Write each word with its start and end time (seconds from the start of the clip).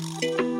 Thank 0.00 0.22
you. 0.22 0.57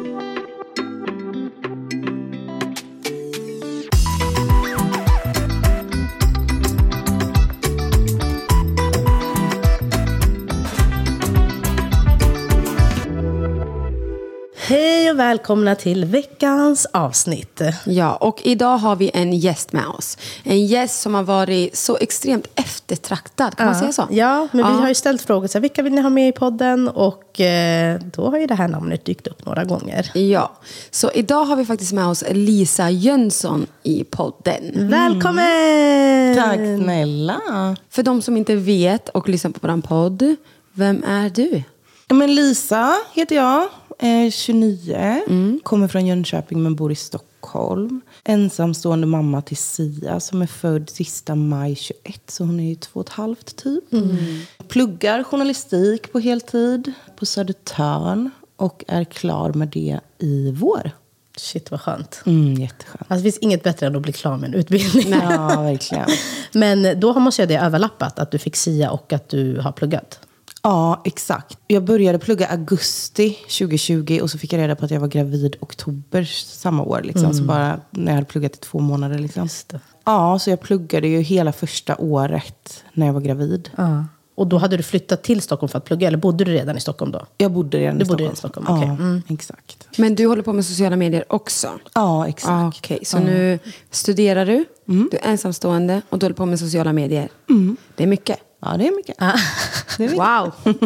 Hej 14.69 15.11
och 15.11 15.19
välkomna 15.19 15.75
till 15.75 16.05
veckans 16.05 16.87
avsnitt. 16.93 17.61
Ja, 17.87 18.17
och 18.17 18.41
idag 18.45 18.79
har 18.79 18.97
vi 18.97 19.11
en 19.15 19.33
gäst 19.33 19.73
med 19.73 19.87
oss. 19.87 20.19
En 20.45 20.67
gäst 20.67 21.01
som 21.01 21.15
har 21.15 21.23
varit 21.23 21.77
så 21.77 21.97
extremt 21.97 22.47
eftertraktad, 22.55 23.57
kan 23.57 23.67
man 23.67 23.75
säga 23.75 23.93
så? 23.93 24.07
Ja, 24.11 24.49
men 24.53 24.67
vi 24.67 24.73
Ja. 24.73 24.79
har 24.81 24.89
ju 24.89 24.95
ställt 24.95 25.23
frågor. 25.23 25.47
Så 25.47 25.59
här, 25.59 25.61
vilka 25.61 25.83
vill 25.83 25.93
ni 25.95 26.01
ha 26.01 26.11
med 26.11 26.29
i 26.29 26.33
podden? 26.33 26.89
Och 26.89 27.41
eh, 27.41 28.01
då 28.15 28.31
har 28.31 28.39
ju 28.39 28.47
det 28.47 28.55
här 28.55 28.69
namnet 28.69 29.05
dykt 29.05 29.27
upp 29.27 29.47
några 29.47 29.65
gånger. 29.65 30.11
Ja, 30.15 30.53
så 30.91 31.11
idag 31.15 31.45
har 31.45 31.57
vi 31.57 31.65
faktiskt 31.65 31.93
med 31.93 32.07
oss 32.07 32.25
Lisa 32.31 32.91
Jönsson 32.91 33.67
i 33.83 34.05
podden. 34.05 34.89
Välkommen! 34.91 36.37
Tack 36.37 36.57
snälla. 36.85 37.41
För 37.91 38.03
de 38.03 38.23
som 38.23 38.37
inte 38.37 38.55
vet 38.57 39.09
och 39.09 39.29
lyssnar 39.29 39.51
på 39.51 39.59
vår 39.63 39.81
podd, 39.83 40.37
vem 40.73 41.05
är 41.05 41.31
du? 41.31 41.63
Ja, 42.09 42.15
Men 42.15 42.35
Lisa 42.35 42.95
heter 43.15 43.37
jag, 43.37 43.69
är 43.99 44.31
29, 44.31 45.61
kommer 45.63 45.89
från 45.89 46.07
Jönköping 46.07 46.63
men 46.63 46.75
bor 46.77 46.93
i 46.93 46.95
Stockholm. 46.95 48.01
Ensamstående 48.25 49.07
mamma 49.07 49.43
till 49.43 49.57
Sia 49.57 50.21
som 50.21 50.43
är 50.43 50.47
född 50.47 50.91
sista 50.91 51.35
maj 51.35 51.75
21, 51.75 52.23
så 52.27 52.45
hon 52.45 52.61
är 52.61 52.69
ju 52.69 52.75
två 52.75 53.01
och 53.01 53.07
ett 53.07 53.13
halvt 53.13 53.57
typ. 53.57 53.85
Pluggar 54.69 55.23
journalistik 55.23 56.13
på 56.13 56.19
heltid 56.19 56.93
på 57.17 57.27
Södertörn 57.27 58.31
och 58.57 58.85
är 58.89 59.05
klar 59.05 59.53
med 59.53 59.69
det 59.69 60.01
i 60.19 60.53
vår. 60.53 60.91
Shit 61.37 61.71
vad 61.71 61.81
skönt. 61.81 62.23
Mm, 62.27 62.55
jätteskönt. 62.55 63.01
Alltså, 63.01 63.17
det 63.17 63.23
finns 63.23 63.39
inget 63.39 63.63
bättre 63.63 63.87
än 63.87 63.97
att 63.97 64.03
bli 64.03 64.13
klar 64.13 64.37
med 64.37 64.49
en 64.49 64.55
utbildning. 64.55 65.11
Ja, 65.11 65.63
verkligen. 65.63 66.09
Men 66.53 67.01
då 67.01 67.21
måste 67.21 67.43
jag 67.43 67.49
det 67.49 67.59
överlappat, 67.59 68.19
att 68.19 68.31
du 68.31 68.39
fick 68.39 68.57
SIA 68.57 68.91
och 68.91 69.13
att 69.13 69.29
du 69.29 69.61
har 69.61 69.73
pluggat. 69.73 70.21
Ja, 70.63 71.03
exakt. 71.05 71.59
Jag 71.67 71.85
började 71.85 72.19
plugga 72.19 72.47
augusti 72.47 73.31
2020 73.31 74.19
och 74.23 74.31
så 74.31 74.39
fick 74.39 74.53
jag 74.53 74.59
reda 74.59 74.77
på 74.77 74.85
att 74.85 74.91
jag 74.91 75.01
var 75.01 75.09
gravid 75.09 75.57
oktober 75.61 76.25
samma 76.47 76.83
år. 76.83 77.01
Liksom. 77.05 77.35
Så 77.35 77.43
bara 77.43 77.81
när 77.91 78.07
jag 78.07 78.15
hade 78.15 78.27
pluggat 78.27 78.57
i 78.57 78.59
två 78.59 78.79
månader. 78.79 79.19
Liksom. 79.19 79.49
det. 79.67 79.81
Ja, 80.05 80.39
så 80.39 80.51
jag 80.51 80.61
pluggade 80.61 81.09
ju 81.09 81.21
hela 81.21 81.53
första 81.53 81.97
året 81.97 82.85
när 82.93 83.07
jag 83.07 83.13
var 83.13 83.21
gravid. 83.21 83.71
Ja. 83.77 84.05
Och 84.39 84.47
då 84.47 84.59
hade 84.59 84.77
du 84.77 84.83
flyttat 84.83 85.23
till 85.23 85.41
Stockholm 85.43 85.69
för 85.69 85.79
att 85.79 85.85
plugga, 85.85 86.07
eller 86.09 86.19
bodde 86.19 86.45
du 86.45 86.53
redan 86.53 86.77
i 86.77 86.81
Stockholm 86.81 87.13
då? 87.13 87.27
Jag 87.37 87.53
bodde 87.53 87.79
redan 87.79 87.99
Du 87.99 88.05
i 88.05 88.09
bodde 88.09 88.37
Stockholm. 88.37 88.67
redan 88.67 88.83
i 88.83 88.97
Stockholm. 88.97 89.23
Ja, 89.29 89.35
exakt. 89.35 89.89
Men 89.99 90.15
du 90.15 90.27
håller 90.27 90.43
på 90.43 90.53
med 90.53 90.67
sociala 90.67 90.97
medier 90.97 91.25
också? 91.29 91.69
Ja, 91.95 92.29
exakt. 92.29 92.51
Ah, 92.51 92.69
Okej, 92.69 92.99
så 93.05 93.19
nu 93.19 93.59
studerar 93.91 94.47
du, 94.47 94.65
du 94.85 95.11
är 95.23 95.31
ensamstående 95.31 96.03
och 96.09 96.19
du 96.19 96.25
håller 96.27 96.35
på 96.37 96.47
med 96.47 96.59
sociala 96.59 96.93
medier. 96.93 97.29
Det 97.97 98.03
är 98.03 98.07
mycket. 98.07 98.39
Ja, 98.63 98.77
det 98.79 98.89
är 98.89 98.97
mycket. 98.97 99.19
Det 99.19 100.05
är 100.05 100.09
mycket. 100.09 100.19
Wow! 100.19 100.53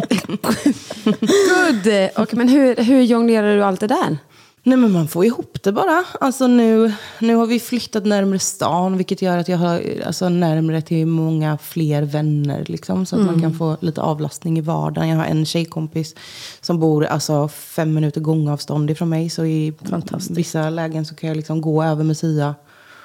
Good! 1.04 2.10
Och, 2.16 2.34
men 2.34 2.48
hur, 2.48 2.76
hur 2.76 3.02
jonglerar 3.02 3.56
du 3.56 3.64
allt 3.64 3.80
det 3.80 3.86
där? 3.86 4.18
Nej 4.64 4.78
men 4.78 4.92
man 4.92 5.08
får 5.08 5.24
ihop 5.24 5.58
det 5.62 5.72
bara. 5.72 6.04
Alltså 6.20 6.46
nu, 6.46 6.92
nu 7.18 7.34
har 7.34 7.46
vi 7.46 7.60
flyttat 7.60 8.04
närmare 8.04 8.38
stan 8.38 8.96
vilket 8.96 9.22
gör 9.22 9.38
att 9.38 9.48
jag 9.48 9.58
har 9.58 9.82
alltså, 10.06 10.28
närmare 10.28 10.82
till 10.82 11.06
många 11.06 11.58
fler 11.58 12.02
vänner. 12.02 12.64
Liksom, 12.68 13.06
så 13.06 13.16
att 13.16 13.26
man 13.26 13.40
kan 13.40 13.54
få 13.54 13.76
lite 13.80 14.00
avlastning 14.00 14.58
i 14.58 14.60
vardagen. 14.60 15.08
Jag 15.08 15.16
har 15.16 15.24
en 15.24 15.46
tjejkompis 15.46 16.14
som 16.60 16.80
bor 16.80 17.04
alltså, 17.04 17.48
fem 17.48 17.94
minuter 17.94 18.20
gångavstånd 18.20 18.90
ifrån 18.90 19.08
mig. 19.08 19.30
Så 19.30 19.44
i 19.44 19.74
vissa 20.30 20.70
lägen 20.70 21.06
så 21.06 21.14
kan 21.14 21.28
jag 21.28 21.36
liksom 21.36 21.60
gå 21.60 21.82
över 21.82 22.04
med 22.04 22.16
Sia. 22.16 22.54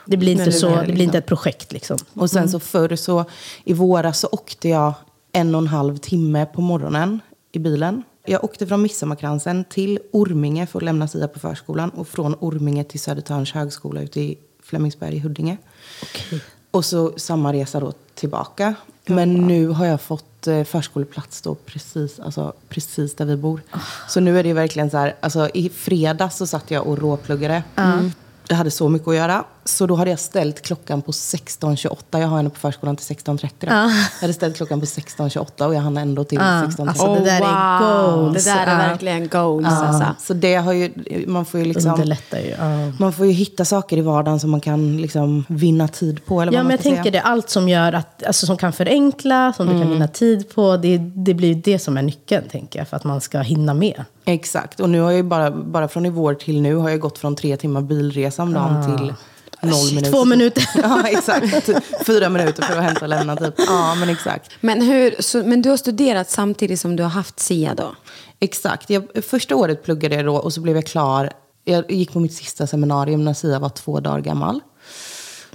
Det 0.06 0.18
blir 0.18 0.32
inte, 0.32 0.46
det 0.46 0.52
så, 0.52 0.70
det 0.70 0.76
blir 0.76 0.86
liksom. 0.86 1.04
inte 1.04 1.18
ett 1.18 1.26
projekt 1.26 1.74
liksom. 1.74 1.98
Och 2.14 2.30
sen 2.30 2.50
så 2.50 2.60
förr 2.60 2.96
så 2.96 3.26
i 3.64 3.74
våras 3.74 4.20
så 4.20 4.28
åkte 4.32 4.70
jag 4.70 4.94
en 5.32 5.56
och 5.56 5.62
en 5.62 5.68
halv 5.68 5.98
timme 5.98 6.46
på 6.46 6.62
morgonen 6.62 7.20
i 7.52 7.60
bilen. 7.60 8.04
Jag 8.30 8.44
åkte 8.44 8.68
från 8.68 8.82
Midsommarkransen 8.82 9.64
till 9.64 10.00
Orminge 10.12 10.66
för 10.66 10.80
att 10.80 10.84
lämna 10.84 11.08
Sia 11.08 11.28
på 11.28 11.40
förskolan. 11.40 11.90
Och 11.90 12.08
från 12.08 12.36
Orminge 12.40 12.84
till 12.84 13.00
Södertörns 13.00 13.52
högskola 13.52 14.02
ute 14.02 14.22
i 14.22 14.38
Flemingsberg 14.64 15.16
i 15.16 15.20
Huddinge. 15.20 15.58
Och 16.72 16.86
så 16.86 17.14
samma 17.18 17.54
resa 17.54 17.80
då 17.80 17.94
tillbaka. 18.16 18.76
Men 19.06 19.34
nu 19.34 19.68
har 19.68 19.86
jag 19.86 20.02
fått 20.02 20.48
eh, 20.48 20.64
förskoleplats 20.64 21.42
då 21.42 21.56
precis, 21.56 22.20
alltså, 22.20 22.54
precis 22.70 23.16
där 23.16 23.26
vi 23.26 23.36
bor. 23.36 23.62
Så 24.08 24.20
nu 24.20 24.40
är 24.40 24.44
det 24.44 24.54
verkligen 24.54 24.90
så 24.90 24.98
här, 24.98 25.16
alltså 25.20 25.50
i 25.54 25.70
fredags 25.70 26.38
så 26.38 26.48
satt 26.48 26.72
jag 26.72 26.88
och 26.88 26.98
råpluggade. 26.98 27.64
Jag 28.48 28.58
hade 28.58 28.72
så 28.72 28.90
mycket 28.90 29.08
att 29.08 29.16
göra. 29.16 29.44
Så 29.68 29.86
då 29.86 29.96
hade 29.96 30.10
jag 30.10 30.20
ställt 30.20 30.62
klockan 30.62 31.02
på 31.02 31.12
16.28. 31.12 31.96
Jag 32.12 32.28
har 32.28 32.38
henne 32.38 32.50
på 32.50 32.60
förskolan 32.60 32.96
till 32.96 33.16
16.30. 33.16 33.50
då. 33.60 33.68
Jag 33.68 33.90
hade 34.22 34.34
ställt 34.34 34.56
klockan 34.58 34.80
på 34.80 34.86
16.28 34.86 35.66
och 35.68 35.76
jag 35.76 35.82
hann 35.82 35.98
ändå 35.98 36.24
till 36.24 36.40
16.30. 36.40 36.88
alltså, 36.90 37.14
det 37.16 37.20
där 37.26 37.42
är 37.42 37.80
goals. 38.16 38.46
Det 38.46 38.52
där 38.52 38.68
är 38.68 38.72
Ja. 38.72 38.78
verkligen 38.78 39.28
goals 39.28 39.68
alltså. 39.68 40.06
Så 40.20 40.34
det 40.34 40.56
har 40.56 40.74
ju, 40.74 40.92
man 41.28 41.46
får 41.46 41.60
ju 41.60 41.66
liksom... 41.66 41.92
Underlättar 41.92 42.38
ju. 42.40 42.50
Ja. 42.50 42.92
Man 43.00 43.14
får 43.14 43.26
ju 43.26 43.32
hitta 43.32 43.66
saker 43.66 43.98
i 43.98 44.02
vardagen 44.02 44.40
som 44.40 44.52
man 44.52 44.62
kan 44.62 44.98
liksom 44.98 45.46
vinna 45.48 45.88
tid 45.88 46.26
på. 46.26 46.42
Eller 46.42 46.52
vad 46.52 46.60
Ja, 46.60 46.64
men 46.64 46.72
jag 46.72 46.80
tänker 46.82 47.04
säga. 47.04 47.12
det. 47.12 47.22
Allt 47.22 47.50
som 47.50 47.70
gör 47.70 47.94
att, 47.94 48.24
alltså, 48.24 48.46
som 48.46 48.58
kan 48.58 48.74
förenkla, 48.74 49.54
som 49.54 49.68
du 49.68 49.72
kan 49.82 49.90
vinna 49.90 50.08
tid 50.08 50.56
på. 50.56 50.78
Det, 50.78 50.98
det 50.98 51.34
blir 51.34 51.48
ju 51.48 51.62
det 51.62 51.80
som 51.80 51.98
är 51.98 52.02
nyckeln, 52.02 52.44
tänker 52.52 52.80
jag, 52.80 52.88
för 52.88 52.98
att 52.98 53.04
man 53.04 53.22
ska 53.22 53.40
hinna 53.40 53.74
med. 53.74 54.04
Exakt. 54.26 54.80
Och 54.80 54.90
nu 54.90 55.02
har 55.02 55.12
jag 55.12 55.18
ju 55.18 55.24
bara, 55.24 55.52
bara 55.52 55.88
från 55.88 56.06
i 56.06 56.10
vår 56.10 56.34
till 56.34 56.62
nu 56.62 56.76
har 56.76 56.90
jag 56.90 57.00
gått 57.00 57.18
från 57.18 57.36
tre 57.36 57.58
timmar 57.58 57.82
bilresa 57.82 58.44
om 58.44 58.54
dagen 58.54 58.98
till 58.98 59.14
noll 59.62 59.88
minuter. 59.90 60.12
Två 60.12 60.26
minuter. 60.26 60.64
ja, 60.84 61.08
exakt. 61.08 61.70
Fyra 62.06 62.30
minuter 62.30 62.64
för 62.64 62.78
att 62.78 62.84
hämta 62.84 63.02
och 63.02 63.10
lämna 63.10 63.36
typ. 63.36 63.54
Ja, 63.58 63.96
men 63.96 64.10
exakt. 64.10 64.52
Men, 64.62 64.82
hur, 64.82 65.16
så, 65.20 65.44
men 65.44 65.62
du 65.62 65.70
har 65.70 65.78
studerat 65.78 66.30
samtidigt 66.30 66.80
som 66.80 66.96
du 66.96 67.04
har 67.04 67.10
haft 67.10 67.40
SIA 67.40 67.76
då? 67.76 67.96
Exakt. 68.40 68.90
Jag, 68.90 69.08
första 69.30 69.56
året 69.56 69.84
pluggade 69.84 70.16
jag 70.16 70.26
då 70.26 70.36
och 70.36 70.54
så 70.54 70.62
blev 70.62 70.76
jag 70.76 70.86
klar. 70.86 71.32
Jag 71.64 71.92
gick 71.92 72.14
på 72.14 72.20
mitt 72.20 72.34
sista 72.34 72.68
seminarium 72.68 73.26
när 73.26 73.34
Sia 73.34 73.60
var 73.60 73.70
två 73.70 74.00
dagar 74.00 74.20
gammal. 74.20 74.62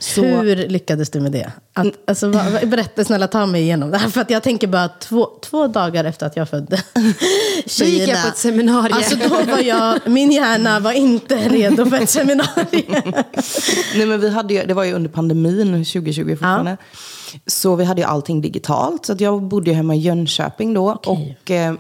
Så, 0.03 0.23
Hur 0.23 0.57
lyckades 0.69 1.11
du 1.11 1.21
med 1.21 1.33
det? 1.33 1.53
Att, 1.73 1.87
alltså, 2.07 2.29
vad- 2.29 2.53
vad- 2.53 2.69
berätta, 2.69 3.05
snälla 3.05 3.29
ta 3.29 3.47
mig 3.47 3.63
igenom 3.63 3.91
det 3.91 3.99
här. 3.99 4.09
För 4.09 4.21
att 4.21 4.31
jag 4.31 4.43
tänker 4.43 4.67
bara 4.67 4.89
två, 4.89 5.29
två 5.43 5.67
dagar 5.67 6.05
efter 6.05 6.27
att 6.27 6.37
jag 6.37 6.49
födde 6.49 6.83
Då 7.79 7.85
gick 7.85 8.09
jag 8.09 8.23
på 8.23 8.29
ett 8.29 8.37
seminarium. 8.37 8.97
Alltså 8.97 9.17
då 9.29 9.53
var 9.53 9.59
jag, 9.63 9.99
min 10.07 10.33
hjärna 10.33 10.81
var 10.81 10.93
inte 10.93 11.49
redo 11.49 11.87
för 11.87 11.97
ett 12.03 12.11
seminarium. 12.11 13.03
Nej, 13.97 14.07
men 14.07 14.21
vi 14.21 14.31
hade 14.31 14.55
ju, 14.55 14.65
det 14.67 14.75
var 14.75 14.85
ju 14.85 14.93
under 14.93 15.11
pandemin 15.11 15.85
2020 15.85 16.29
fortfarande. 16.31 16.77
Så 17.47 17.77
vi 17.77 17.85
hade 17.85 18.01
ju 18.01 18.07
allting 18.07 18.41
digitalt. 18.41 19.07
Så 19.07 19.15
jag 19.19 19.43
bodde 19.43 19.71
ju 19.71 19.77
hemma 19.77 19.95
i 19.95 19.99
Jönköping 19.99 20.75
då. 20.75 20.93
Okej. 21.05 21.39
Och 21.45 21.51
eh, 21.51 21.75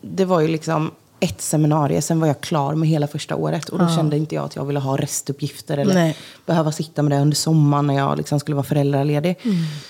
det 0.00 0.24
var 0.24 0.40
ju 0.40 0.48
liksom 0.48 0.90
ett 1.22 1.40
seminarium. 1.40 2.02
Sen 2.02 2.20
var 2.20 2.26
jag 2.26 2.40
klar 2.40 2.74
med 2.74 2.88
hela 2.88 3.06
första 3.06 3.36
året. 3.36 3.68
Och 3.68 3.78
då 3.78 3.88
kände 3.88 4.16
inte 4.16 4.34
jag 4.34 4.44
att 4.44 4.56
jag 4.56 4.64
ville 4.64 4.80
ha 4.80 4.96
restuppgifter. 4.96 5.78
Eller 5.78 5.94
Nej. 5.94 6.16
behöva 6.46 6.72
sitta 6.72 7.02
med 7.02 7.12
det 7.18 7.22
under 7.22 7.36
sommaren 7.36 7.86
när 7.86 7.94
jag 7.94 8.16
liksom 8.16 8.40
skulle 8.40 8.54
vara 8.54 8.64
föräldraledig. 8.64 9.36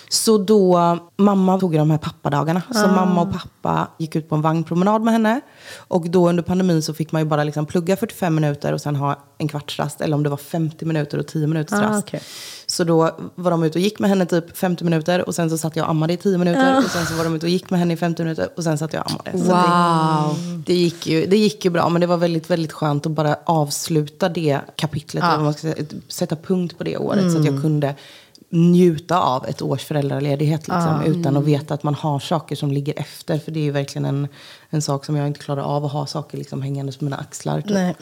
Så 0.09 0.39
då, 0.39 0.99
mamma 1.17 1.59
tog 1.61 1.73
de 1.77 1.91
här 1.91 1.99
pappadagarna. 1.99 2.63
Så 2.75 2.89
mamma 2.89 3.21
och 3.23 3.33
pappa 3.33 3.89
gick 3.99 4.17
ut 4.17 4.29
på 4.29 4.35
en 4.35 4.43
vagnpromenad 4.43 5.03
med 5.03 5.13
henne. 5.13 5.41
Och 5.77 6.11
då 6.11 6.29
under 6.29 6.43
pandemin 6.43 6.83
så 6.83 6.95
fick 6.95 7.13
man 7.13 7.23
ju 7.23 7.27
bara 7.29 7.45
liksom 7.45 7.67
plugga 7.67 7.97
45 7.97 8.35
minuter 8.35 8.73
och 8.73 8.81
sen 8.81 8.97
ha 8.97 9.19
en 9.39 9.49
kvartsrast. 9.49 10.01
Eller 10.01 10.15
om 10.17 10.23
det 10.23 10.29
var 10.31 10.37
50 10.37 10.85
minuter 10.85 11.19
och 11.19 11.27
10 11.27 11.47
minuters 11.47 11.79
Ah, 11.79 11.83
rast. 11.83 12.05
okej. 12.09 12.21
Så 12.73 12.85
då 12.85 13.11
var 13.35 13.51
de 13.51 13.63
ute 13.63 13.79
och 13.79 13.83
gick 13.83 13.99
med 13.99 14.11
henne 14.11 14.27
typ 14.27 14.57
50 14.57 14.85
minuter. 14.85 15.29
Och 15.29 15.35
sen 15.35 15.51
så 15.51 15.59
satt 15.59 15.77
jag 15.77 15.85
och 15.85 15.91
ammade 15.91 16.13
i 16.13 16.17
10 16.17 16.39
minuter. 16.39 16.79
Och 16.79 16.91
sen 16.91 17.07
så 17.07 17.15
var 17.15 17.25
de 17.25 17.35
ute 17.37 17.47
och 17.47 17.51
gick 17.51 17.71
med 17.71 17.81
henne 17.81 17.95
i 17.95 17.97
50 17.97 18.23
minuter. 18.23 18.49
Och 18.57 18.65
sen 18.65 18.79
satt 18.79 18.93
jag 18.93 19.05
och 19.05 19.11
ammade. 19.11 19.31
Så 19.39 19.55
Wow. 19.55 20.37
det, 20.67 20.73
det, 20.73 20.75
gick 20.79 21.07
ju, 21.07 21.27
det 21.27 21.37
gick 21.37 21.65
ju 21.65 21.71
bra. 21.71 21.89
Men 21.89 22.01
det 22.01 22.07
var 22.07 22.17
väldigt, 22.17 22.51
väldigt 22.51 22.73
skönt 22.73 23.07
att 23.07 23.13
bara 23.13 23.37
avsluta 23.45 24.29
det 24.29 24.61
kapitlet. 24.77 25.25
eller 25.25 25.37
vad 25.37 25.45
Man 25.45 25.53
ska 25.53 25.61
säga, 25.61 25.85
sätta 26.09 26.37
punkt 26.37 26.79
på 26.79 26.85
det 26.85 26.97
året. 26.97 27.33
Så 27.33 27.39
att 27.39 27.45
jag 27.45 27.63
kunde 27.63 27.95
njuta 28.53 29.21
av 29.21 29.47
ett 29.47 29.63
års 29.63 29.85
föräldraledighet. 29.85 30.61
Liksom, 30.69 31.03
Utan 31.07 31.37
att 31.37 31.45
veta 31.45 31.75
att 31.75 31.83
man 31.83 31.95
har 31.95 32.19
saker 32.19 32.57
som 32.57 32.73
ligger 32.73 32.95
efter. 33.01 33.39
För 33.39 33.51
det 33.53 33.61
är 33.61 33.65
ju 33.65 33.71
verkligen 33.71 34.05
en, 34.05 34.29
en 34.71 34.83
sak 34.83 35.05
som 35.05 35.17
jag 35.17 35.27
inte 35.27 35.41
klarar 35.41 35.63
av 35.63 35.85
att 35.85 35.93
ha 35.93 36.07
saker 36.07 36.39
liksom 36.39 36.63
hängandes 36.63 36.97
på 36.97 37.05
mina 37.05 37.17
axlar. 37.17 37.61
Typ. 37.61 37.71
Nej. 37.71 37.95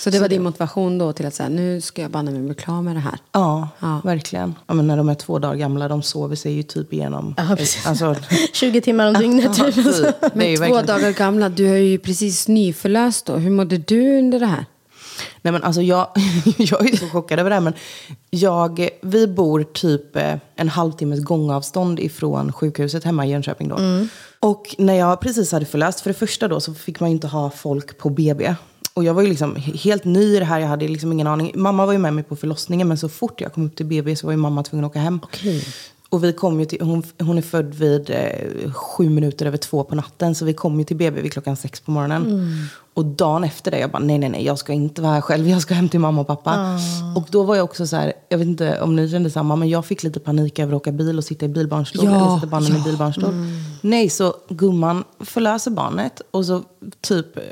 Så 0.00 0.10
det 0.10 0.18
var 0.20 0.28
din 0.28 0.42
motivation 0.42 0.98
då 0.98 1.12
till 1.12 1.26
att 1.26 1.34
säga, 1.34 1.48
nu 1.48 1.80
ska 1.80 2.02
jag 2.02 2.10
banne 2.10 2.30
mig 2.30 2.40
bli 2.42 2.54
klar 2.54 2.82
med 2.82 2.96
det 2.96 3.00
här. 3.00 3.18
Ja, 3.32 3.68
Ja. 3.80 4.00
verkligen. 4.04 4.54
Ja, 4.66 4.74
men 4.74 4.86
när 4.86 4.96
de 4.96 5.08
är 5.08 5.14
två 5.14 5.38
dagar 5.38 5.54
gamla, 5.56 5.88
de 5.88 6.02
sover 6.02 6.36
sig 6.36 6.52
ju 6.52 6.62
typ 6.62 6.92
igenom. 6.92 7.34
Ja. 7.36 7.56
Alltså, 7.86 8.16
20 8.52 8.80
timmar 8.80 9.06
om 9.06 9.14
dygnet. 9.14 9.54
typ. 9.56 9.74
typ. 9.74 9.84
Men 9.84 10.30
två 10.30 10.36
verkligen- 10.62 10.86
dagar 10.86 11.12
gamla, 11.12 11.48
du 11.48 11.68
är 11.68 11.76
ju 11.78 11.98
precis 11.98 12.48
nyförlöst 12.48 13.26
då. 13.26 13.36
Hur 13.36 13.50
mådde 13.50 13.78
du 13.78 14.18
under 14.18 14.40
det 14.40 14.46
här? 14.46 14.64
Nej 15.46 15.52
men 15.52 15.62
alltså 15.62 15.82
jag, 15.82 16.06
jag 16.58 16.92
är 16.92 16.96
så 16.96 17.08
chockad 17.08 17.38
över 17.38 17.50
det 17.50 17.56
här. 17.56 17.60
Men 17.60 17.72
jag, 18.30 18.88
vi 19.02 19.26
bor 19.26 19.62
typ 19.62 20.16
eh, 20.16 20.34
en 20.56 20.68
halvtimmes 20.68 21.20
gångavstånd 21.24 22.00
ifrån 22.00 22.52
sjukhuset 22.52 23.04
hemma 23.04 23.26
i 23.26 23.30
Jönköping 23.30 23.68
då. 23.68 23.76
Och 24.40 24.74
när 24.78 24.94
jag 24.94 25.20
precis 25.20 25.52
hade 25.52 25.66
förlöst, 25.66 26.00
för 26.00 26.10
det 26.10 26.14
första 26.14 26.48
då 26.48 26.60
så 26.60 26.74
fick 26.74 27.00
man 27.00 27.10
ju 27.10 27.14
inte 27.14 27.26
ha 27.26 27.50
folk 27.50 27.98
på 27.98 28.10
BB. 28.10 28.54
Och 28.94 29.04
jag 29.04 29.14
var 29.14 29.22
ju 29.22 29.28
liksom 29.28 29.56
he- 29.56 29.76
helt 29.78 30.04
ny 30.04 30.36
i 30.36 30.38
det 30.38 30.44
här, 30.44 30.60
jag 30.60 30.68
hade 30.68 30.88
liksom 30.88 31.12
ingen 31.12 31.26
aning. 31.26 31.52
Mamma 31.54 31.86
var 31.86 31.92
ju 31.92 31.98
med 31.98 32.14
mig 32.14 32.24
på 32.24 32.36
förlossningen 32.36 32.88
men 32.88 32.98
så 32.98 33.08
fort 33.08 33.40
jag 33.40 33.52
kom 33.52 33.66
upp 33.66 33.76
till 33.76 33.86
BB 33.86 34.16
så 34.16 34.26
var 34.26 34.32
ju 34.32 34.36
mamma 34.36 34.62
tvungen 34.62 34.84
att 34.84 34.90
åka 34.90 34.98
hem. 34.98 35.20
Och 36.08 36.24
vi 36.24 36.32
kom 36.32 36.60
ju 36.60 36.66
till, 36.66 36.80
hon, 36.80 37.02
hon 37.18 37.38
är 37.38 37.42
född 37.42 37.74
vid 37.74 38.10
eh, 38.10 38.72
sju 38.72 39.10
minuter 39.10 39.46
över 39.46 39.58
två 39.58 39.84
på 39.84 39.94
natten. 39.94 40.34
Så 40.34 40.44
vi 40.44 40.54
kom 40.54 40.78
ju 40.78 40.84
till 40.84 40.96
BB 40.96 41.20
vid 41.20 41.32
klockan 41.32 41.56
sex 41.56 41.80
på 41.80 41.90
morgonen. 41.90 42.50
Och 42.94 43.04
dagen 43.04 43.44
efter 43.44 43.70
det, 43.70 43.78
jag 43.78 43.90
bara 43.90 44.02
nej, 44.02 44.18
nej, 44.18 44.28
nej, 44.28 44.44
jag 44.44 44.58
ska 44.58 44.72
inte 44.72 45.02
vara 45.02 45.12
här 45.12 45.20
själv. 45.20 45.48
Jag 45.48 45.62
ska 45.62 45.74
hem 45.74 45.88
till 45.88 46.00
mamma 46.00 46.20
och 46.20 46.26
pappa. 46.26 46.78
Och 47.16 47.26
då 47.30 47.42
var 47.42 47.56
jag 47.56 47.64
också 47.64 47.86
så 47.86 47.96
här, 47.96 48.12
jag 48.28 48.38
vet 48.38 48.46
inte 48.46 48.80
om 48.80 48.96
ni 48.96 49.10
kände 49.10 49.30
samma, 49.30 49.56
men 49.56 49.68
jag 49.68 49.86
fick 49.86 50.02
lite 50.02 50.20
panik 50.20 50.58
över 50.58 50.72
att 50.72 50.76
åka 50.76 50.92
bil 50.92 51.18
och 51.18 51.24
sitta 51.24 51.46
i 51.46 51.48
bilbarnstol. 51.48 52.04
Ja, 52.04 52.16
eller 52.16 52.34
sätta 52.34 52.46
barnen 52.46 52.72
ja. 52.72 52.78
i 52.78 52.82
bilbarnstol. 52.82 53.34
Nej, 53.80 54.10
så 54.10 54.34
gumman 54.48 55.04
förlöser 55.20 55.70
barnet. 55.70 56.22
Och 56.30 56.44
så 56.44 56.62
typ, 57.00 57.36
eh, 57.36 57.42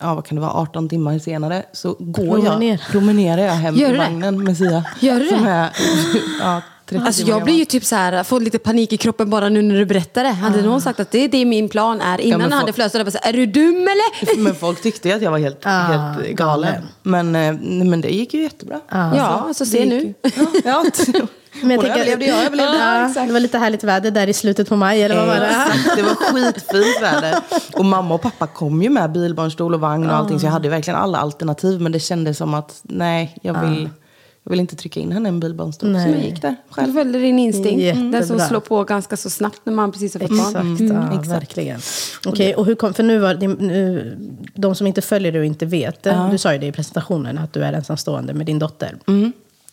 ja 0.00 0.14
vad 0.14 0.26
kan 0.26 0.34
det 0.34 0.42
vara, 0.42 0.52
18 0.52 0.88
timmar 0.88 1.18
senare 1.18 1.62
så 1.72 1.96
går 1.98 2.40
Promener. 2.40 2.66
jag, 2.66 2.80
promenerar 2.90 3.42
jag 3.42 3.52
hem 3.52 3.76
Gör 3.76 3.92
det? 3.92 3.98
vagnen 3.98 4.44
med 4.44 4.56
Sia. 4.56 4.84
Gör 5.00 5.20
du 5.20 5.28
som 5.28 5.44
det? 5.44 5.50
Är, 5.50 5.70
ja, 6.40 6.62
30 6.88 7.06
Alltså 7.06 7.22
jag 7.22 7.44
blir 7.44 7.54
ju 7.54 7.64
typ 7.64 7.84
så 7.84 7.96
här, 7.96 8.24
får 8.24 8.40
lite 8.40 8.58
panik 8.58 8.92
i 8.92 8.96
kroppen 8.96 9.30
bara 9.30 9.48
nu 9.48 9.62
när 9.62 9.74
du 9.74 9.84
berättar 9.86 10.24
det. 10.24 10.30
Hade 10.30 10.62
någon 10.62 10.80
sagt 10.80 11.00
att 11.00 11.10
det 11.10 11.24
är 11.24 11.28
det 11.28 11.44
min 11.44 11.68
plan 11.68 12.00
är 12.00 12.20
innan 12.20 12.40
jag 12.40 12.50
hade 12.50 12.72
folk- 12.72 12.76
så 12.76 12.82
hade 12.82 12.98
jag 12.98 13.06
bara 13.06 13.10
så 13.10 13.18
här, 13.22 13.28
är 13.32 13.36
du 13.36 13.46
dum 13.46 13.76
eller? 13.76 14.36
Men 14.42 14.54
folk 14.54 14.82
tyckte 14.82 15.08
ju 15.08 15.14
att 15.14 15.22
jag 15.22 15.30
var 15.30 15.38
helt, 15.38 15.60
Ah, 15.64 15.70
helt 15.70 16.28
galen. 16.30 16.82
Men, 17.02 17.36
eh, 17.36 17.52
men 17.84 18.00
det 18.00 18.08
gick 18.08 18.34
ju 18.34 18.42
jättebra. 18.42 18.80
Ja, 18.90 19.44
alltså 19.48 19.66
se 19.66 19.78
det 19.80 19.86
nu. 19.86 20.14
Ja, 20.22 20.30
ja. 20.64 20.84
Men 21.62 21.70
jag 21.70 21.80
tänker- 21.80 21.96
överlevde, 22.00 22.24
jag 22.26 22.44
överlevde. 22.44 23.10
Ja, 23.16 23.22
det 23.26 23.32
var 23.32 23.40
lite 23.40 23.58
härligt 23.58 23.84
väder 23.84 24.10
där 24.10 24.26
i 24.26 24.32
slutet 24.32 24.68
på 24.68 24.76
maj. 24.76 25.02
Eller 25.02 25.16
vad 25.16 25.26
var 25.26 25.34
det? 25.36 25.46
Exakt, 25.46 25.96
det 25.96 26.02
var 26.02 26.14
skitfint 26.14 27.02
väder. 27.02 27.34
Och 27.72 27.84
mamma 27.84 28.14
och 28.14 28.22
pappa 28.22 28.46
kom 28.46 28.82
ju 28.82 28.88
med 28.90 29.12
bilbarnstol 29.12 29.74
och 29.74 29.80
vagn 29.80 30.10
och 30.10 30.16
allting. 30.16 30.40
Så 30.40 30.46
jag 30.46 30.50
hade 30.52 30.64
ju 30.66 30.70
verkligen 30.70 30.98
alla 31.00 31.18
alternativ. 31.18 31.80
Men 31.80 31.92
det 31.92 32.00
kändes 32.00 32.38
som 32.38 32.54
att 32.54 32.80
nej, 32.82 33.36
jag 33.42 33.60
vill, 33.60 33.90
jag 34.48 34.50
vill 34.50 34.60
inte 34.60 34.76
trycka 34.76 35.00
in 35.00 35.12
henne 35.12 35.28
i 35.28 35.32
en 35.32 35.40
bilbarnstol. 35.40 35.94
Så 35.94 36.08
jag 36.08 36.20
gick 36.24 36.42
där 36.42 36.50
Du 36.50 36.56
själv. 36.74 36.92
följde 36.92 37.18
din 37.18 37.38
instinkt. 37.38 37.68
Den 37.94 38.02
som 38.12 38.12
Jättebra. 38.12 38.48
slår 38.48 38.60
på 38.60 38.84
ganska 38.84 39.16
så 39.16 39.30
snabbt 39.30 39.60
när 39.64 39.72
man 39.72 39.92
precis 39.92 40.14
har 40.14 40.20
fått 40.20 40.30
barn. 40.54 40.72
Exakt, 40.74 41.26
ja, 41.28 41.32
verkligen. 41.34 41.80
Okej, 42.26 42.54
och 42.54 42.66
hur 42.66 42.74
kom, 42.74 42.94
för 42.94 43.02
nu 43.02 43.18
var 43.18 43.34
det, 43.34 43.48
nu, 43.48 44.16
de 44.54 44.74
som 44.74 44.86
inte 44.86 45.02
följer 45.02 45.32
det 45.32 45.38
och 45.38 45.44
inte 45.44 45.66
vet, 45.66 46.06
du 46.30 46.38
sa 46.38 46.52
ju 46.52 46.58
det 46.58 46.66
i 46.66 46.72
presentationen 46.72 47.38
att 47.38 47.52
du 47.52 47.62
är 47.64 47.72
ensamstående 47.72 48.34
med 48.34 48.46
din 48.46 48.58
dotter. 48.58 48.96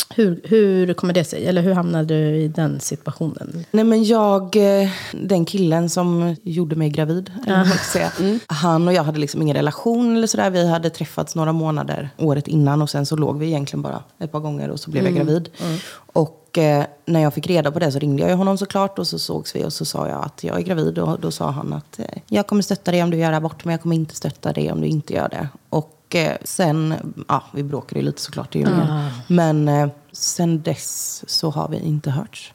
Hur, 0.10 0.42
hur 0.44 0.94
kommer 0.94 1.14
det 1.14 1.24
sig? 1.24 1.46
Eller 1.46 1.62
hur 1.62 1.74
hamnade 1.74 2.06
du 2.06 2.36
i 2.36 2.48
den 2.48 2.80
situationen? 2.80 3.66
Nej 3.72 3.84
men 3.84 4.04
jag, 4.04 4.56
eh, 4.56 4.90
den 5.12 5.46
killen 5.46 5.90
som 5.90 6.36
gjorde 6.44 6.76
mig 6.76 6.90
gravid, 6.90 7.32
ska 7.44 7.78
säga. 8.00 8.12
Han 8.48 8.88
och 8.88 8.94
jag 8.94 9.04
hade 9.04 9.20
liksom 9.20 9.42
ingen 9.42 9.56
relation 9.56 10.18
eller 10.18 10.28
sådär. 10.28 10.50
Vi 10.50 10.68
hade 10.68 10.90
träffats 10.90 11.36
några 11.36 11.52
månader 11.52 12.10
året 12.18 12.48
innan 12.48 12.82
och 12.82 12.90
sen 12.90 13.06
så 13.06 13.16
låg 13.16 13.40
vi 13.40 13.46
egentligen 13.46 13.82
bara 13.82 14.04
ett 14.20 14.32
par 14.32 14.40
gånger 14.40 14.70
och 14.70 14.80
så 14.80 14.92
blev 14.92 15.04
jag 15.04 15.16
gravid. 15.16 15.50
Och 15.96 16.58
eh, 16.58 16.86
när 17.06 17.20
jag 17.20 17.34
fick 17.34 17.48
reda 17.48 17.72
på 17.72 17.80
det 17.80 17.92
så 17.92 18.00
ringde 18.00 18.30
jag 18.30 18.38
honom 18.38 18.58
såklart 18.58 19.00
och 19.00 19.08
så 19.08 19.20
sågs 19.20 19.56
vi 19.56 19.66
och 19.66 19.74
så 19.74 19.86
sa 19.86 20.08
jag 20.08 20.26
att 20.26 20.44
jag 20.44 20.58
är 20.58 20.62
gravid 20.62 20.98
och 21.00 21.20
då 21.20 21.32
sa 21.32 21.50
han 21.50 21.74
att 21.74 22.00
eh, 22.00 22.06
jag 22.28 22.48
kommer 22.48 22.62
stötta 22.62 22.92
dig 22.92 23.04
om 23.04 23.10
du 23.10 23.18
gör 23.18 23.34
abort 23.34 23.66
men 23.66 23.72
jag 23.72 23.82
kommer 23.82 23.96
inte 23.96 24.16
stötta 24.16 24.54
dig 24.54 24.72
om 24.72 24.82
du 24.82 24.88
inte 24.88 25.14
gör 25.14 25.30
det. 25.30 25.48
Och 25.70 25.95
eh, 26.16 26.34
sen, 26.44 26.94
ja 27.28 27.44
vi 27.54 27.64
bråkade 27.64 28.00
ju 28.00 28.06
lite 28.06 28.22
såklart 28.22 28.56
i 28.56 28.60
juni. 28.60 28.88
Men 29.28 29.68
eh, 29.68 29.90
sen 30.12 30.62
dess 30.62 31.24
så 31.28 31.50
har 31.50 31.70
vi 31.70 31.78
inte 31.80 32.10
hörts. 32.12 32.54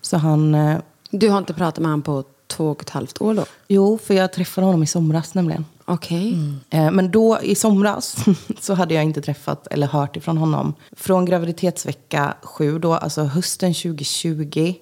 Så 0.00 0.16
han, 0.16 0.54
eh, 0.54 0.78
Du 1.10 1.28
har 1.28 1.38
inte 1.38 1.54
pratat 1.54 1.78
med 1.78 1.90
honom 1.90 2.02
på 2.02 2.24
två 2.46 2.70
och 2.70 2.82
ett 2.82 2.90
halvt 2.90 3.20
år 3.20 3.34
då? 3.34 3.44
jo 3.68 3.98
för 4.04 4.14
jag 4.14 4.32
träffade 4.32 4.64
honom 4.66 4.82
i 4.82 4.86
somras 4.86 5.34
nämligen. 5.34 5.64
Okej. 5.84 6.36
Eh, 6.70 6.90
Men 6.90 7.10
då 7.10 7.38
i 7.42 7.54
somras 7.54 8.16
så 8.60 8.74
hade 8.74 8.94
jag 8.94 9.04
inte 9.04 9.20
träffat 9.22 9.66
eller 9.66 9.86
hört 9.86 10.16
ifrån 10.16 10.36
honom. 10.38 10.74
Från 10.92 11.24
graviditetsvecka 11.24 12.34
sju 12.42 12.78
då, 12.78 12.94
alltså 12.94 13.22
hösten 13.22 13.74
2020. 13.74 14.74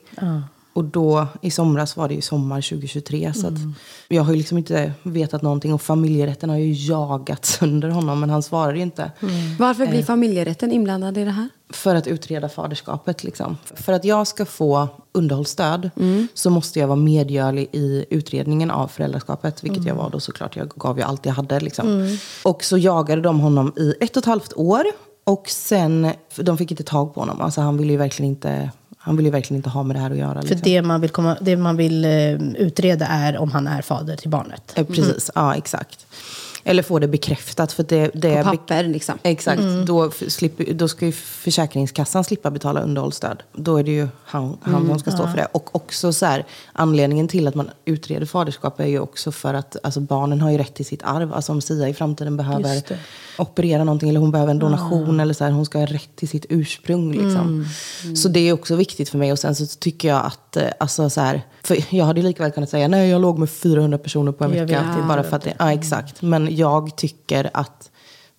Och 0.77 0.85
då 0.85 1.27
i 1.41 1.51
somras 1.51 1.97
var 1.97 2.09
det 2.09 2.15
ju 2.15 2.21
sommar 2.21 2.61
2023. 2.61 3.33
Så 3.35 3.47
att 3.47 3.55
jag 4.09 4.23
har 4.23 4.33
ju 4.33 4.39
liksom 4.39 4.59
inte 4.59 4.93
vetat 5.03 5.43
någonting. 5.43 5.75
Och 5.75 5.83
familjerätten 5.83 6.51
har 6.51 6.57
ju 6.57 6.73
jagat 6.73 7.45
sönder 7.45 7.89
honom. 7.89 8.21
Men 8.21 8.31
han 8.31 8.43
svarar 8.43 8.75
ju 8.75 8.83
inte. 8.83 9.11
Varför 9.59 9.87
blir 9.87 10.03
familjerätten 10.03 10.73
inblandad 10.73 11.19
i 11.19 11.25
det 11.25 11.31
här? 11.31 11.49
För 11.71 11.95
att 11.95 12.07
utreda 12.07 12.49
faderskapet. 12.49 13.25
Liksom. 13.25 13.57
För 13.75 13.93
att 13.93 14.05
jag 14.05 14.27
ska 14.27 14.45
få 14.45 14.89
underhållsstöd 15.13 15.91
så 16.35 16.51
måste 16.51 16.79
jag 16.81 16.87
vara 16.87 16.97
medgörlig 16.97 17.69
i 17.73 18.05
utredningen 18.11 18.71
av 18.71 18.89
föräldraskapet. 18.89 19.65
Vilket 19.65 19.85
jag 19.85 19.95
var 19.95 20.11
då 20.11 20.21
såklart. 20.21 20.57
Jag 20.57 20.69
gav 20.69 20.99
ju 20.99 21.05
allt 21.05 21.27
jag 21.27 21.33
hade. 21.33 21.61
Liksom. 21.61 22.19
Och 22.45 22.65
så 22.65 22.79
jagade 22.79 23.23
de 23.23 23.41
honom 23.41 23.73
i 23.77 23.95
ett 24.01 24.17
och 24.17 24.21
ett 24.21 24.27
halvt 24.27 24.53
år. 24.57 24.85
Och 25.25 25.49
sen, 25.49 26.11
de 26.37 26.59
fick 26.59 26.71
inte 26.71 26.85
tag 26.85 27.15
på 27.15 27.21
honom. 27.21 27.41
Alltså 27.41 27.61
han 27.61 27.79
ville 27.79 27.93
ju 27.93 27.99
verkligen 27.99 28.31
inte, 28.31 28.71
han 29.07 29.17
ville 29.17 29.27
ju 29.29 29.33
verkligen 29.33 29.57
inte 29.59 29.71
ha 29.71 29.83
med 29.83 29.97
det 29.97 30.01
här 30.01 30.11
att 30.11 30.17
göra. 30.17 30.43
För 30.43 30.49
Liksom. 30.49 30.61
det 30.63 30.83
man 30.83 31.01
vill, 31.01 31.11
komma, 31.11 31.37
det 31.41 31.57
man 31.57 31.77
vill 31.77 32.05
eh, 32.05 32.11
utreda 32.59 33.07
är 33.07 33.39
om 33.39 33.51
han 33.51 33.67
är 33.67 33.83
fader 33.83 34.17
till 34.17 34.31
barnet. 34.31 34.73
Eh, 34.75 34.85
Precis, 34.87 35.31
ja 35.35 35.55
exakt. 35.57 36.07
Eller 36.69 36.83
få 36.83 36.99
det 36.99 37.09
bekräftat. 37.09 37.73
För 37.73 37.83
det, 37.83 38.11
det 38.15 38.21
På 38.33 38.39
är 38.39 38.43
papper 38.45 38.85
liksom. 38.85 39.19
Exakt. 39.23 39.63
Då, 39.87 40.05
f- 40.05 40.23
slipper, 40.29 40.75
då 40.75 40.89
ska 40.89 41.07
ju 41.07 41.13
Försäkringskassan 41.13 42.25
slippa 42.25 42.51
betala 42.51 42.81
underhållsstöd. 42.81 43.43
Då 43.53 43.77
är 43.77 43.83
det 43.85 43.91
ju 43.91 44.09
han, 44.25 44.57
han 44.63 44.87
som 44.87 44.99
ska 44.99 45.11
stå 45.11 45.27
för 45.29 45.37
det. 45.37 45.47
Och 45.53 45.77
också 45.77 46.13
så 46.13 46.27
här, 46.27 46.45
anledningen 46.73 47.29
till 47.29 47.49
att 47.49 47.55
man 47.55 47.71
utreder 47.85 48.27
faderskap 48.27 48.81
är 48.81 48.87
ju 48.87 48.99
också 49.01 49.33
för 49.33 49.55
att 49.55 49.77
alltså, 49.83 50.01
barnen 50.01 50.41
har 50.41 50.51
ju 50.51 50.59
rätt 50.59 50.75
till 50.75 50.87
sitt 50.87 51.03
arv. 51.03 51.33
Alltså 51.35 51.53
om 51.53 51.61
Sia 51.61 51.89
i 51.89 51.95
framtiden 51.95 52.37
behöver 52.37 52.83
operera 53.39 53.85
någonting 53.85 54.09
eller 54.09 54.21
hon 54.21 54.31
behöver 54.31 54.51
en 54.51 54.59
donation 54.59 55.21
eller 55.21 55.35
så 55.35 55.45
här, 55.45 55.51
hon 55.51 55.67
ska 55.67 55.79
ha 55.79 55.87
rätt 55.87 56.17
till 56.17 56.29
sitt 56.29 56.47
ursprung. 56.49 57.13
Liksom. 57.13 57.67
Så 58.17 58.29
det 58.29 58.41
är 58.41 58.53
också 58.53 58.77
viktigt 58.77 59.09
för 59.09 59.19
mig. 59.19 59.33
Och 59.33 59.39
sen 59.39 59.55
så 59.55 59.67
tycker 59.67 60.09
jag 60.09 60.27
att, 60.27 60.57
eh, 60.57 60.63
alltså 60.81 61.11
så 61.11 61.21
här, 61.21 61.43
för 61.63 61.95
jag 61.95 62.05
hade 62.05 62.21
ju 62.21 62.27
lika 62.27 62.43
väl 62.43 62.53
kunnat 62.53 62.71
säga 62.71 62.89
nej 62.89 63.09
jag 63.09 63.21
låg 63.21 63.39
med 63.39 63.51
400 63.51 63.99
personer 63.99 64.33
på 64.33 64.45
en 64.45 64.51
vecka. 64.51 64.81
vet, 64.97 65.09
bara 65.09 65.17
jag 65.19 65.27
för 65.27 65.37
att 65.37 65.43
det, 65.43 65.55
ja 65.59 65.73
exakt. 65.73 66.23
Men 66.23 66.56
jag 66.57 66.97
tycker 66.97 67.51
att 67.55 67.91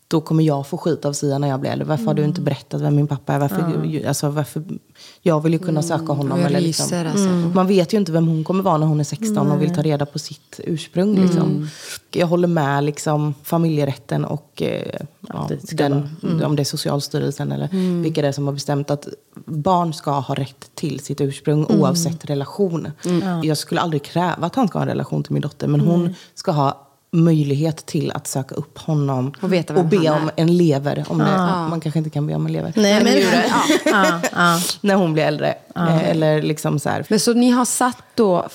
då 0.09 0.21
kommer 0.21 0.43
jag 0.43 0.67
få 0.67 0.77
skit 0.77 1.05
av 1.05 1.13
Sia 1.13 1.37
när 1.37 1.47
jag 1.47 1.59
blir 1.59 1.71
äldre. 1.71 1.87
Varför 1.87 2.05
har 2.05 2.13
du 2.13 2.23
inte 2.23 2.41
berättat 2.41 2.81
vem 2.81 2.95
min 2.95 3.07
pappa 3.07 3.33
är? 3.33 3.39
Varför, 3.39 4.07
alltså, 4.07 4.29
varför, 4.29 4.63
jag 5.21 5.43
vill 5.43 5.53
ju 5.53 5.59
kunna 5.59 5.81
söka 5.81 6.13
honom. 6.13 6.39
Eller 6.39 6.59
liksom. 6.59 7.07
alltså. 7.07 7.29
Man 7.29 7.67
vet 7.67 7.93
ju 7.93 7.97
inte 7.97 8.11
vem 8.11 8.27
hon 8.27 8.43
kommer 8.43 8.63
vara 8.63 8.77
när 8.77 8.87
hon 8.87 8.99
är 8.99 9.03
16 9.03 9.51
och 9.51 9.61
vill 9.61 9.75
ta 9.75 9.81
reda 9.81 10.05
på 10.05 10.19
sitt 10.19 10.59
ursprung. 10.63 11.15
Liksom. 11.15 11.69
Jag 12.11 12.27
håller 12.27 12.47
med 12.47 12.83
liksom, 12.83 13.33
familjerätten 13.43 14.25
och 14.25 14.61
eh, 14.61 15.01
ja, 15.27 15.49
den, 15.71 16.09
om 16.45 16.55
det 16.55 16.61
är 16.61 16.65
Socialstyrelsen 16.65 17.51
eller 17.51 17.69
vilka 18.01 18.21
det 18.21 18.27
är 18.27 18.31
som 18.31 18.47
har 18.47 18.53
bestämt 18.53 18.91
att 18.91 19.07
barn 19.45 19.93
ska 19.93 20.11
ha 20.11 20.35
rätt 20.35 20.75
till 20.75 20.99
sitt 20.99 21.21
ursprung 21.21 21.65
oavsett 21.65 22.25
relation. 22.25 22.91
Jag 23.43 23.57
skulle 23.57 23.81
aldrig 23.81 24.03
kräva 24.03 24.47
att 24.47 24.55
han 24.55 24.67
ska 24.67 24.79
ha 24.79 24.83
en 24.83 24.89
relation 24.89 25.23
till 25.23 25.33
min 25.33 25.41
dotter 25.41 25.67
men 25.67 25.79
hon 25.79 26.15
ska 26.33 26.51
ha 26.51 26.86
möjlighet 27.23 27.85
till 27.85 28.11
att 28.11 28.27
söka 28.27 28.55
upp 28.55 28.77
honom 28.77 29.33
Och 29.41 29.53
veta 29.53 29.73
vem 29.73 29.89
be 29.89 29.97
om 29.97 30.27
är. 30.27 30.31
en 30.35 30.57
lever. 30.57 31.05
Om 31.09 31.17
det, 31.17 31.25
Man 31.69 31.81
kanske 31.81 31.97
inte 31.97 32.09
kan 32.09 32.27
be 32.27 32.35
om 32.35 32.45
en 32.45 32.53
lever. 32.53 32.73
Nej, 32.75 33.03
men, 33.03 33.13
ja, 33.85 34.19
ja. 34.31 34.59
När 34.81 34.95
hon 34.95 35.13
blir 35.13 35.23
äldre. 35.23 35.55
Eh, 35.75 36.09
Eller 36.09 36.41
liksom 36.41 36.79
så 36.79 36.89
här. 36.89 37.05
Men 37.09 37.19
så 37.19 37.33
ni 37.33 37.49
har 37.49 37.65
satt 37.65 38.03
då 38.15 38.47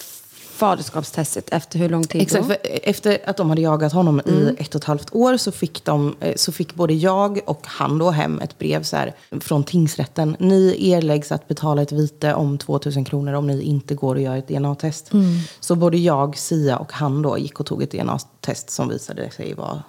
faderskapstestet 0.63 1.49
efter 1.53 1.79
hur 1.79 1.89
lång 1.89 2.05
tid 2.05 2.23
Exakt, 2.23 2.49
då? 2.49 2.55
efter 2.83 3.19
att 3.27 3.37
de 3.37 3.49
hade 3.51 3.61
jagat 3.63 3.93
honom 3.93 4.21
i 4.21 4.55
ett 4.59 4.75
och 4.75 4.81
ett 4.81 4.85
halvt 4.85 5.15
år 5.15 5.37
så 5.37 5.53
fick, 5.53 5.85
de, 5.85 6.17
eh, 6.21 6.33
så 6.37 6.53
fick 6.53 6.75
både 6.75 6.95
jag 6.95 7.41
och 7.45 7.61
han 7.65 7.99
då 7.99 8.11
hem 8.11 8.41
ett 8.41 8.59
brev 8.59 8.83
så 8.83 8.97
här, 8.97 9.15
från 9.41 9.65
tingsrätten. 9.65 10.37
Ni 10.39 10.91
erläggs 10.91 11.33
att 11.33 11.49
betala 11.49 11.83
ett 11.83 11.93
vite 11.93 12.35
om 12.35 12.59
2000 12.59 13.05
kronor 13.05 13.33
om 13.33 13.47
ni 13.47 13.63
inte 13.63 13.95
går 13.95 14.15
och 14.15 14.21
gör 14.21 14.37
ett 14.37 14.49
DNA-test. 14.49 15.11
Så 15.61 15.75
både 15.75 15.99
jag, 15.99 16.37
Sia 16.39 16.77
och 16.77 16.93
han 16.93 17.23
då 17.23 17.39
gick 17.39 17.61
och 17.61 17.67
tog 17.67 17.83
ett 17.83 17.91
DNA-test 17.91 18.71
som 18.71 18.89
visade 18.89 19.31
sig 19.31 19.55
vara 19.55 19.83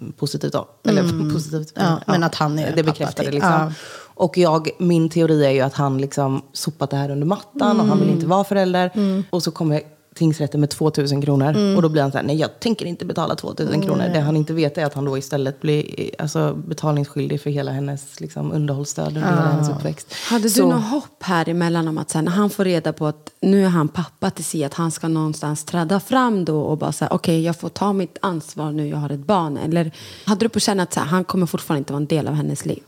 mm, 0.00 0.12
positivt. 0.12 0.52
Då. 0.52 0.68
Eller 0.84 1.32
positivt. 1.32 1.72
Ja, 1.74 2.00
men 2.06 2.22
att 2.22 2.34
han 2.34 2.58
är 2.58 2.76
Det 2.76 2.82
bekräftade 2.82 3.28
till- 3.28 3.34
liksom. 3.34 3.52
ja. 3.52 3.72
Och 4.14 4.38
jag, 4.38 4.68
min 4.78 5.08
teori 5.08 5.44
är 5.44 5.50
ju 5.50 5.60
att 5.60 5.74
han 5.74 5.98
liksom 5.98 6.42
sopat 6.52 6.90
det 6.90 6.96
här 6.96 7.10
under 7.10 7.26
mattan 7.26 7.80
och 7.80 7.86
han 7.86 8.00
vill 8.00 8.10
inte 8.10 8.26
vara 8.26 8.44
förälder. 8.44 8.90
Och 9.30 9.42
så 9.42 9.50
kommer 9.50 9.82
tingsrätten 10.18 10.60
med 10.60 10.70
2000 10.70 11.22
kronor. 11.22 11.76
Och 11.76 11.82
då 11.82 11.88
blir 11.88 12.02
han 12.02 12.12
så 12.12 12.18
här, 12.18 12.24
nej 12.24 12.36
jag 12.36 12.60
tänker 12.60 12.86
inte 12.86 13.04
betala 13.04 13.34
2000 13.34 13.82
kronor. 13.82 14.04
Det 14.12 14.20
han 14.20 14.36
inte 14.36 14.52
vet 14.52 14.78
är 14.78 14.84
att 14.84 14.94
han 14.94 15.04
då 15.04 15.18
istället 15.18 15.60
blir 15.60 16.10
alltså, 16.18 16.54
betalningsskyldig 16.54 17.40
för 17.40 17.50
hela 17.50 17.70
hennes 17.70 18.20
liksom, 18.20 18.52
underhållsstöd 18.52 19.06
under 19.08 19.20
hela 19.20 19.48
hennes 19.48 19.68
uppväxt. 19.68 20.14
Hade 20.30 20.48
du 20.48 20.66
något 20.66 20.84
hopp 20.84 21.22
här 21.22 21.48
emellan 21.48 21.88
om 21.88 21.98
att 21.98 22.10
sen, 22.10 22.24
när 22.24 22.32
han 22.32 22.50
får 22.50 22.64
reda 22.64 22.92
på 22.92 23.06
att 23.06 23.30
nu 23.40 23.64
är 23.64 23.68
han 23.68 23.88
pappa 23.88 24.30
till 24.30 24.44
sig, 24.44 24.64
att 24.64 24.74
han 24.74 24.90
ska 24.90 25.08
någonstans 25.08 25.64
träda 25.64 26.00
fram 26.00 26.44
då 26.44 26.60
och 26.60 26.78
bara 26.78 26.92
säga 26.92 27.08
okej 27.12 27.42
jag 27.42 27.56
får 27.56 27.68
ta 27.68 27.92
mitt 27.92 28.18
ansvar 28.22 28.72
nu, 28.72 28.88
jag 28.88 28.96
har 28.96 29.10
ett 29.10 29.26
barn. 29.26 29.56
Eller 29.56 29.92
hade 30.24 30.44
du 30.44 30.48
på 30.48 30.60
känn 30.60 30.80
att 30.80 30.94
så 30.94 31.00
här, 31.00 31.06
han 31.06 31.24
kommer 31.24 31.46
fortfarande 31.46 31.78
inte 31.78 31.92
vara 31.92 32.00
en 32.00 32.06
del 32.06 32.28
av 32.28 32.34
hennes 32.34 32.66
liv? 32.66 32.82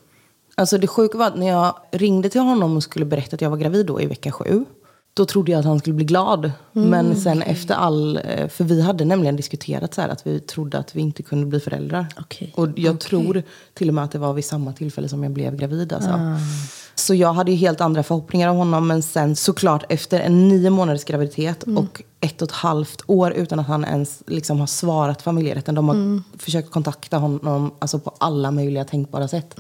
Alltså 0.54 0.78
det 0.78 0.86
sjuka 0.86 1.18
var 1.18 1.26
att 1.26 1.38
när 1.38 1.48
jag 1.48 1.74
ringde 1.90 2.28
till 2.28 2.40
honom 2.40 2.76
och 2.76 2.82
skulle 2.82 3.04
berätta 3.04 3.34
att 3.34 3.40
jag 3.40 3.50
var 3.50 3.56
gravid 3.56 3.86
då 3.86 4.00
i 4.00 4.06
vecka 4.06 4.32
sju. 4.32 4.64
Då 5.14 5.24
trodde 5.26 5.52
jag 5.52 5.58
att 5.58 5.64
han 5.64 5.78
skulle 5.78 5.94
bli 5.94 6.04
glad. 6.04 6.52
Men 6.72 7.16
sen 7.16 7.42
efter 7.42 7.74
all... 7.74 8.20
eh, 8.24 8.48
För 8.48 8.64
vi 8.64 8.82
hade 8.82 9.04
nämligen 9.04 9.36
diskuterat 9.36 9.94
så 9.94 10.00
här 10.00 10.08
att 10.08 10.26
vi 10.26 10.40
trodde 10.40 10.78
att 10.78 10.96
vi 10.96 11.00
inte 11.00 11.22
kunde 11.22 11.46
bli 11.46 11.60
föräldrar. 11.60 12.06
Okej. 12.18 12.52
Och 12.56 12.68
jag 12.76 13.00
tror 13.00 13.42
till 13.74 13.88
och 13.88 13.94
med 13.94 14.04
att 14.04 14.12
det 14.12 14.18
var 14.18 14.32
vid 14.32 14.44
samma 14.44 14.72
tillfälle 14.72 15.08
som 15.08 15.22
jag 15.22 15.32
blev 15.32 15.56
gravid. 15.56 15.92
Alltså. 15.92 16.10
Så 17.00 17.14
jag 17.14 17.32
hade 17.32 17.50
ju 17.50 17.56
helt 17.56 17.80
andra 17.80 18.02
förhoppningar 18.02 18.48
om 18.48 18.56
honom. 18.56 18.88
Men 18.88 19.02
sen 19.02 19.36
såklart 19.36 19.84
efter 19.88 20.20
en 20.20 20.48
nio 20.48 20.70
månaders 20.70 21.04
graviditet 21.04 21.62
och 21.62 22.02
ett 22.20 22.42
och 22.42 22.48
ett 22.48 22.54
halvt 22.54 23.02
år 23.06 23.32
utan 23.32 23.60
att 23.60 23.66
han 23.66 23.84
ens 23.84 24.22
liksom 24.26 24.60
har 24.60 24.66
svarat 24.66 25.22
familjerätten. 25.22 25.74
De 25.74 25.88
har 25.88 26.22
försökt 26.38 26.70
kontakta 26.70 27.18
honom 27.18 27.70
alltså 27.78 27.98
på 27.98 28.14
alla 28.18 28.50
möjliga 28.50 28.84
tänkbara 28.84 29.28
sätt. 29.28 29.54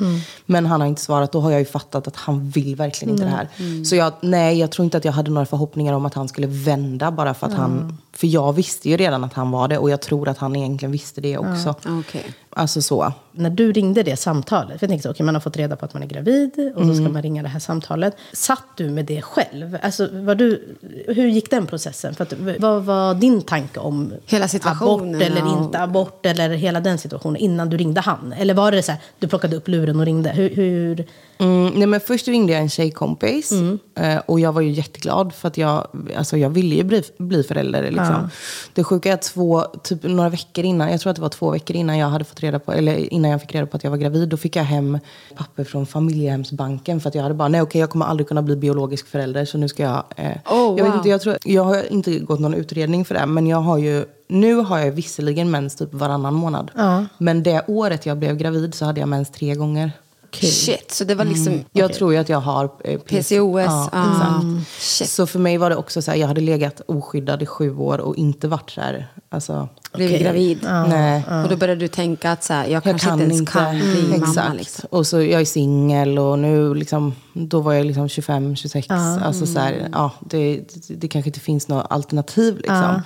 Men 0.46 0.66
han 0.66 0.80
har 0.80 0.88
inte 0.88 1.02
svarat. 1.02 1.32
Då 1.32 1.40
har 1.40 1.50
jag 1.50 1.60
ju 1.60 1.66
fattat 1.66 2.08
att 2.08 2.16
han 2.16 2.50
vill 2.50 2.76
verkligen 2.76 3.14
inte 3.14 3.24
det 3.24 3.30
här. 3.30 3.48
Så 3.84 3.96
jag, 3.96 4.12
nej, 4.20 4.58
jag 4.58 4.70
tror 4.70 4.84
inte 4.84 4.96
att 4.96 5.04
jag 5.04 5.12
hade 5.12 5.30
några 5.30 5.46
förhoppningar 5.46 5.92
om 5.92 6.06
att 6.06 6.14
han 6.14 6.28
skulle 6.28 6.46
vända 6.46 7.10
bara 7.10 7.34
för 7.34 7.46
att 7.46 7.54
han... 7.54 7.98
För 8.20 8.26
jag 8.26 8.52
visste 8.52 8.88
ju 8.88 8.96
redan 8.96 9.24
att 9.24 9.32
han 9.34 9.50
var 9.50 9.68
det 9.68 9.78
och 9.78 9.90
jag 9.90 10.00
tror 10.00 10.28
att 10.28 10.38
han 10.38 10.56
egentligen 10.56 10.92
visste 10.92 11.20
det 11.20 11.38
också. 11.38 11.74
Okej. 11.86 12.24
Alltså 12.50 12.82
så. 12.82 13.12
När 13.32 13.50
du 13.50 13.72
ringde 13.72 14.02
det 14.02 14.16
samtalet, 14.16 14.78
för 14.78 14.84
jag 14.84 14.90
tänkte 14.90 15.08
så, 15.08 15.10
okej, 15.12 15.26
man 15.26 15.34
har 15.34 15.40
fått 15.40 15.56
reda 15.56 15.76
på 15.76 15.84
att 15.84 15.94
man 15.94 16.02
är 16.02 16.06
gravid 16.06 16.72
och 16.76 16.86
så 16.86 16.92
ska 16.94 17.00
Mm. 17.00 17.12
man 17.12 17.22
ringa 17.22 17.42
det 17.42 17.48
här 17.48 17.60
samtalet. 17.60 18.16
Satt 18.32 18.62
du 18.76 18.90
med 18.90 19.04
det 19.04 19.22
själv? 19.22 19.78
Alltså, 19.82 20.08
var 20.12 20.34
du, 20.34 20.76
hur 21.08 21.26
gick 21.28 21.50
den 21.50 21.66
processen? 21.66 22.14
För 22.14 22.22
att, 22.24 22.32
vad 22.58 22.84
var 22.84 23.14
din 23.14 23.42
tanke 23.42 23.80
om 23.80 24.12
Hela 24.26 24.48
situationen, 24.48 25.14
abort 25.14 25.22
eller 25.22 25.40
ja. 25.40 25.64
inte 25.64 25.78
abort 25.80 26.26
eller 26.26 26.48
hela 26.50 26.80
den 26.80 26.98
situationen 26.98 27.36
innan 27.36 27.70
du 27.70 27.76
ringde 27.76 28.00
han? 28.00 28.32
Eller 28.32 28.54
var 28.54 28.72
det 28.72 28.82
så 28.82 28.92
här, 28.92 29.00
du 29.18 29.28
plockade 29.28 29.56
upp 29.56 29.68
luren 29.68 30.00
och 30.00 30.06
ringde? 30.06 30.30
Hur, 30.30 30.54
hur 30.54 31.04
Mm, 31.40 31.72
nej 31.74 31.86
men 31.86 32.00
först 32.00 32.28
ringde 32.28 32.52
jag 32.52 32.62
en 32.62 32.68
tjejkompis 32.68 33.52
eh, 33.94 34.18
och 34.26 34.40
jag 34.40 34.52
var 34.52 34.60
ju 34.60 34.70
jätteglad 34.70 35.34
för 35.34 35.48
att 35.48 35.58
jag, 35.58 35.86
alltså 36.16 36.36
jag 36.36 36.50
ville 36.50 36.74
ju 36.74 36.84
bli, 36.84 37.02
bli 37.18 37.42
förälder. 37.42 37.82
Liksom. 37.82 38.30
Det 38.74 38.84
sjuka 38.84 39.10
är 39.10 39.14
att 39.14 39.22
två, 39.22 39.62
typ 39.82 40.02
några 40.02 40.28
veckor 40.28 40.64
innan, 40.64 40.90
jag 40.90 41.00
tror 41.00 41.10
att 41.10 41.16
det 41.16 41.22
var 41.22 41.28
två 41.28 41.50
veckor 41.50 41.76
innan 41.76 41.98
jag 41.98 42.08
hade 42.08 42.24
fått 42.24 42.40
reda 42.40 42.58
på, 42.58 42.72
eller 42.72 43.12
innan 43.12 43.30
jag 43.30 43.40
fick 43.40 43.54
reda 43.54 43.66
på 43.66 43.76
att 43.76 43.84
jag 43.84 43.90
var 43.90 43.98
gravid, 43.98 44.28
då 44.28 44.36
fick 44.36 44.56
jag 44.56 44.64
hem 44.64 44.98
papper 45.36 45.64
från 45.64 45.86
familjehemsbanken 45.86 47.00
för 47.00 47.08
att 47.08 47.14
jag 47.14 47.22
hade 47.22 47.34
bara, 47.34 47.48
nej 47.48 47.62
okej 47.62 47.80
jag 47.80 47.90
kommer 47.90 48.06
aldrig 48.06 48.28
kunna 48.28 48.42
bli 48.42 48.56
biologisk 48.56 49.06
förälder 49.06 49.44
så 49.44 49.58
nu 49.58 49.68
ska 49.68 49.82
jag... 49.82 50.04
Eh, 50.16 50.30
Oh, 50.50 50.78
jag, 50.78 50.84
vet 50.84 50.92
wow. 50.92 50.96
inte, 50.96 51.08
jag, 51.08 51.20
tror, 51.20 51.36
jag 51.44 51.64
har 51.64 51.92
inte 51.92 52.18
gått 52.18 52.40
någon 52.40 52.54
utredning 52.54 53.04
för 53.04 53.14
det 53.14 53.26
men 53.26 53.46
jag 53.46 53.58
har 53.58 53.78
ju 53.78 54.04
nu 54.28 54.54
har 54.54 54.78
jag 54.78 54.92
visserligen 54.92 55.50
mens 55.50 55.76
typ 55.76 55.94
varannan 55.94 56.34
månad. 56.34 56.70
Men 57.18 57.42
det 57.42 57.64
året 57.68 58.06
jag 58.06 58.18
blev 58.18 58.36
gravid 58.36 58.74
så 58.74 58.84
hade 58.84 59.00
jag 59.00 59.08
mens 59.08 59.30
tre 59.30 59.54
gånger. 59.54 59.92
Shit, 60.36 60.90
så 60.92 61.04
det 61.04 61.14
var 61.14 61.24
liksom 61.24 61.64
Jag 61.72 61.92
tror 61.92 62.12
ju 62.12 62.18
att 62.18 62.28
jag 62.28 62.40
har 62.40 62.70
eh, 62.84 62.98
PCOS. 63.00 63.30
Ja, 63.32 63.88
ah, 63.92 64.12
exakt. 64.12 64.82
shit. 64.82 65.08
Så 65.10 65.26
för 65.26 65.38
mig 65.38 65.58
var 65.58 65.70
det 65.70 65.76
också 65.76 66.02
så 66.02 66.10
här, 66.10 66.18
jag 66.18 66.28
hade 66.28 66.40
legat 66.40 66.80
oskyddad 66.86 67.42
i 67.42 67.46
sju 67.46 67.76
år 67.76 67.98
och 67.98 68.16
inte 68.16 68.48
varit 68.48 68.70
så 68.70 68.80
här, 68.80 69.12
alltså, 69.30 69.68
Okej. 69.92 70.22
gravid. 70.22 70.58
nej. 70.62 71.24
Och 71.42 71.48
då 71.48 71.56
började 71.56 71.80
du 71.80 71.88
tänka 71.88 72.32
att 72.32 72.44
så 72.44 72.52
här, 72.52 72.62
jag 72.64 72.72
Jag 72.72 72.82
kanske 72.82 73.08
kan 73.08 73.20
inte 73.20 73.24
ens 73.24 73.40
inte. 73.40 73.52
kan 73.52 73.78
bli 73.78 74.02
mamma. 74.02 74.16
Exakt. 74.28 74.56
Liksom. 74.56 74.88
Och 74.90 75.06
så 75.06 75.22
jag 75.22 75.40
är 75.40 75.44
singel 75.44 76.18
och 76.18 76.38
nu 76.38 76.74
liksom, 76.74 77.14
då 77.32 77.60
var 77.60 77.72
jag 77.72 77.86
liksom 77.86 78.08
25, 78.08 78.56
26. 78.56 78.86
Alltså 78.90 79.46
så 79.46 79.58
här, 79.58 79.88
ja, 79.92 80.10
det, 80.20 80.54
det, 80.56 80.94
det 80.94 81.08
kanske 81.08 81.28
inte 81.28 81.40
finns 81.40 81.68
något 81.68 81.86
alternativ 81.90 82.56
liksom. 82.56 83.02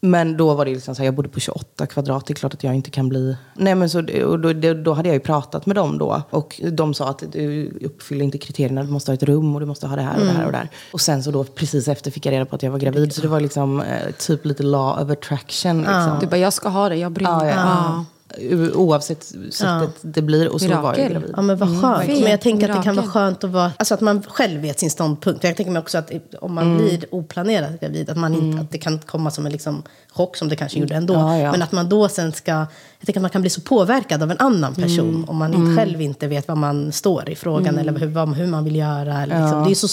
Men 0.00 0.36
då 0.36 0.54
var 0.54 0.64
det 0.64 0.70
liksom 0.70 0.94
så 0.94 1.02
här, 1.02 1.06
jag 1.06 1.14
bodde 1.14 1.28
på 1.28 1.40
28 1.40 1.86
kvadrat, 1.86 2.26
det 2.26 2.32
är 2.32 2.34
klart 2.34 2.54
att 2.54 2.64
jag 2.64 2.74
inte 2.74 2.90
kan 2.90 3.08
bli... 3.08 3.36
Nej 3.54 3.74
men 3.74 3.90
så, 3.90 3.98
och 4.24 4.40
då, 4.40 4.52
då 4.74 4.92
hade 4.92 5.08
jag 5.08 5.14
ju 5.14 5.20
pratat 5.20 5.66
med 5.66 5.76
dem 5.76 5.98
då. 5.98 6.22
Och 6.30 6.60
de 6.72 6.94
sa 6.94 7.08
att 7.08 7.22
du 7.32 7.78
uppfyller 7.84 8.24
inte 8.24 8.38
kriterierna, 8.38 8.82
du 8.82 8.90
måste 8.90 9.10
ha 9.10 9.14
ett 9.14 9.22
rum 9.22 9.54
och 9.54 9.60
du 9.60 9.66
måste 9.66 9.86
ha 9.86 9.96
det 9.96 10.02
här 10.02 10.20
och 10.20 10.26
det 10.26 10.32
här 10.32 10.46
och 10.46 10.52
det 10.52 10.58
här. 10.58 10.68
Och 10.92 11.00
sen 11.00 11.22
så 11.22 11.30
då 11.30 11.44
precis 11.44 11.88
efter 11.88 12.10
fick 12.10 12.26
jag 12.26 12.32
reda 12.32 12.44
på 12.44 12.56
att 12.56 12.62
jag 12.62 12.70
var 12.70 12.78
gravid. 12.78 13.12
Så 13.12 13.20
det 13.20 13.28
var 13.28 13.40
liksom 13.40 13.80
eh, 13.80 14.10
typ 14.18 14.44
lite 14.44 14.62
law 14.62 15.02
of 15.02 15.10
attraction. 15.10 15.78
Liksom. 15.78 16.18
Du 16.20 16.26
bara, 16.26 16.36
jag 16.36 16.52
ska 16.52 16.68
ha 16.68 16.88
det, 16.88 16.96
jag 16.96 17.12
bryr 17.12 17.24
mig. 17.24 17.48
Ja, 17.48 17.66
ja. 17.66 18.04
Ja. 18.40 18.56
Oavsett 18.74 19.24
sättet 19.50 19.90
det 20.02 20.22
blir. 20.22 20.48
Och 20.48 20.60
så 20.60 20.66
var 20.68 20.74
jag 20.74 20.82
Mirakel. 20.82 21.12
gravid. 21.12 21.30
Ja 21.36 21.42
men 21.42 21.56
vad 21.56 21.80
skönt. 21.82 22.04
Fint. 22.06 22.22
men 22.22 22.30
jag 22.30 22.40
tänker 22.40 22.68
att 22.68 22.76
det 22.76 22.82
kan 22.82 22.96
vara 22.96 23.06
Mirakel. 23.06 23.10
skönt 23.22 23.44
att 23.44 23.50
vara, 23.50 23.72
alltså 23.76 23.94
att 23.94 24.00
man 24.00 24.22
själv 24.22 24.60
vet 24.60 24.80
sin 24.80 24.90
ståndpunkt. 24.90 25.44
Jag 25.44 25.56
tänker 25.56 25.72
mig 25.72 25.80
också 25.82 25.98
att 25.98 26.10
om 26.40 26.54
man 26.54 26.64
Mm. 26.64 26.76
blir 26.78 27.04
oplanerat 27.14 27.80
gravid, 27.80 28.10
att, 28.10 28.16
man 28.16 28.34
inte, 28.34 28.60
att 28.62 28.70
det 28.70 28.78
kan 28.78 28.98
komma 28.98 29.30
som 29.30 29.46
en 29.46 29.52
liksom 29.52 29.82
chock 30.12 30.36
som 30.36 30.48
det 30.48 30.56
kanske 30.56 30.78
gjorde 30.78 30.94
ändå. 30.94 31.14
Ja, 31.14 31.38
ja. 31.38 31.52
Men 31.52 31.62
att 31.62 31.72
man 31.72 31.88
då 31.88 32.08
sen 32.08 32.32
ska, 32.32 32.50
jag 32.52 32.66
tänker 33.06 33.20
att 33.20 33.22
man 33.22 33.30
kan 33.30 33.40
bli 33.40 33.50
så 33.50 33.60
påverkad 33.60 34.22
av 34.22 34.30
en 34.30 34.38
annan 34.38 34.74
person 34.74 35.08
Mm. 35.08 35.24
om 35.28 35.36
man 35.36 35.54
inte 35.54 35.76
själv 35.82 36.00
inte 36.00 36.26
vet 36.26 36.48
vad 36.48 36.56
man 36.56 36.92
står 36.92 37.30
i 37.30 37.34
frågan 37.36 37.78
eller 37.78 37.92
hur, 37.92 38.06
vad, 38.06 38.34
hur 38.34 38.46
man 38.46 38.64
vill 38.64 38.76
göra. 38.76 39.22
Eller 39.22 39.40
liksom. 39.42 39.64
Det 39.64 39.70
är 39.70 39.74
så 39.74 39.88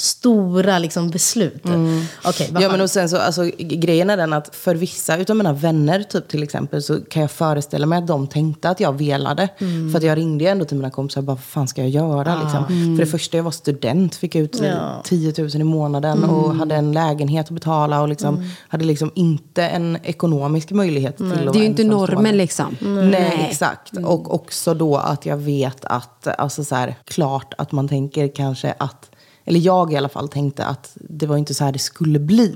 stora 0.00 0.78
liksom, 0.78 1.10
beslut. 1.10 1.64
Mm. 1.64 2.02
Ja, 2.24 2.32
skönt. 2.32 2.52
men 2.52 2.80
och 2.80 2.90
sen 2.90 3.08
så, 3.08 3.16
alltså, 3.16 3.50
grejen 3.58 4.10
är 4.10 4.16
den 4.16 4.32
att 4.32 4.56
för 4.56 4.74
vissa 4.74 5.16
utav 5.16 5.36
mina 5.36 5.52
vänner 5.52 6.02
typ 6.02 6.28
till 6.28 6.42
exempel 6.42 6.82
så 6.82 7.00
kan 7.00 7.22
jag 7.22 7.30
föreställa 7.30 7.86
mig 7.86 7.98
att 7.98 8.06
de 8.06 8.26
tänkte 8.26 8.68
att 8.68 8.80
jag 8.80 8.98
velade. 8.98 9.48
Mm. 9.58 9.90
För 9.90 9.98
att 9.98 10.04
jag 10.04 10.18
ringde 10.18 10.48
ändå 10.48 10.64
till 10.64 10.76
mina 10.76 10.90
kompisar 10.90 11.20
och 11.20 11.24
bara, 11.24 11.32
vad 11.32 11.44
fan 11.44 11.68
ska 11.68 11.80
jag 11.80 11.90
göra? 11.90 12.42
Liksom. 12.42 12.66
För 12.66 13.04
det 13.04 13.10
första, 13.10 13.36
jag 13.36 13.44
var 13.44 13.50
student, 13.50 14.14
fick 14.14 14.34
ut 14.34 14.60
Ah. 14.60 14.64
Ja. 14.64 14.90
Mm. 14.90 15.02
10 15.04 15.34
000 15.38 15.50
i 15.54 15.64
månaden 15.64 16.24
och 16.24 16.54
hade 16.54 16.74
en 16.74 16.92
lägenhet 16.92 17.46
att 17.46 17.52
betala 17.52 18.00
och 18.00 18.08
liksom, 18.08 18.50
hade 18.68 18.84
liksom 18.84 19.12
inte 19.14 19.64
en 19.64 19.98
ekonomisk 20.02 20.70
möjlighet 20.70 21.16
till 21.16 21.48
att 21.48 21.52
Det 21.52 21.58
är 21.58 21.60
ju 21.60 21.66
inte 21.66 21.84
normen 21.84 22.36
liksom. 22.36 22.76
Nej, 22.80 23.46
exakt. 23.50 23.92
Och 24.04 24.34
också 24.34 24.74
då 24.74 24.96
att 24.96 25.26
jag 25.26 25.36
vet 25.36 25.84
att, 25.84 26.26
alltså 26.38 26.64
så 26.64 26.74
här, 26.74 26.94
klart 27.04 27.54
att 27.58 27.72
man 27.72 27.88
tänker 27.88 28.28
kanske 28.34 28.74
att, 28.78 29.09
eller 29.50 29.60
jag 29.60 29.92
i 29.92 29.96
alla 29.96 30.08
fall 30.08 30.28
tänkte 30.28 30.64
att 30.64 30.90
det 30.94 31.26
var 31.26 31.36
inte 31.36 31.54
så 31.54 31.64
här 31.64 31.72
det 31.72 31.78
skulle 31.78 32.18
bli. 32.18 32.52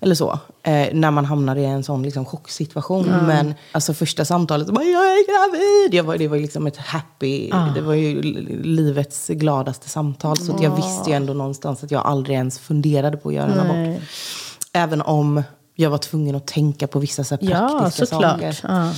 Eller 0.00 0.14
så. 0.14 0.38
Eh, 0.62 0.88
när 0.92 1.10
man 1.10 1.24
hamnar 1.24 1.56
i 1.56 1.64
en 1.64 1.84
sån 1.84 2.02
liksom, 2.02 2.24
chocksituation. 2.24 3.06
Men 3.06 3.54
alltså 3.72 3.94
första 3.94 4.24
samtalet, 4.24 4.68
bara, 4.68 4.84
jag 4.84 5.02
är 5.04 5.26
gravid! 5.26 5.94
Jag 5.94 6.04
var, 6.04 6.16
det 6.18 6.28
var 6.28 6.36
liksom 6.36 6.66
ett 6.66 6.76
happy, 6.76 7.50
det 7.74 7.80
var 7.80 7.94
ju 7.94 8.22
li- 8.22 8.62
livets 8.62 9.28
gladaste 9.28 9.88
samtal. 9.88 10.36
Så 10.36 10.54
att 10.54 10.62
jag 10.62 10.76
visste 10.76 11.10
ju 11.10 11.16
ändå 11.16 11.32
någonstans 11.32 11.84
att 11.84 11.90
jag 11.90 12.06
aldrig 12.06 12.36
ens 12.36 12.58
funderade 12.58 13.16
på 13.16 13.28
att 13.28 13.34
göra 13.34 13.52
en 13.52 13.60
abort. 13.60 14.02
Även 14.72 15.02
om 15.02 15.42
jag 15.74 15.90
var 15.90 15.98
tvungen 15.98 16.36
att 16.36 16.46
tänka 16.46 16.86
på 16.86 16.98
vissa 16.98 17.24
så 17.24 17.38
Ja, 17.40 17.68
praktiska 17.80 18.06
såklart. 18.06 18.32
saker. 18.32 18.58
Ja. 18.62 18.92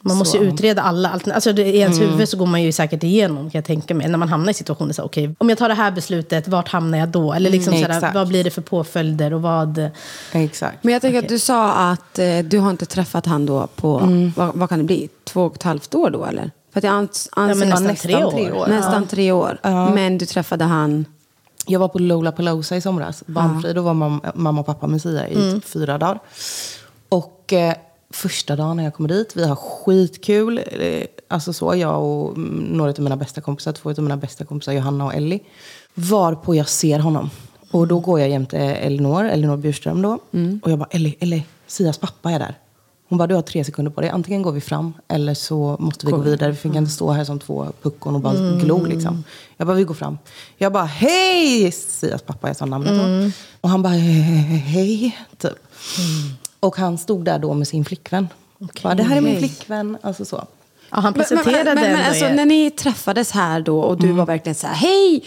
Man 0.00 0.16
måste 0.16 0.36
ju 0.36 0.40
Så. 0.40 0.44
Mm. 0.44 0.54
utreda 0.54 0.82
alla 0.82 1.08
alternativ. 1.08 1.34
Alltså 1.34 1.52
det- 1.52 1.62
I 1.62 1.78
ens 1.78 2.00
huvud 2.00 2.28
så 2.28 2.36
går 2.36 2.46
man 2.46 2.62
ju 2.62 2.72
säkert 2.72 3.02
igenom, 3.02 3.36
kan 3.50 3.58
jag 3.58 3.64
tänka 3.64 3.94
mig. 3.94 4.08
När 4.08 4.18
man 4.18 4.28
hamnar 4.28 4.50
i 4.50 4.54
situationer 4.54 4.92
så 4.92 5.02
okej, 5.02 5.34
om 5.38 5.48
jag 5.48 5.58
tar 5.58 5.68
det 5.68 5.74
här 5.74 5.90
beslutet, 5.90 6.48
vart 6.48 6.68
hamnar 6.68 6.98
jag 6.98 7.08
då? 7.08 7.32
Eller 7.32 7.50
liksom 7.50 7.74
Mm, 7.74 7.92
sådär, 7.92 8.10
vad 8.14 8.28
blir 8.28 8.44
det 8.44 8.50
för 8.50 8.62
påföljder 8.62 9.32
och 9.34 9.42
vad... 9.42 9.90
Exakt. 10.32 10.84
Men 10.84 10.92
jag 10.92 11.02
tänker 11.02 11.18
att 11.18 11.28
du 11.28 11.38
sa 11.38 11.72
att 11.72 12.18
eh, 12.18 12.38
du 12.38 12.58
har 12.58 12.70
inte 12.70 12.86
träffat 12.86 13.26
han 13.26 13.46
då 13.46 13.66
på, 13.76 13.98
Mm. 13.98 14.32
vad, 14.36 14.54
vad 14.54 14.68
kan 14.68 14.78
det 14.78 14.84
bli, 14.84 15.08
två 15.24 15.42
och 15.44 15.54
ett 15.56 15.62
halvt 15.62 15.94
år 15.94 16.10
då 16.10 16.24
eller? 16.24 16.50
För 16.72 16.80
att 16.80 16.84
jag 16.84 16.94
ans, 16.94 17.28
anser 17.32 17.54
men 17.54 17.68
nästan 17.68 17.84
nästan 17.86 18.10
tre 18.10 18.24
år. 18.24 18.30
tre 18.30 18.52
år. 18.52 18.66
Nästan 18.66 19.06
tre 19.06 19.32
år. 19.32 19.58
Men 19.94 20.18
du 20.18 20.26
träffade 20.26 20.64
han, 20.64 21.04
Jag 21.66 21.80
var 21.80 21.88
på 21.88 21.98
Lollapalooza 21.98 22.76
i 22.76 22.80
somras, 22.80 23.22
barnfri. 23.26 23.72
Då 23.72 23.82
var 23.82 23.94
mam- 23.94 24.30
mamma 24.34 24.60
och 24.60 24.66
pappa 24.66 24.86
Messia 24.86 25.28
i 25.28 25.34
typ 25.34 25.64
fyra 25.64 25.98
dagar. 25.98 26.18
Och 27.08 27.52
eh, 27.52 27.74
första 28.10 28.56
dagen 28.56 28.76
när 28.76 28.84
jag 28.84 28.94
kommer 28.94 29.08
dit, 29.08 29.36
vi 29.36 29.44
har 29.44 29.56
skitkul. 29.56 30.58
Eh, 30.58 31.04
alltså 31.28 31.52
så, 31.52 31.74
jag 31.74 32.02
och 32.02 32.36
mm, 32.36 32.58
några 32.58 32.90
av 32.90 33.00
mina 33.00 33.16
bästa 33.16 33.40
kompisar, 33.40 33.72
två 33.72 33.90
av 33.90 33.98
mina 33.98 34.16
bästa 34.16 34.44
kompisar, 34.44 34.72
Johanna 34.72 35.04
och 35.04 35.14
Ellie. 35.14 35.40
Varpå 35.94 36.54
jag 36.54 36.68
ser 36.68 36.98
honom. 36.98 37.30
Och 37.70 37.88
då 37.88 38.00
går 38.00 38.20
jag 38.20 38.28
jämte 38.28 38.58
Elinor, 38.58 39.24
Elinor 39.24 39.56
Bjurström 39.56 40.02
då. 40.02 40.18
Och 40.62 40.70
jag 40.70 40.78
bara, 40.78 40.88
Ellie, 40.90 41.16
Ellie, 41.20 41.44
Sias 41.66 41.98
pappa 41.98 42.30
är 42.30 42.38
där. 42.38 42.54
Hon 43.08 43.18
bara, 43.18 43.26
du 43.26 43.34
har 43.34 43.42
tre 43.42 43.64
sekunder 43.64 43.92
på 43.92 44.00
dig. 44.00 44.10
Antingen 44.10 44.42
går 44.42 44.52
vi 44.52 44.60
fram 44.60 44.92
eller 45.08 45.34
så 45.34 45.76
måste 45.78 46.06
vi 46.06 46.12
gå 46.12 46.18
vidare. 46.18 46.50
Vi 46.52 46.68
kan 46.68 46.76
inte 46.76 46.90
stå 46.90 47.10
här 47.10 47.24
som 47.24 47.38
två 47.38 47.66
puckon 47.82 48.14
och 48.14 48.20
bara 48.20 48.34
glo 48.56 48.84
liksom. 48.84 49.24
Jag 49.56 49.66
bara, 49.66 49.76
vi 49.76 49.84
går 49.84 49.94
fram. 49.94 50.18
Jag 50.56 50.72
bara, 50.72 50.84
hej! 50.84 51.72
Sias 51.72 52.22
pappa, 52.22 52.46
jag 52.46 52.56
sa 52.56 52.66
namnet 52.66 52.92
då. 52.98 53.30
Och 53.60 53.68
han 53.68 53.82
bara, 53.82 53.92
hej, 53.92 55.18
typ. 55.38 55.58
Och 56.60 56.76
han 56.76 56.98
stod 56.98 57.24
där 57.24 57.38
då 57.38 57.54
med 57.54 57.68
sin 57.68 57.84
flickvän. 57.84 58.28
Bara, 58.82 58.94
det 58.94 59.02
här 59.02 59.16
är 59.16 59.20
min 59.20 59.38
flickvän. 59.38 59.98
Alltså 60.02 60.24
så. 60.24 60.46
Ja, 60.90 61.00
han 61.00 61.14
presenterade 61.14 61.64
men, 61.64 61.74
men, 61.74 61.82
men, 61.84 61.94
ändå 61.94 62.08
alltså, 62.08 62.24
er. 62.24 62.34
När 62.34 62.46
ni 62.46 62.70
träffades 62.70 63.30
här 63.30 63.60
då 63.60 63.80
och 63.80 64.00
du 64.00 64.12
var 64.12 64.26
verkligen 64.26 64.54
så 64.54 64.66
här, 64.66 64.74
hej! 64.74 65.24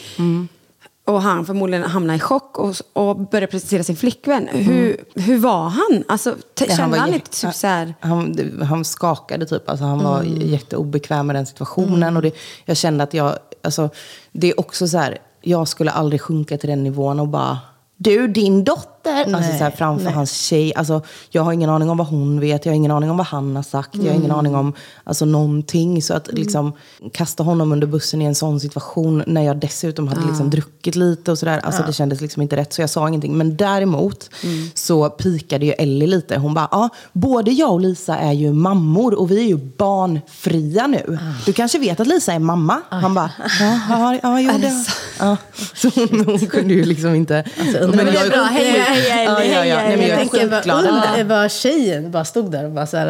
Och 1.05 1.21
han 1.21 1.45
förmodligen 1.45 1.83
hamnade 1.83 2.17
i 2.17 2.19
chock 2.19 2.57
och, 2.59 2.75
och 2.93 3.17
började 3.17 3.47
presentera 3.47 3.83
sin 3.83 3.95
flickvän. 3.95 4.47
Hur, 4.51 4.97
hur 5.15 5.37
var 5.37 5.69
han? 5.69 6.03
Alltså, 6.07 6.29
Nej, 6.59 6.69
kände 6.69 6.81
han, 6.81 6.91
var 6.91 6.97
lite 6.97 7.17
jätte- 7.17 7.41
typ 7.41 7.53
så 7.53 7.67
här... 7.67 7.93
han, 7.99 8.51
han 8.69 8.85
skakade 8.85 9.45
typ. 9.45 9.69
Alltså, 9.69 9.85
han 9.85 10.03
var 10.03 10.23
jätteobekväm 10.23 11.27
med 11.27 11.35
den 11.35 11.45
situationen. 11.45 12.15
Och 12.15 12.21
det, 12.21 12.35
jag 12.65 12.77
kände 12.77 13.03
att 13.03 13.13
jag... 13.13 13.35
Alltså, 13.61 13.89
det 14.31 14.49
är 14.49 14.59
också 14.59 14.87
så 14.87 14.97
här, 14.97 15.17
jag 15.41 15.67
skulle 15.67 15.91
aldrig 15.91 16.21
sjunka 16.21 16.57
till 16.57 16.69
den 16.69 16.83
nivån 16.83 17.19
och 17.19 17.27
bara... 17.27 17.59
Du, 17.97 18.27
din 18.27 18.63
dotter! 18.63 18.90
Alltså 19.09 19.39
Nej, 19.39 19.57
så 19.57 19.63
här, 19.63 19.71
framför 19.71 20.05
nej. 20.05 20.13
hans 20.13 20.33
tjej. 20.33 20.73
Alltså, 20.75 21.01
jag 21.29 21.43
har 21.43 21.53
ingen 21.53 21.69
aning 21.69 21.89
om 21.89 21.97
vad 21.97 22.07
hon 22.07 22.39
vet. 22.39 22.65
Jag 22.65 22.71
har 22.73 22.75
ingen 22.75 22.91
aning 22.91 23.09
om 23.09 23.17
vad 23.17 23.27
han 23.27 23.55
har 23.55 23.63
sagt. 23.63 23.95
Jag 23.95 24.11
har 24.11 24.19
ingen 24.19 24.31
aning 24.31 24.55
om 24.55 24.73
alltså, 25.03 25.25
någonting. 25.25 26.01
Så 26.01 26.13
att 26.13 26.27
liksom 26.31 26.73
kasta 27.13 27.43
honom 27.43 27.71
under 27.71 27.87
bussen 27.87 28.21
i 28.21 28.25
en 28.25 28.35
sån 28.35 28.59
situation 28.59 29.23
när 29.27 29.41
jag 29.41 29.57
dessutom 29.57 30.07
hade 30.07 30.25
liksom, 30.27 30.49
druckit 30.49 30.95
lite 30.95 31.31
och 31.31 31.39
sådär. 31.39 31.59
Alltså, 31.63 31.83
Det 31.87 31.93
kändes 31.93 32.21
liksom 32.21 32.41
inte 32.41 32.55
rätt. 32.55 32.73
Så 32.73 32.81
jag 32.81 32.89
sa 32.89 33.07
ingenting. 33.07 33.37
Men 33.37 33.57
däremot 33.57 34.29
så 34.73 35.09
pikade 35.09 35.65
ju 35.65 35.71
Ellie 35.71 36.07
lite. 36.07 36.37
Hon 36.37 36.53
bara, 36.53 36.67
ja, 36.71 36.89
både 37.13 37.51
jag 37.51 37.71
och 37.71 37.79
Lisa 37.79 38.17
är 38.17 38.33
ju 38.33 38.53
mammor 38.53 39.19
och 39.19 39.31
vi 39.31 39.39
är 39.39 39.47
ju 39.47 39.57
barnfria 39.57 40.87
nu. 40.87 41.19
Du 41.45 41.53
kanske 41.53 41.79
vet 41.79 41.99
att 41.99 42.07
Lisa 42.07 42.33
är 42.33 42.39
mamma? 42.39 42.81
Han 42.89 43.13
bara, 43.13 43.31
ja, 43.59 44.19
ja, 44.23 44.39
jo, 44.39 44.51
det. 44.61 44.85
Ja. 45.19 45.37
Så 45.73 45.89
hon, 45.95 46.25
hon 46.25 46.39
kunde 46.39 46.73
ju 46.73 46.85
liksom 46.85 47.15
inte. 47.15 47.43
undrar 47.81 48.03
Men 48.03 48.13
jag 48.13 48.31
bra. 48.31 48.43
Hej, 48.43 48.71
hej, 48.91 49.09
hej, 49.09 49.25
Ja, 49.25 49.43
ja, 49.43 49.65
ja. 49.65 49.75
Nej, 49.75 49.97
men 49.97 50.07
jag 50.07 50.17
tänker 50.19 50.47
vad, 50.47 50.57
skitglad. 50.63 50.85
und- 50.85 51.23
vad 51.27 51.51
tjejen 51.51 52.11
bara 52.11 52.25
stod 52.25 52.51
där 52.51 52.65
och 52.65 52.71
bara 52.71 52.85
så 52.87 52.97
här, 52.97 53.07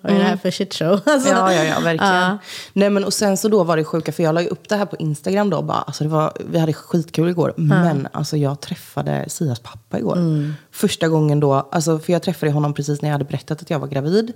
vad 0.00 0.12
är 0.12 0.18
det 0.18 0.24
här 0.24 0.36
för 0.36 0.50
shitshow? 0.50 1.00
Alltså, 1.06 1.28
Ja, 1.28 1.52
ja, 1.52 1.64
ja, 1.64 1.80
verkligen. 1.80 2.14
Ja. 2.14 2.38
Nej, 2.72 2.90
men, 2.90 3.04
och 3.04 3.12
sen 3.12 3.36
så 3.36 3.48
då 3.48 3.64
var 3.64 3.76
det 3.76 3.84
sjuka, 3.84 4.12
för 4.12 4.22
jag 4.22 4.34
la 4.34 4.42
ju 4.42 4.48
upp 4.48 4.68
det 4.68 4.76
här 4.76 4.86
på 4.86 4.96
Instagram 4.96 5.50
då. 5.50 5.62
Bara, 5.62 5.78
alltså 5.78 6.04
det 6.04 6.10
var, 6.10 6.32
vi 6.50 6.58
hade 6.58 6.72
skitkul 6.72 7.28
igår. 7.28 7.52
Men 7.56 8.08
alltså, 8.12 8.36
jag 8.36 8.60
träffade 8.60 9.24
Sias 9.28 9.58
pappa 9.60 9.98
igår. 9.98 10.16
Första 10.72 11.08
gången 11.08 11.40
då, 11.40 11.68
alltså, 11.72 11.98
för 11.98 12.12
jag 12.12 12.22
träffade 12.22 12.52
honom 12.52 12.74
precis 12.74 13.02
när 13.02 13.08
jag 13.08 13.14
hade 13.14 13.24
berättat 13.24 13.62
att 13.62 13.70
jag 13.70 13.78
var 13.78 13.88
gravid. 13.88 14.32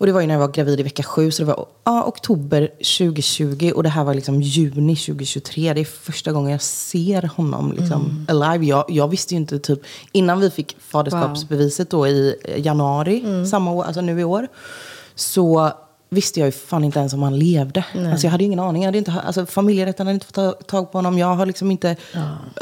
Och 0.00 0.06
det 0.06 0.12
var 0.12 0.20
ju 0.20 0.26
när 0.26 0.34
jag 0.34 0.40
var 0.40 0.48
gravid 0.48 0.80
i 0.80 0.82
vecka 0.82 1.02
sju, 1.02 1.30
så 1.30 1.42
det 1.42 1.46
var 1.46 1.66
ja, 1.84 2.04
oktober 2.04 2.66
2020 2.66 3.72
och 3.74 3.82
det 3.82 3.88
här 3.88 4.04
var 4.04 4.14
liksom 4.14 4.42
juni 4.42 4.96
2023. 4.96 5.72
Det 5.72 5.80
är 5.80 5.84
första 5.84 6.32
gången 6.32 6.52
jag 6.52 6.62
ser 6.62 7.22
honom 7.22 7.72
liksom 7.78 8.26
alive. 8.28 8.66
Jag, 8.66 8.84
jag 8.88 9.08
visste 9.08 9.34
ju 9.34 9.40
inte, 9.40 9.58
typ, 9.58 9.80
innan 10.12 10.40
vi 10.40 10.50
fick 10.50 10.76
faderskapsbeviset 10.80 11.90
då 11.90 12.06
i 12.08 12.36
januari 12.56 13.24
samma 13.50 13.72
år, 13.72 13.84
alltså 13.84 14.00
nu 14.00 14.20
i 14.20 14.24
år, 14.24 14.48
så 15.14 15.72
visste 16.10 16.40
jag 16.40 16.46
ju 16.46 16.52
fan 16.52 16.84
inte 16.84 16.98
ens 16.98 17.12
om 17.12 17.22
han 17.22 17.38
levde. 17.38 17.84
Alltså 18.10 18.26
jag 18.26 18.30
hade 18.30 18.44
ingen 18.44 18.58
aning. 18.58 18.82
Jag 18.82 18.88
hade 18.88 18.98
inte, 18.98 19.12
alltså 19.12 19.46
familjerätten 19.46 20.06
hade 20.06 20.14
inte 20.14 20.26
fått 20.26 20.34
ta, 20.34 20.52
tag 20.52 20.92
på 20.92 20.98
honom. 20.98 21.18
Jag 21.18 21.34
har 21.34 21.46
liksom 21.46 21.70
inte... 21.70 21.96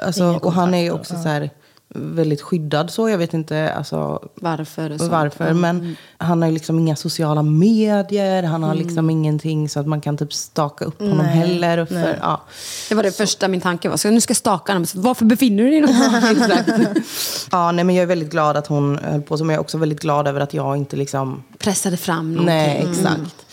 alltså, 0.02 0.25
ingen 0.25 0.40
och 0.40 0.52
han 0.52 0.75
är 0.75 0.83
ju 0.83 0.90
också 0.90 1.14
så 1.14 1.28
här, 1.28 1.50
väldigt 1.95 2.42
skyddad 2.42 2.90
så. 2.90 3.09
Jag 3.09 3.18
vet 3.18 3.35
inte 3.35 3.73
alltså, 3.73 4.28
Varför 4.35 5.09
varför. 5.09 5.52
Men 5.52 5.97
han 6.18 6.42
har 6.42 6.49
ju 6.49 6.54
liksom 6.54 6.78
inga 6.78 6.97
sociala 6.97 7.42
medier. 7.42 8.42
Han 8.42 8.62
har 8.62 8.75
liksom 8.75 9.11
ingenting 9.11 9.68
så 9.68 9.80
att 9.80 9.87
man 9.87 10.00
kan 10.00 10.16
typ 10.16 10.33
staka 10.33 10.85
upp 10.85 11.00
honom 11.00 11.18
Nej, 11.18 11.26
heller. 11.26 11.78
Och 11.78 11.88
för, 11.88 12.18
ja. 12.21 12.42
Det 12.88 12.95
var 12.95 13.02
det 13.02 13.16
första 13.16 13.49
min 13.49 13.61
tanke 13.61 13.88
var. 13.88 13.97
Så 13.97 14.11
nu 14.11 14.21
ska 14.21 14.30
jag 14.30 14.37
staka 14.37 14.73
honom. 14.73 14.87
Så 14.87 15.00
Varför 15.00 15.25
befinner 15.25 15.64
du 15.64 15.71
dig 15.71 15.80
någonstans? 15.80 17.49
Ja, 17.52 17.73
nej, 17.73 17.85
men 17.85 17.95
jag 17.95 18.02
är 18.02 18.07
väldigt 18.07 18.30
glad 18.30 18.57
att 18.57 18.66
hon 18.66 18.99
höll 18.99 19.23
på 19.23 19.38
så. 19.38 19.45
Men 19.45 19.54
jag 19.54 19.61
är 19.61 19.64
också 19.64 19.78
väldigt 19.78 20.00
glad 20.00 20.28
över 20.28 20.40
att 20.40 20.54
jag 20.54 20.76
inte 20.76 20.97
liksom... 20.97 21.42
Pressade 21.59 21.97
fram 21.97 22.33
någonting. 22.33 22.47
Nej, 22.47 22.87
exakt. 22.90 23.48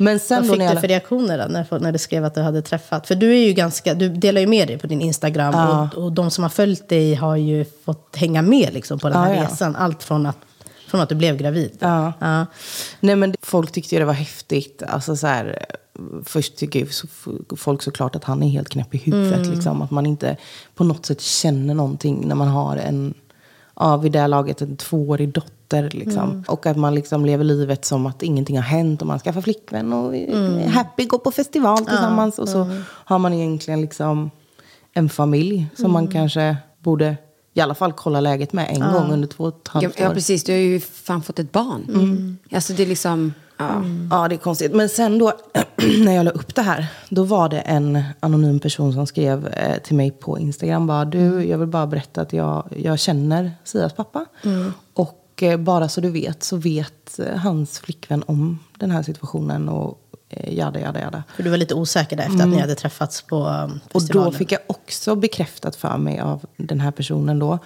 Men 0.00 0.20
sen 0.20 0.42
Vad 0.42 0.50
fick 0.50 0.58
när 0.58 0.66
du 0.68 0.74
jag... 0.74 0.80
för 0.80 0.88
reaktioner 0.88 1.38
då, 1.38 1.44
när, 1.44 1.80
när 1.80 1.92
du 1.92 1.98
skrev 1.98 2.24
att 2.24 2.34
du 2.34 2.40
hade 2.40 2.62
träffat? 2.62 3.06
För 3.06 3.14
du 3.14 3.32
är 3.32 3.46
ju 3.46 3.52
ganska, 3.52 3.94
du 3.94 4.08
delar 4.08 4.40
ju 4.40 4.46
med 4.46 4.68
dig 4.68 4.78
på 4.78 4.86
din 4.86 5.00
Instagram 5.00 5.54
och, 5.54 6.04
och 6.04 6.12
de 6.12 6.30
som 6.30 6.44
har 6.44 6.48
följt 6.48 6.88
dig 6.88 7.14
har 7.14 7.36
ju 7.36 7.64
fått 7.84 8.16
hänga 8.16 8.42
med 8.42 8.74
liksom, 8.74 8.98
på 8.98 9.08
den 9.08 9.18
här 9.18 9.30
Ja, 9.30 9.36
ja. 9.36 9.44
resan. 9.44 9.76
Allt 9.76 10.02
från 10.02 10.26
att, 10.26 10.36
från 10.88 11.00
att 11.00 11.08
du 11.08 11.14
blev 11.14 11.36
gravid. 11.36 11.76
Ja. 11.78 12.12
Ja. 12.18 12.46
Nej 13.00 13.16
men 13.16 13.34
folk 13.42 13.72
tyckte 13.72 13.94
ju 13.94 13.98
det 13.98 14.04
var 14.04 14.12
häftigt. 14.12 14.82
Alltså 14.88 15.16
så 15.16 15.26
här, 15.26 15.66
först 16.24 16.56
tycker 16.56 16.80
ju 16.80 16.86
folk 17.56 17.82
såklart 17.82 18.16
att 18.16 18.24
han 18.24 18.42
är 18.42 18.48
helt 18.48 18.68
knäpp 18.68 18.94
i 18.94 18.98
huvudet. 18.98 19.46
Liksom. 19.46 19.82
Att 19.82 19.90
man 19.90 20.06
inte 20.06 20.36
på 20.74 20.84
något 20.84 21.06
sätt 21.06 21.20
känner 21.20 21.74
någonting 21.74 22.28
när 22.28 22.34
man 22.34 22.48
har 22.48 22.76
en, 22.76 23.14
ja, 23.80 23.96
vid 23.96 24.12
det 24.12 24.18
här 24.18 24.28
laget, 24.28 24.62
en 24.62 24.76
tvåårig 24.76 25.28
dotter. 25.28 25.90
Liksom. 25.92 26.44
Och 26.48 26.66
att 26.66 26.76
man 26.76 26.94
liksom 26.94 27.24
lever 27.24 27.44
livet 27.44 27.84
som 27.84 28.06
att 28.06 28.22
ingenting 28.22 28.56
har 28.56 28.62
hänt 28.64 29.00
och 29.00 29.06
man 29.06 29.18
skaffar 29.18 29.40
flickvän 29.40 29.92
och 29.92 30.16
är 30.16 30.68
happy, 30.68 31.04
går 31.04 31.18
på 31.18 31.30
festival 31.30 31.78
tillsammans. 31.78 32.38
Och 32.38 32.48
så 32.48 32.70
har 32.84 33.18
man 33.18 33.32
egentligen 33.34 33.80
liksom 33.80 34.30
en 34.92 35.08
familj 35.08 35.66
som 35.74 35.92
man 35.92 36.08
kanske 36.08 36.56
borde 36.78 37.16
i 37.54 37.60
alla 37.60 37.74
fall 37.74 37.92
kolla 37.92 38.20
läget 38.20 38.52
med 38.52 38.66
en 38.70 38.92
gång 38.92 39.12
under 39.12 39.28
två 39.28 39.44
och 39.44 39.48
ett 39.48 39.60
Ja, 39.64 39.70
halvt 39.80 40.00
år. 40.00 40.06
ja, 40.06 40.10
precis. 40.14 40.44
Du 40.44 40.52
har 40.52 40.58
ju 40.58 40.80
fan 40.80 41.22
fått 41.22 41.38
ett 41.38 41.52
barn. 41.52 42.38
Alltså 42.52 42.72
det 42.72 42.82
är 42.82 42.86
liksom... 42.86 43.34
Ja. 43.60 43.84
Ja, 44.10 44.28
det 44.28 44.34
är 44.34 44.38
konstigt. 44.38 44.74
Men 44.74 44.88
sen 44.88 45.18
då, 45.18 45.32
när 46.04 46.12
jag 46.14 46.24
la 46.24 46.30
upp 46.30 46.54
det 46.54 46.62
här, 46.62 46.86
då 47.08 47.24
var 47.24 47.48
det 47.48 47.60
en 47.60 48.02
anonym 48.20 48.60
person 48.60 48.92
som 48.92 49.06
skrev 49.06 49.46
eh, 49.46 49.78
till 49.82 49.96
mig 49.96 50.10
på 50.10 50.38
Instagram. 50.38 50.86
Bara, 50.86 51.04
du, 51.04 51.44
jag 51.44 51.58
vill 51.58 51.68
bara 51.68 51.86
berätta 51.86 52.20
att 52.20 52.32
jag, 52.32 52.68
jag 52.76 52.98
känner 52.98 53.52
Sias 53.64 53.92
pappa. 53.92 54.26
Och 54.94 55.42
eh, 55.42 55.56
bara 55.56 55.88
så 55.88 56.00
du 56.00 56.10
vet, 56.10 56.42
så 56.42 56.56
vet 56.56 57.18
eh, 57.18 57.36
hans 57.36 57.78
flickvän 57.78 58.22
om 58.26 58.58
den 58.78 58.90
här 58.90 59.02
situationen. 59.02 59.68
Och 59.68 59.98
eh, 60.28 60.54
jada, 60.58 60.80
jada, 60.80 61.00
jada. 61.00 61.22
För 61.36 61.42
du 61.42 61.50
var 61.50 61.56
lite 61.56 61.74
osäker 61.74 62.16
där 62.16 62.24
efter 62.24 62.42
att 62.42 62.48
ni 62.48 62.60
hade 62.60 62.74
träffats 62.74 63.22
på 63.22 63.36
um, 63.36 63.80
Och 63.92 64.02
festivalen. 64.02 64.32
då 64.32 64.38
fick 64.38 64.52
jag 64.52 64.60
också 64.66 65.14
bekräftat 65.14 65.76
för 65.76 65.96
mig 65.98 66.20
av 66.20 66.44
den 66.56 66.80
här 66.80 66.90
personen 66.90 67.38
då 67.38 67.58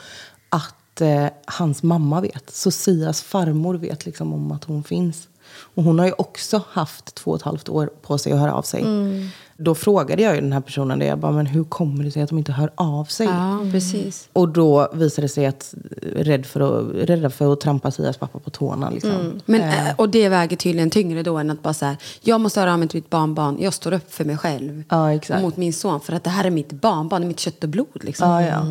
att 0.49 1.01
eh, 1.01 1.27
hans 1.47 1.83
mamma 1.83 2.21
vet. 2.21 2.51
Så 2.51 2.71
Sias 2.71 3.23
farmor 3.23 3.75
vet 3.75 4.07
liksom 4.07 4.33
om 4.35 4.53
att 4.53 4.65
hon 4.65 4.85
finns. 4.85 5.29
Och 5.55 5.83
hon 5.83 5.99
har 5.99 6.07
ju 6.07 6.13
också 6.13 6.63
haft 6.71 7.15
två 7.15 7.31
och 7.31 7.37
ett 7.37 7.43
halvt 7.43 7.69
år 7.69 7.91
på 8.03 8.19
sig 8.19 8.33
att 8.33 8.39
höra 8.39 8.55
av 8.55 8.63
sig. 8.63 8.83
Mm. 8.83 9.29
Då 9.57 9.75
frågade 9.75 10.23
jag 10.23 10.35
ju 10.35 10.41
den 10.41 10.53
här 10.53 10.61
personen 10.61 10.99
det. 10.99 11.05
Jag 11.07 11.19
bara, 11.19 11.33
men 11.33 11.47
hur 11.47 11.65
kommer 11.65 12.05
det 12.05 12.11
sig 12.11 12.23
att 12.23 12.29
de 12.29 12.39
inte 12.39 12.53
hör 12.53 12.71
av 12.75 13.05
sig? 13.05 13.27
ja, 13.27 13.67
precis. 13.73 14.29
Och 14.33 14.49
då 14.49 14.89
visade 14.93 15.25
det 15.25 15.29
sig 15.29 15.47
att 15.47 15.75
rädd 16.17 16.47
för 16.47 16.61
att, 16.61 17.09
rädda 17.09 17.31
för 17.31 17.53
att 17.53 17.61
trampa 17.61 17.91
Sias 17.91 18.17
pappa 18.17 18.39
på 18.39 18.51
tårna. 18.51 18.91
Liksom. 18.91 19.41
Men, 19.47 19.61
eh, 19.61 19.95
och 19.97 20.09
det 20.09 20.29
väger 20.29 20.57
tydligen 20.57 20.91
tyngre 20.91 21.23
då 21.23 21.39
än 21.39 21.51
att 21.51 21.63
bara 21.63 21.75
så 21.75 21.85
här, 21.85 21.97
jag 22.21 22.41
måste 22.41 22.61
höra 22.61 22.73
av 22.73 22.79
mig 22.79 22.89
till 22.89 22.99
mitt 22.99 23.11
barnbarn. 23.11 23.57
Jag 23.61 23.75
står 23.75 23.93
upp 23.93 24.15
för 24.15 24.25
mig 24.25 24.37
själv. 24.37 24.85
Ja, 24.89 25.13
exakt. 25.13 25.43
Mot 25.43 25.57
min 25.57 25.73
son. 25.73 26.01
För 26.01 26.13
att 26.13 26.25
det 26.25 26.31
här 26.31 26.45
är 26.45 26.51
mitt 26.51 26.73
barnbarn, 26.73 27.21
det 27.21 27.27
är 27.27 27.29
mitt 27.29 27.41
kött 27.41 27.65
och 27.65 27.69
blod. 27.69 27.87
Liksom. 28.05 28.31
Ja, 28.31 28.43
ja. 28.43 28.67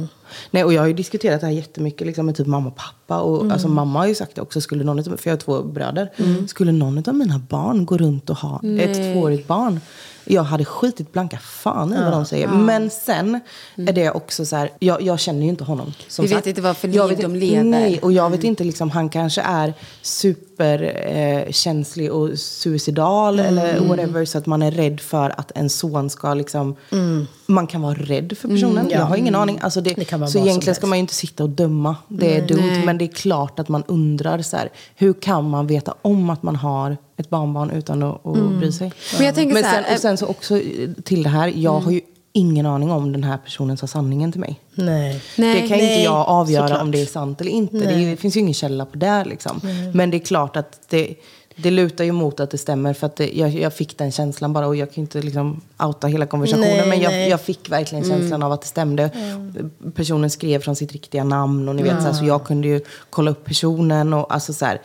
Nej, 0.51 0.63
och 0.63 0.73
jag 0.73 0.81
har 0.81 0.87
ju 0.87 0.93
diskuterat 0.93 1.41
det 1.41 1.47
här 1.47 1.53
jättemycket 1.53 2.07
liksom, 2.07 2.25
med 2.25 2.35
typ 2.35 2.47
mamma 2.47 2.69
och 2.69 2.75
pappa. 2.75 3.19
Och, 3.21 3.51
alltså, 3.51 3.67
mamma 3.67 3.99
har 3.99 4.07
ju 4.07 4.15
sagt 4.15 4.35
det 4.35 4.41
också, 4.41 4.61
skulle 4.61 4.83
någon 4.83 5.03
för 5.03 5.17
jag 5.23 5.31
har 5.31 5.37
två 5.37 5.63
bröder. 5.63 6.09
Skulle 6.47 6.71
någon 6.71 7.09
av 7.09 7.15
mina 7.15 7.39
barn 7.49 7.85
gå 7.85 7.97
runt 7.97 8.29
och 8.29 8.37
ha 8.37 8.61
ett 8.79 9.13
tvåårigt 9.13 9.47
barn? 9.47 9.79
Jag 10.25 10.43
hade 10.43 10.65
skitit 10.65 11.13
blanka 11.13 11.37
fan 11.37 11.93
i 11.93 12.03
vad 12.03 12.11
de 12.11 12.25
säger. 12.25 12.47
Men 12.47 12.89
sen 12.89 13.39
är 13.75 13.93
det 13.93 14.11
också 14.11 14.45
så 14.45 14.55
här, 14.55 14.71
jag, 14.79 15.01
jag 15.01 15.19
känner 15.19 15.41
ju 15.41 15.49
inte 15.49 15.63
honom. 15.63 15.93
Som 16.07 16.25
Vi 16.25 16.29
vet 16.29 16.37
sagt. 16.37 16.47
inte 16.47 16.61
vad 16.61 16.77
för 16.77 16.87
Jag 16.87 17.07
vet 17.07 17.21
de 17.21 17.35
lever. 17.35 17.63
Nej, 17.63 17.99
och 18.01 18.11
jag 18.13 18.29
vet 18.29 18.43
inte, 18.43 18.63
liksom, 18.63 18.89
han 18.89 19.09
kanske 19.09 19.41
är 19.41 19.73
superkänslig 20.57 21.45
eh, 21.45 21.51
känslig 21.51 22.11
och 22.11 22.39
suicidal 22.39 23.39
eller 23.39 23.79
whatever. 23.79 24.25
Så 24.25 24.37
att 24.37 24.45
man 24.45 24.61
är 24.61 24.71
rädd 24.71 24.99
för 24.99 25.39
att 25.39 25.51
en 25.55 25.69
son 25.69 26.09
ska 26.09 26.33
liksom... 26.33 26.75
Man 27.45 27.67
kan 27.67 27.81
vara 27.81 27.93
rädd 27.93 28.37
för 28.37 28.47
personen. 28.47 28.89
Jag 28.89 28.99
har 28.99 29.15
ingen 29.15 29.35
aning. 29.35 29.59
Alltså 29.61 29.81
det, 29.81 29.93
Det 29.95 30.27
så 30.27 30.39
egentligen 30.39 30.75
ska 30.75 30.87
man 30.87 30.97
ju 30.97 30.99
inte 30.99 31.13
sitta 31.13 31.43
och 31.43 31.49
döma. 31.49 31.95
Det 32.07 32.37
är 32.37 32.47
dumt. 32.47 32.61
Nej. 32.61 32.85
Men 32.85 32.97
det 32.97 33.05
är 33.05 33.13
klart 33.13 33.59
att 33.59 33.69
man 33.69 33.83
undrar 33.87 34.41
så 34.41 34.57
här, 34.57 34.69
hur 34.95 35.13
kan 35.13 35.49
man 35.49 35.67
veta 35.67 35.93
om 36.01 36.29
att 36.29 36.43
man 36.43 36.55
har 36.55 36.97
ett 37.17 37.29
barnbarn 37.29 37.71
utan 37.71 38.03
att, 38.03 38.25
att 38.25 38.57
bry 38.59 38.71
sig? 38.71 38.93
Men 39.17 39.25
jag 39.25 39.35
tänker 39.35 39.53
Men 39.53 39.63
så 39.63 39.69
här, 39.69 39.83
sen, 39.83 39.93
och 39.93 39.99
sen 39.99 40.17
så 40.17 40.25
också 40.25 40.57
eh, 40.57 40.89
till 41.03 41.23
det 41.23 41.29
här, 41.29 41.53
jag 41.55 41.79
har 41.79 41.91
ju 41.91 42.01
ingen 42.33 42.65
aning 42.65 42.91
om 42.91 43.11
den 43.11 43.23
här 43.23 43.37
personen 43.37 43.77
sa 43.77 43.87
sanningen 43.87 44.31
till 44.31 44.41
mig. 44.41 44.59
Nej. 44.75 45.21
Nej, 45.37 45.61
det 45.61 45.67
kan 45.67 45.77
nej, 45.77 45.91
inte 45.93 46.03
jag 46.03 46.15
avgöra 46.27 46.67
såklart. 46.67 46.81
om 46.81 46.91
det 46.91 47.01
är 47.01 47.05
sant 47.05 47.41
eller 47.41 47.51
inte. 47.51 47.77
Det, 47.77 47.93
är- 47.93 48.09
det 48.11 48.17
finns 48.17 48.35
ju 48.37 48.39
ingen 48.39 48.53
källa 48.53 48.85
på 48.85 48.97
det. 48.97 49.25
Liksom. 49.25 49.61
Men 49.93 50.09
det 50.11 50.17
är 50.17 50.19
klart 50.19 50.55
att 50.57 50.79
det, 50.89 51.15
det 51.55 51.71
lutar 51.71 52.03
ju 52.03 52.11
mot 52.11 52.39
att 52.39 52.51
det 52.51 52.57
stämmer. 52.57 52.93
För 52.93 53.07
att 53.07 53.15
det, 53.15 53.37
jag, 53.37 53.49
jag 53.49 53.73
fick 53.73 53.97
den 53.97 54.11
känslan 54.11 54.53
bara. 54.53 54.67
Och 54.67 54.75
jag 54.75 54.87
kan 54.87 54.95
ju 54.95 55.01
inte 55.01 55.21
liksom 55.21 55.61
outa 55.83 56.07
hela 56.07 56.25
konversationen. 56.25 56.77
Nej, 56.77 56.87
men 56.89 57.01
jag, 57.01 57.29
jag 57.29 57.41
fick 57.41 57.69
verkligen 57.69 58.03
känslan 58.03 58.43
av 58.43 58.51
att 58.51 58.61
det 58.61 58.67
stämde. 58.67 59.09
Personen 59.95 60.29
skrev 60.29 60.59
från 60.61 60.75
sitt 60.75 60.91
riktiga 60.91 61.23
namn. 61.23 61.69
Och 61.69 61.75
ni 61.75 61.83
vet, 61.83 61.95
så, 62.01 62.07
här, 62.07 62.13
så 62.13 62.25
jag 62.25 62.43
kunde 62.43 62.67
ju 62.67 62.81
kolla 63.09 63.31
upp 63.31 63.45
personen. 63.45 64.13
Och, 64.13 64.33
alltså, 64.33 64.53
så 64.53 64.65
här, 64.65 64.81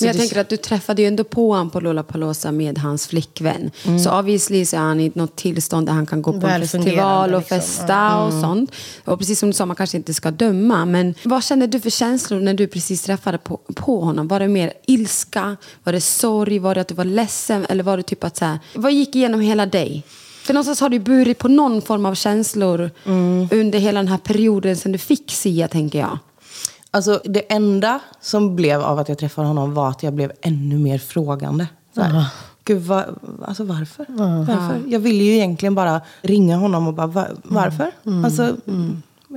Men 0.00 0.06
jag 0.06 0.14
det- 0.16 0.18
tänker 0.20 0.40
att 0.40 0.48
du 0.48 0.56
träffade 0.56 1.02
ju 1.02 1.08
ändå 1.08 1.24
på 1.24 1.50
honom 1.52 1.70
på 1.70 1.80
Lollapalooza 1.80 2.52
med 2.52 2.78
hans 2.78 3.06
flickvän. 3.06 3.70
Så 4.04 4.18
obviously 4.18 4.64
så 4.66 4.76
är 4.76 4.80
han 4.80 5.00
i 5.00 5.12
något 5.14 5.36
tillstånd 5.36 5.86
där 5.86 5.92
han 5.92 6.06
kan 6.06 6.22
gå 6.22 6.40
på 6.40 6.46
en 6.46 6.60
festival 6.60 7.34
och 7.34 7.40
liksom. 7.40 7.58
festa 7.58 8.22
och 8.24 8.32
sånt. 8.32 8.72
Och 9.04 9.18
precis 9.18 9.38
som 9.38 9.48
du 9.50 9.52
sa, 9.52 9.66
man 9.66 9.76
kanske 9.76 9.96
inte 9.96 10.14
ska 10.14 10.30
döma. 10.30 10.84
Men 10.84 11.14
vad 11.24 11.44
kände 11.44 11.66
du 11.66 11.80
för 11.80 11.90
känslor 11.90 12.40
när 12.40 12.54
du 12.54 12.66
precis 12.66 13.02
träffade 13.02 13.38
på, 13.38 13.56
på 13.74 14.00
honom? 14.00 14.28
Var 14.28 14.40
det 14.40 14.48
mer 14.48 14.72
ilska? 14.86 15.56
Var 15.84 15.92
det 15.92 16.00
sorg? 16.00 16.58
Var 16.58 16.74
det 16.74 16.80
att 16.80 16.88
du 16.88 16.94
var 16.94 17.04
ledsen? 17.04 17.66
Eller 17.68 17.84
var 17.84 17.96
det 17.96 18.02
typ 18.02 18.24
att 18.24 18.36
så 18.36 18.44
här, 18.44 18.58
vad 18.74 18.92
gick 18.92 19.16
igenom 19.16 19.40
hela 19.40 19.66
dig? 19.66 20.02
För 20.44 20.54
någonstans 20.54 20.80
har 20.80 20.88
du 20.88 20.98
burit 20.98 21.38
på 21.38 21.48
någon 21.48 21.82
form 21.82 22.06
av 22.06 22.14
känslor 22.14 22.90
under 23.50 23.78
hela 23.78 24.00
den 24.00 24.08
här 24.08 24.18
perioden 24.18 24.76
sen 24.76 24.92
du 24.92 24.98
fick 24.98 25.30
Sia, 25.30 25.68
tänker 25.68 25.98
jag. 25.98 26.18
Alltså 26.90 27.20
det 27.24 27.52
enda 27.52 28.00
som 28.20 28.56
blev 28.56 28.80
av 28.80 28.98
att 28.98 29.08
jag 29.08 29.18
träffade 29.18 29.48
honom 29.48 29.74
var 29.74 29.88
att 29.88 30.02
jag 30.02 30.12
blev 30.12 30.32
ännu 30.40 30.78
mer 30.78 30.98
frågande. 30.98 31.66
Så 31.94 32.00
här, 32.00 32.26
Gud, 32.64 32.82
va, 32.82 33.04
alltså 33.44 33.64
varför? 33.64 34.06
varför? 34.08 34.82
Jag 34.86 35.00
ville 35.00 35.24
ju 35.24 35.34
egentligen 35.34 35.74
bara 35.74 36.00
ringa 36.22 36.56
honom 36.56 36.86
och 36.86 36.94
bara, 36.94 37.06
va, 37.06 37.26
varför? 37.42 37.90
Alltså, 38.24 38.56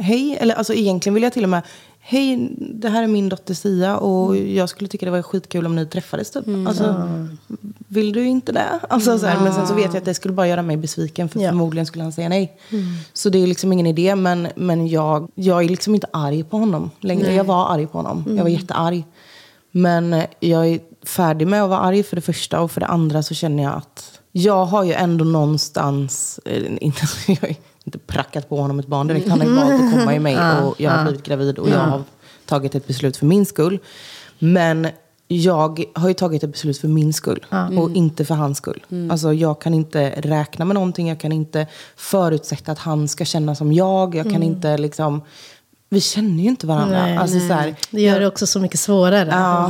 hej. 0.01 0.37
Eller 0.39 0.55
alltså 0.55 0.73
egentligen 0.73 1.13
vill 1.13 1.23
jag 1.23 1.33
till 1.33 1.43
och 1.43 1.49
med, 1.49 1.61
hej, 2.05 2.49
det 2.57 2.89
här 2.89 3.03
är 3.03 3.07
min 3.07 3.29
dotter 3.29 3.53
Sia 3.53 3.97
och 3.97 4.37
jag 4.37 4.69
skulle 4.69 4.87
tycka 4.87 5.05
det 5.05 5.11
var 5.11 5.21
skitkul 5.21 5.65
om 5.65 5.75
ni 5.75 5.85
träffades 5.85 6.31
typ. 6.31 6.45
Alltså, 6.67 7.09
vill 7.87 8.13
du 8.13 8.25
inte 8.25 8.51
det? 8.51 8.79
Alltså, 8.89 9.19
så 9.19 9.25
här, 9.25 9.39
men 9.43 9.53
sen 9.53 9.67
så 9.67 9.73
vet 9.73 9.85
jag 9.85 9.97
att 9.97 10.05
det 10.05 10.13
skulle 10.13 10.33
bara 10.33 10.47
göra 10.47 10.61
mig 10.61 10.77
besviken 10.77 11.29
för 11.29 11.39
Ja. 11.39 11.49
förmodligen 11.49 11.85
skulle 11.85 12.03
han 12.03 12.11
säga 12.11 12.29
nej. 12.29 12.57
Så 13.13 13.29
det 13.29 13.43
är 13.43 13.47
liksom 13.47 13.73
ingen 13.73 13.87
idé. 13.87 14.15
Men, 14.15 14.47
men 14.55 14.87
jag, 14.87 15.31
jag 15.35 15.63
är 15.63 15.69
liksom 15.69 15.95
inte 15.95 16.07
arg 16.13 16.43
på 16.43 16.57
honom 16.57 16.91
längre. 16.99 17.33
Jag 17.33 17.43
var 17.43 17.73
arg 17.73 17.87
på 17.87 17.97
honom. 17.97 18.23
Jag 18.37 18.43
var 18.43 18.49
jättearg. 18.49 19.03
Men 19.71 20.13
eh, 20.13 20.25
jag 20.39 20.67
är 20.67 20.79
färdig 21.05 21.47
med 21.47 21.63
att 21.63 21.69
vara 21.69 21.79
arg 21.79 22.03
för 22.03 22.15
det 22.15 22.21
första. 22.21 22.61
Och 22.61 22.71
för 22.71 22.79
det 22.79 22.87
andra 22.87 23.23
så 23.23 23.33
känner 23.33 23.63
jag 23.63 23.73
att 23.73 24.19
jag 24.31 24.65
har 24.65 24.83
ju 24.83 24.93
ändå 24.93 25.25
någonstans, 25.25 26.39
eh, 26.45 26.63
inte, 26.81 27.01
jag 27.27 27.37
har 27.41 27.55
inte 27.83 27.97
prackat 27.97 28.49
på 28.49 28.61
honom 28.61 28.79
ett 28.79 28.87
barn 28.87 29.07
direkt. 29.07 29.29
Han 29.29 29.39
har 29.41 29.47
ju 29.47 29.53
valt 29.53 29.73
att 29.73 29.91
komma 29.99 30.15
i 30.15 30.19
mig 30.19 30.37
och 30.63 30.81
jag 30.81 30.91
har 30.91 31.03
blivit 31.03 31.23
gravid 31.23 31.59
och 31.59 31.69
jag 31.69 31.79
har 31.79 32.03
tagit 32.45 32.75
ett 32.75 32.87
beslut 32.87 33.17
för 33.17 33.25
min 33.25 33.45
skull. 33.45 33.79
Men 34.39 34.87
jag 35.27 35.85
har 35.93 36.07
ju 36.07 36.13
tagit 36.13 36.43
ett 36.43 36.51
beslut 36.51 36.77
för 36.77 36.87
min 36.87 37.13
skull 37.13 37.45
och 37.79 37.91
inte 37.91 38.25
för 38.25 38.35
hans 38.35 38.57
skull. 38.57 38.85
Alltså 39.11 39.33
jag 39.33 39.61
kan 39.61 39.73
inte 39.73 40.09
räkna 40.09 40.65
med 40.65 40.73
någonting, 40.73 41.09
jag 41.09 41.19
kan 41.19 41.31
inte 41.31 41.67
förutsätta 41.95 42.71
att 42.71 42.79
han 42.79 43.07
ska 43.07 43.25
känna 43.25 43.55
som 43.55 43.73
jag. 43.73 44.15
Jag 44.15 44.31
kan 44.31 44.43
inte 44.43 44.77
liksom, 44.77 45.21
vi 45.89 46.01
känner 46.01 46.43
ju 46.43 46.49
inte 46.49 46.67
varandra. 46.67 47.01
Nej, 47.01 47.17
alltså, 47.17 47.39
Så 47.39 47.53
här, 47.53 47.75
Det 47.91 48.01
gör 48.01 48.19
det 48.19 48.27
också 48.27 48.47
så 48.47 48.59
mycket 48.59 48.79
svårare. 48.79 49.27
Ja. 49.31 49.69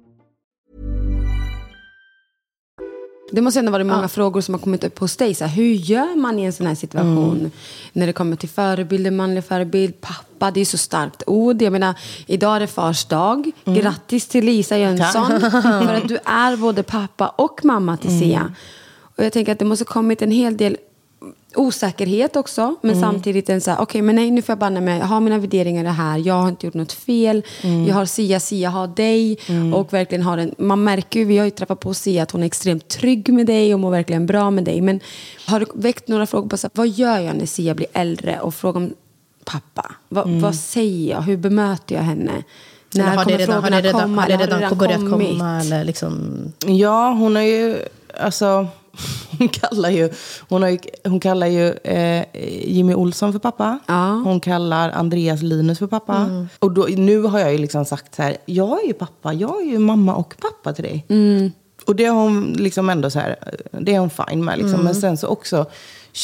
Det 3.31 3.41
måste 3.41 3.59
ändå 3.59 3.71
vara 3.71 3.83
många 3.83 4.07
frågor 4.07 4.41
som 4.41 4.53
har 4.53 4.59
kommit 4.59 4.83
upp 4.83 4.99
hos 4.99 5.17
dig. 5.17 5.35
Så 5.35 5.45
här, 5.45 5.55
hur 5.55 5.73
gör 5.73 6.15
man 6.15 6.39
i 6.39 6.43
en 6.43 6.53
sån 6.53 6.67
här 6.67 6.75
situation? 6.75 7.37
Mm. 7.39 7.51
När 7.93 8.07
det 8.07 8.13
kommer 8.13 8.35
till 8.35 8.49
förebilder, 8.49 9.11
manlig 9.11 9.43
förebild, 9.43 10.01
pappa. 10.01 10.51
Det 10.51 10.61
är 10.61 10.65
så 10.65 10.77
starkt 10.77 11.23
ord. 11.27 11.61
Jag 11.61 11.71
menar, 11.73 11.95
idag 12.25 12.55
är 12.55 12.59
det 12.59 12.67
fars 12.67 13.05
dag. 13.05 13.51
Mm. 13.65 13.79
Grattis 13.79 14.27
till 14.27 14.45
Lisa 14.45 14.77
Jönsson. 14.77 15.41
för 15.61 15.93
att 15.93 16.07
du 16.07 16.17
är 16.25 16.57
både 16.57 16.83
pappa 16.83 17.27
och 17.27 17.65
mamma 17.65 17.97
till 17.97 18.09
Mm. 18.09 18.21
Sia. 18.21 18.53
Och 19.17 19.25
jag 19.25 19.33
tänker 19.33 19.51
att 19.51 19.59
det 19.59 19.65
måste 19.65 19.85
kommit 19.85 20.21
en 20.21 20.31
hel 20.31 20.57
del 20.57 20.77
osäkerhet 21.55 22.35
också. 22.35 22.75
Men 22.81 22.91
Mm. 22.91 23.01
samtidigt 23.01 23.49
en 23.49 23.61
så 23.61 23.71
här, 23.71 23.81
okej 23.81 24.01
men 24.01 24.15
nej 24.15 24.31
nu 24.31 24.41
får 24.41 24.53
jag 24.53 24.59
banna 24.59 24.81
mig. 24.81 24.99
Jag 24.99 25.05
har 25.05 25.19
mina 25.19 25.37
värderingar 25.37 25.83
det 25.83 25.89
här. 25.89 26.17
Jag 26.17 26.33
har 26.33 26.49
inte 26.49 26.65
gjort 26.65 26.73
något 26.75 26.91
fel. 26.91 27.43
Mm. 27.61 27.85
Jag 27.87 27.95
har 27.95 28.05
Sia, 28.05 28.39
Sia 28.39 28.69
har 28.69 28.87
dig. 28.87 29.37
Och 29.73 29.93
verkligen 29.93 30.23
har 30.23 30.37
en, 30.37 30.55
man 30.57 30.83
märker 30.83 31.19
ju, 31.19 31.25
vi 31.25 31.37
har 31.37 31.45
ju 31.45 31.51
träffat 31.51 31.79
på 31.79 31.93
Sia 31.93 32.23
att 32.23 32.31
hon 32.31 32.41
är 32.41 32.45
extremt 32.45 32.87
trygg 32.87 33.33
med 33.33 33.45
dig 33.45 33.73
och 33.73 33.79
mår 33.79 33.91
verkligen 33.91 34.25
bra 34.25 34.51
med 34.51 34.63
dig. 34.63 34.81
Men 34.81 34.99
har 35.47 35.59
du 35.59 35.65
väckt 35.75 36.07
några 36.07 36.25
frågor 36.25 36.49
på 36.49 36.57
så 36.57 36.67
här, 36.67 36.71
vad 36.75 36.87
gör 36.87 37.19
jag 37.19 37.35
när 37.35 37.45
Sia 37.45 37.75
blir 37.75 37.87
äldre? 37.93 38.39
Och 38.39 38.53
fråga 38.55 38.77
om 38.77 38.93
pappa. 39.45 39.91
Vad, 40.09 40.29
vad 40.29 40.55
säger 40.55 41.11
jag? 41.11 41.21
Hur 41.21 41.37
bemöter 41.37 41.95
jag 41.95 42.01
henne? 42.03 42.31
Mm. 42.31 42.43
Eller 43.07 43.17
har 43.17 43.25
det 43.25 43.37
redan, 43.37 43.63
har 43.63 43.69
det 43.71 43.81
redan, 43.81 44.17
har 44.19 44.27
det 44.27 44.33
Eller 44.33 44.47
redan 44.47 44.77
börjat 44.77 45.11
kommit? 45.11 45.29
komma? 45.29 45.59
Eller 45.61 45.83
liksom, 45.83 46.37
Ja, 46.67 47.11
hon 47.11 47.35
har 47.35 47.43
ju, 47.43 47.77
alltså, 48.19 48.67
hon 49.39 49.49
kallar 49.49 49.89
ju, 49.89 50.09
hon 50.49 50.61
har 50.61 50.69
ju, 50.69 50.79
hon 51.03 51.19
kallar 51.19 51.47
ju 51.47 51.71
eh, 51.71 52.25
Jimmy 52.67 52.93
Olsson 52.93 53.31
för 53.31 53.39
pappa. 53.39 53.79
Ja. 53.87 54.21
Hon 54.25 54.39
kallar 54.39 54.89
Andreas 54.89 55.41
Linus 55.41 55.79
för 55.79 55.87
pappa. 55.87 56.47
Och 56.59 56.71
då, 56.71 56.87
nu 56.95 57.21
har 57.21 57.39
jag 57.39 57.51
ju 57.51 57.57
liksom 57.57 57.85
sagt 57.85 58.15
så 58.15 58.21
här, 58.23 58.37
jag 58.45 58.83
är 58.83 58.87
ju 58.87 58.93
pappa, 58.93 59.33
jag 59.33 59.61
är 59.61 59.65
ju 59.65 59.79
mamma 59.79 60.15
och 60.15 60.35
pappa 60.41 60.73
till 60.73 60.83
dig. 60.83 61.05
Och 61.85 61.95
det 61.95 62.05
har 62.05 62.21
hon 62.23 62.53
liksom 62.53 62.89
ändå 62.89 63.09
så 63.09 63.19
här, 63.19 63.35
det 63.71 63.95
är 63.95 63.99
hon 63.99 64.09
fine 64.09 64.45
med 64.45 64.57
liksom. 64.57 64.83
Men 64.83 64.95
sen 64.95 65.17
så 65.17 65.27
också 65.27 65.65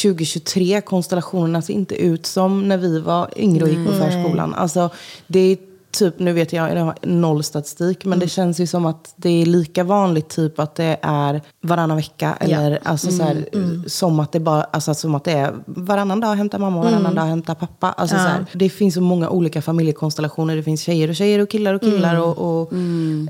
2023, 0.01 0.81
konstellationerna 0.81 1.61
ser 1.61 1.73
inte 1.73 1.95
ut 1.95 2.25
som 2.25 2.67
när 2.67 2.77
vi 2.77 2.99
var 2.99 3.29
yngre 3.35 3.63
och 3.63 3.69
gick 3.69 3.87
på 3.87 3.93
förskolan. 3.93 4.53
Alltså, 4.53 4.89
det 5.27 5.39
är 5.39 5.57
typ, 5.97 6.19
nu 6.19 6.33
vet 6.33 6.53
jag, 6.53 6.75
jag 6.75 6.85
har 6.85 6.95
noll 7.01 7.43
statistik, 7.43 8.05
men 8.05 8.19
det 8.19 8.27
känns 8.27 8.59
ju 8.59 8.67
som 8.67 8.85
att 8.85 9.13
det 9.15 9.29
är 9.29 9.45
lika 9.45 9.83
vanligt 9.83 10.29
typ 10.29 10.59
att 10.59 10.75
det 10.75 10.97
är 11.01 11.41
varannan 11.61 11.97
vecka. 11.97 12.37
Eller 12.39 12.79
alltså 12.83 13.11
så 13.11 13.23
här, 13.23 13.45
som 13.87 14.19
att 14.19 14.31
det 14.31 14.39
bara, 14.39 14.63
alltså 14.63 14.93
som 14.93 15.15
att 15.15 15.23
det 15.23 15.31
är 15.31 15.53
varannan 15.65 16.19
dag 16.19 16.35
hämtar 16.35 16.59
mamma 16.59 16.77
och 16.79 16.85
varannan 16.85 17.15
dag 17.15 17.23
hämtar 17.23 17.55
pappa. 17.55 17.91
Alltså 17.91 18.15
så 18.15 18.21
här, 18.21 18.45
det 18.53 18.69
finns 18.69 18.93
så 18.93 19.01
många 19.01 19.29
olika 19.29 19.61
familjekonstellationer. 19.61 20.55
Det 20.55 20.63
finns 20.63 20.81
tjejer 20.81 21.09
och 21.09 21.15
tjejer 21.15 21.39
och 21.39 21.49
killar 21.49 21.73
och 21.73 21.81
killar 21.81 22.19
och, 22.19 22.61
och 22.61 22.73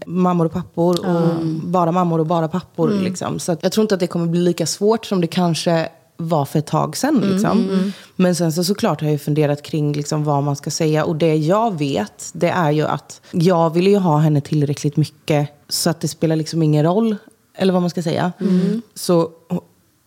mammor 0.06 0.45
och 0.45 0.53
pappor. 0.53 1.06
Och 1.08 1.45
bara 1.63 1.91
mammor 1.91 2.19
och 2.19 2.25
bara 2.25 2.47
pappor. 2.47 2.89
Liksom. 2.89 3.39
Så 3.39 3.51
att 3.51 3.63
jag 3.63 3.71
tror 3.71 3.82
inte 3.82 3.93
att 3.93 3.99
det 3.99 4.08
kommer 4.08 4.27
bli 4.27 4.39
lika 4.39 4.65
svårt 4.65 5.06
som 5.06 5.21
det 5.21 5.27
kanske 5.27 5.89
var 6.17 6.45
för 6.45 6.60
ett 6.60 6.67
tag 6.67 6.97
sedan. 6.97 7.19
Liksom. 7.32 7.91
Men 8.15 8.36
sen 8.36 8.51
så 8.51 8.63
såklart 8.63 9.01
har 9.01 9.10
jag 9.10 9.21
funderat 9.21 9.62
kring 9.63 9.93
liksom, 9.93 10.23
vad 10.23 10.43
man 10.43 10.56
ska 10.56 10.71
säga. 10.71 11.06
Och 11.06 11.15
det 11.15 11.36
jag 11.36 11.77
vet, 11.77 12.30
det 12.34 12.49
är 12.49 12.71
ju 12.71 12.86
att 12.88 13.21
jag 13.32 13.69
vill 13.73 13.88
ju 13.88 13.97
ha 13.97 14.17
henne 14.17 14.41
tillräckligt 14.41 14.97
mycket 14.97 15.49
så 15.69 15.89
att 15.89 16.01
det 16.01 16.08
spelar 16.08 16.36
liksom 16.36 16.63
ingen 16.63 16.84
roll. 16.86 17.15
Eller 17.58 17.73
vad 17.73 17.82
man 17.82 17.89
ska 17.89 18.03
säga. 18.03 18.32
Så, 18.95 19.30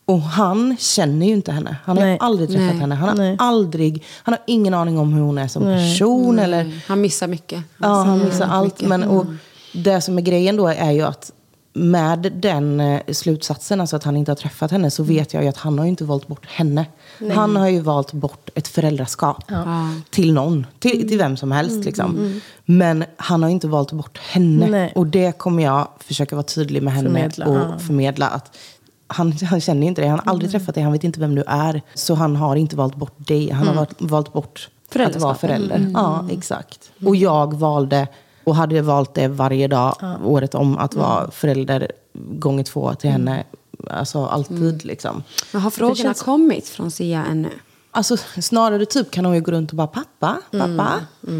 och 0.04 0.20
han 0.22 0.76
känner 0.78 1.26
ju 1.26 1.32
inte 1.32 1.52
henne. 1.52 1.76
Han 1.84 1.96
har 1.98 2.04
Nej. 2.04 2.16
aldrig 2.20 2.48
träffat 2.48 2.66
Nej. 2.66 2.76
henne. 2.78 2.94
Han 2.94 3.08
har 3.08 3.16
Nej. 3.16 3.36
aldrig, 3.38 4.04
han 4.22 4.32
har 4.34 4.42
ingen 4.46 4.74
aning 4.74 4.98
om 4.98 5.12
hur 5.12 5.22
hon 5.22 5.38
är 5.38 5.48
som 5.48 5.62
person. 5.62 6.38
Eller, 6.38 6.80
Han 6.86 7.00
missar 7.00 7.26
mycket. 7.28 7.62
Ja, 7.78 7.88
han 7.88 8.24
missar 8.24 8.46
allt. 8.46 8.64
mycket. 8.74 8.88
Men, 8.88 9.04
och 9.04 9.26
det 9.74 10.00
som 10.00 10.18
är 10.18 10.22
grejen 10.22 10.56
då 10.56 10.66
är 10.66 10.90
ju 10.90 11.02
att 11.02 11.32
med 11.80 12.32
den 12.36 12.80
eh, 12.80 13.00
slutsatsen, 13.12 13.80
alltså 13.80 13.96
att 13.96 14.04
han 14.04 14.16
inte 14.16 14.30
har 14.30 14.36
träffat 14.36 14.70
henne, 14.70 14.90
så 14.90 15.02
vet 15.02 15.34
jag 15.34 15.42
ju 15.42 15.48
att 15.48 15.56
han 15.56 15.78
har 15.78 15.84
ju 15.84 15.90
inte 15.90 16.04
valt 16.04 16.26
bort 16.26 16.46
henne. 16.46 16.86
Han 17.32 17.56
har 17.56 17.68
ju 17.68 17.80
valt 17.80 18.12
bort 18.12 18.50
ett 18.54 18.68
föräldraskap 18.68 19.44
till 20.10 20.32
någon, 20.32 20.66
till, 20.78 21.08
till 21.08 21.18
vem 21.18 21.36
som 21.36 21.52
helst. 21.52 21.84
Liksom. 21.84 22.40
Men 22.64 23.04
han 23.16 23.42
har 23.42 23.50
inte 23.50 23.68
valt 23.68 23.92
bort 23.92 24.18
henne. 24.18 24.66
Nej. 24.66 24.92
Och 24.94 25.06
det 25.06 25.38
kommer 25.38 25.62
jag 25.62 25.88
försöka 26.00 26.36
vara 26.36 26.46
tydlig 26.46 26.82
med 26.82 26.92
henne 26.92 27.08
Förmedla, 27.08 27.46
och 27.46 27.56
ja. 27.56 27.78
förmedla. 27.78 28.28
att 28.28 28.56
han, 29.06 29.32
han 29.32 29.60
känner 29.60 29.86
inte 29.86 30.00
dig, 30.00 30.08
han 30.08 30.20
har 30.24 30.32
aldrig 30.32 30.50
träffat 30.50 30.74
dig, 30.74 30.84
han 30.84 30.92
vet 30.92 31.04
inte 31.04 31.20
vem 31.20 31.34
du 31.34 31.44
är. 31.46 31.82
Så 31.94 32.14
han 32.14 32.36
har 32.36 32.56
inte 32.56 32.76
valt 32.76 32.96
bort 32.96 33.14
dig, 33.16 33.50
han 33.50 33.66
har 33.66 33.74
valt, 33.74 34.02
valt 34.02 34.32
bort 34.32 34.68
att 34.94 35.20
vara 35.20 35.34
förälder. 35.34 35.90
Ja, 35.94 36.28
exakt. 36.30 36.90
Och 37.04 37.16
jag 37.16 37.54
valde, 37.54 38.08
och 38.44 38.56
hade 38.56 38.82
valt 38.82 39.14
det 39.14 39.28
varje 39.28 39.68
dag, 39.68 39.96
året 40.24 40.54
om, 40.54 40.78
att 40.78 40.94
vara 40.94 41.30
förälder 41.30 41.92
gånger 42.12 42.64
två 42.64 42.94
till 42.94 43.10
henne. 43.10 43.44
Alltså 43.90 44.24
alltid 44.26 44.84
liksom. 44.84 45.22
Men 45.52 45.62
har 45.62 45.70
frågorna 45.70 45.96
känns- 45.96 46.22
kommit 46.22 46.68
från 46.68 46.90
Sia 46.90 47.24
ännu? 47.24 47.48
Alltså 47.92 48.16
snarare 48.42 48.86
typ 48.86 49.10
kan 49.10 49.24
hon 49.24 49.34
ju 49.34 49.40
gå 49.40 49.50
runt 49.50 49.70
och 49.70 49.76
bara 49.76 49.86
pappa, 49.86 50.36
pappa. 50.50 50.92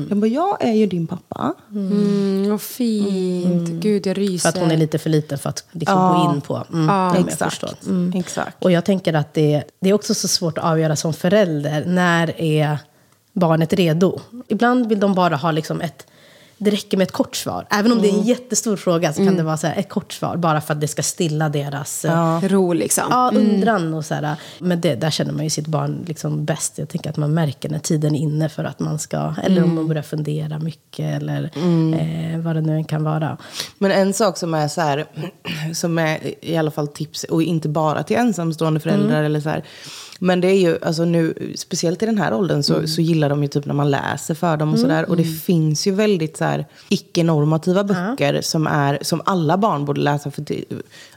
Jag 0.08 0.18
bara, 0.18 0.26
jag 0.26 0.64
är 0.64 0.72
ju 0.72 0.86
din 0.86 1.06
pappa. 1.06 1.54
Mm, 1.70 2.50
vad 2.50 2.60
fint. 2.60 3.68
Gud, 3.68 4.06
jag 4.06 4.18
ryser. 4.18 4.38
För 4.38 4.48
att 4.48 4.62
hon 4.62 4.70
är 4.70 4.76
lite 4.76 4.98
för 4.98 5.10
liten 5.10 5.38
för 5.38 5.48
att 5.48 5.64
liksom 5.72 6.14
gå 6.14 6.34
in 6.34 6.40
på. 6.40 6.64
Mm, 6.72 6.88
ja, 6.88 7.16
jag 7.16 7.28
Exakt. 7.28 7.86
Mm. 7.86 8.20
Exakt. 8.20 8.64
Och 8.64 8.72
jag 8.72 8.84
tänker 8.84 9.14
att 9.14 9.34
det, 9.34 9.64
det 9.80 9.90
är 9.90 9.94
också 9.94 10.14
så 10.14 10.28
svårt 10.28 10.58
att 10.58 10.64
avgöra 10.64 10.96
som 10.96 11.12
förälder. 11.12 11.84
När 11.86 12.40
är 12.40 12.78
barnet 13.32 13.72
redo? 13.72 14.20
Ibland 14.48 14.88
vill 14.88 15.00
de 15.00 15.14
bara 15.14 15.36
ha 15.36 15.50
liksom 15.50 15.80
ett... 15.80 16.06
Det 16.62 16.70
räcker 16.70 16.96
med 16.96 17.04
ett 17.04 17.12
kort 17.12 17.36
svar. 17.36 17.66
Även 17.70 17.92
om 17.92 18.02
det 18.02 18.08
är 18.08 18.12
en 18.12 18.22
jättestor 18.22 18.76
fråga 18.76 19.12
så 19.12 19.24
kan 19.24 19.36
det 19.36 19.42
vara 19.42 19.56
så 19.56 19.66
här, 19.66 19.76
ett 19.76 19.88
kort 19.88 20.12
svar. 20.12 20.36
Bara 20.36 20.60
för 20.60 20.74
att 20.74 20.80
det 20.80 20.88
ska 20.88 21.02
stilla 21.02 21.48
deras 21.48 22.04
ja. 22.04 22.40
Ro 22.44 22.72
liksom. 22.72 23.04
Ja, 23.10 23.32
undran 23.34 23.94
och 23.94 24.04
så 24.04 24.14
här. 24.14 24.36
Men 24.58 24.80
det, 24.80 24.94
där 24.94 25.10
känner 25.10 25.32
man 25.32 25.44
ju 25.44 25.50
sitt 25.50 25.66
barn 25.66 26.04
liksom 26.06 26.44
bäst. 26.44 26.78
Jag 26.78 26.88
tänker 26.88 27.10
att 27.10 27.16
man 27.16 27.34
märker 27.34 27.68
när 27.68 27.78
tiden 27.78 28.14
är 28.14 28.18
inne 28.18 28.48
för 28.48 28.64
att 28.64 28.80
man 28.80 28.98
ska... 28.98 29.34
Eller 29.42 29.64
om 29.64 29.74
man 29.74 29.88
börjar 29.88 30.02
fundera 30.02 30.58
mycket 30.58 31.22
eller 31.22 31.44
eh, 31.44 32.40
vad 32.40 32.56
det 32.56 32.60
nu 32.60 32.84
kan 32.84 33.04
vara. 33.04 33.36
Men 33.78 33.90
en 33.90 34.12
sak 34.12 34.36
som 34.36 34.54
är 34.54 34.68
så 34.68 34.80
här, 34.80 35.06
som 35.74 35.98
är 35.98 36.44
i 36.44 36.56
alla 36.56 36.70
fall 36.70 36.88
tips, 36.88 37.24
och 37.24 37.42
inte 37.42 37.68
bara 37.68 38.02
till 38.02 38.16
ensamstående 38.16 38.80
föräldrar 38.80 39.22
eller 39.22 39.40
så 39.40 39.48
här. 39.48 39.64
Men 40.22 40.40
det 40.40 40.48
är 40.48 40.54
ju, 40.60 40.78
alltså 40.82 41.04
nu, 41.04 41.52
speciellt 41.56 42.02
i 42.02 42.06
den 42.06 42.18
här 42.18 42.34
åldern 42.34 42.62
så, 42.62 42.86
så 42.88 43.00
gillar 43.00 43.28
de 43.28 43.42
ju 43.42 43.48
typ 43.48 43.66
när 43.66 43.74
man 43.74 43.90
läser 43.90 44.34
för 44.34 44.56
dem 44.56 44.72
och 44.72 44.78
sådär. 44.78 45.10
Och 45.10 45.16
det 45.16 45.24
finns 45.24 45.86
ju 45.86 45.90
väldigt 45.90 46.36
så 46.36 46.44
här 46.44 46.66
icke-normativa 46.88 47.84
böcker 47.84 48.40
som, 48.42 48.66
är, 48.66 48.98
som 49.02 49.22
alla 49.24 49.56
barn 49.58 49.84
borde 49.84 50.00
läsa. 50.00 50.30
För 50.30 50.42
det, 50.42 50.64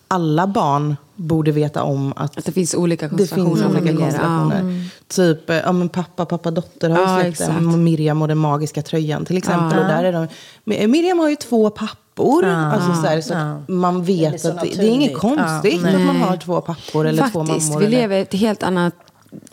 alla 0.07 0.47
barn 0.47 0.95
borde 1.15 1.51
veta 1.51 1.83
om 1.83 2.13
att 2.15 2.37
Att 2.37 2.45
det 2.45 2.51
finns 2.51 2.75
olika 2.75 3.09
finns 3.09 3.19
konstellationer. 3.29 3.63
av 3.65 3.71
olika 3.71 3.79
familjer. 3.85 4.05
konstellationer. 4.05 4.89
Typ, 5.07 5.49
eh, 5.49 5.55
ja 5.55 5.71
men 5.71 5.89
pappa, 5.89 6.25
pappa, 6.25 6.51
dotter 6.51 6.89
har 6.89 7.19
ju 7.23 7.27
Ja, 7.29 7.33
släppt 7.35 7.61
Miriam 7.77 8.21
och 8.21 8.27
den 8.27 8.37
magiska 8.37 8.81
tröjan 8.81 9.25
till 9.25 9.37
exempel. 9.37 9.79
Och 9.79 9.85
där 9.85 10.03
är 10.03 10.13
de, 10.13 10.27
Miriam 10.87 11.19
har 11.19 11.29
ju 11.29 11.35
två 11.35 11.69
pappor. 11.69 11.97
Alltså 12.17 12.93
så 13.01 13.07
här, 13.07 13.21
så 13.21 13.33
att 13.33 13.69
man 13.69 13.99
Det 13.99 14.13
vet 14.13 14.41
så 14.41 14.49
att 14.49 14.61
det, 14.61 14.67
det 14.67 14.83
är 14.87 14.89
inget 14.89 15.17
konstigt 15.17 15.81
Ja, 15.83 15.89
att 15.89 16.01
man 16.05 16.21
har 16.21 16.37
två 16.37 16.61
pappor 16.61 17.07
eller 17.07 17.27
två 17.29 17.45
Faktiskt, 17.45 17.67
mammor. 17.69 17.79
vi 17.79 17.85
eller- 17.85 17.97
lever 17.97 18.17
i 18.17 18.21
ett 18.21 18.33
helt 18.33 18.63
annat 18.63 18.93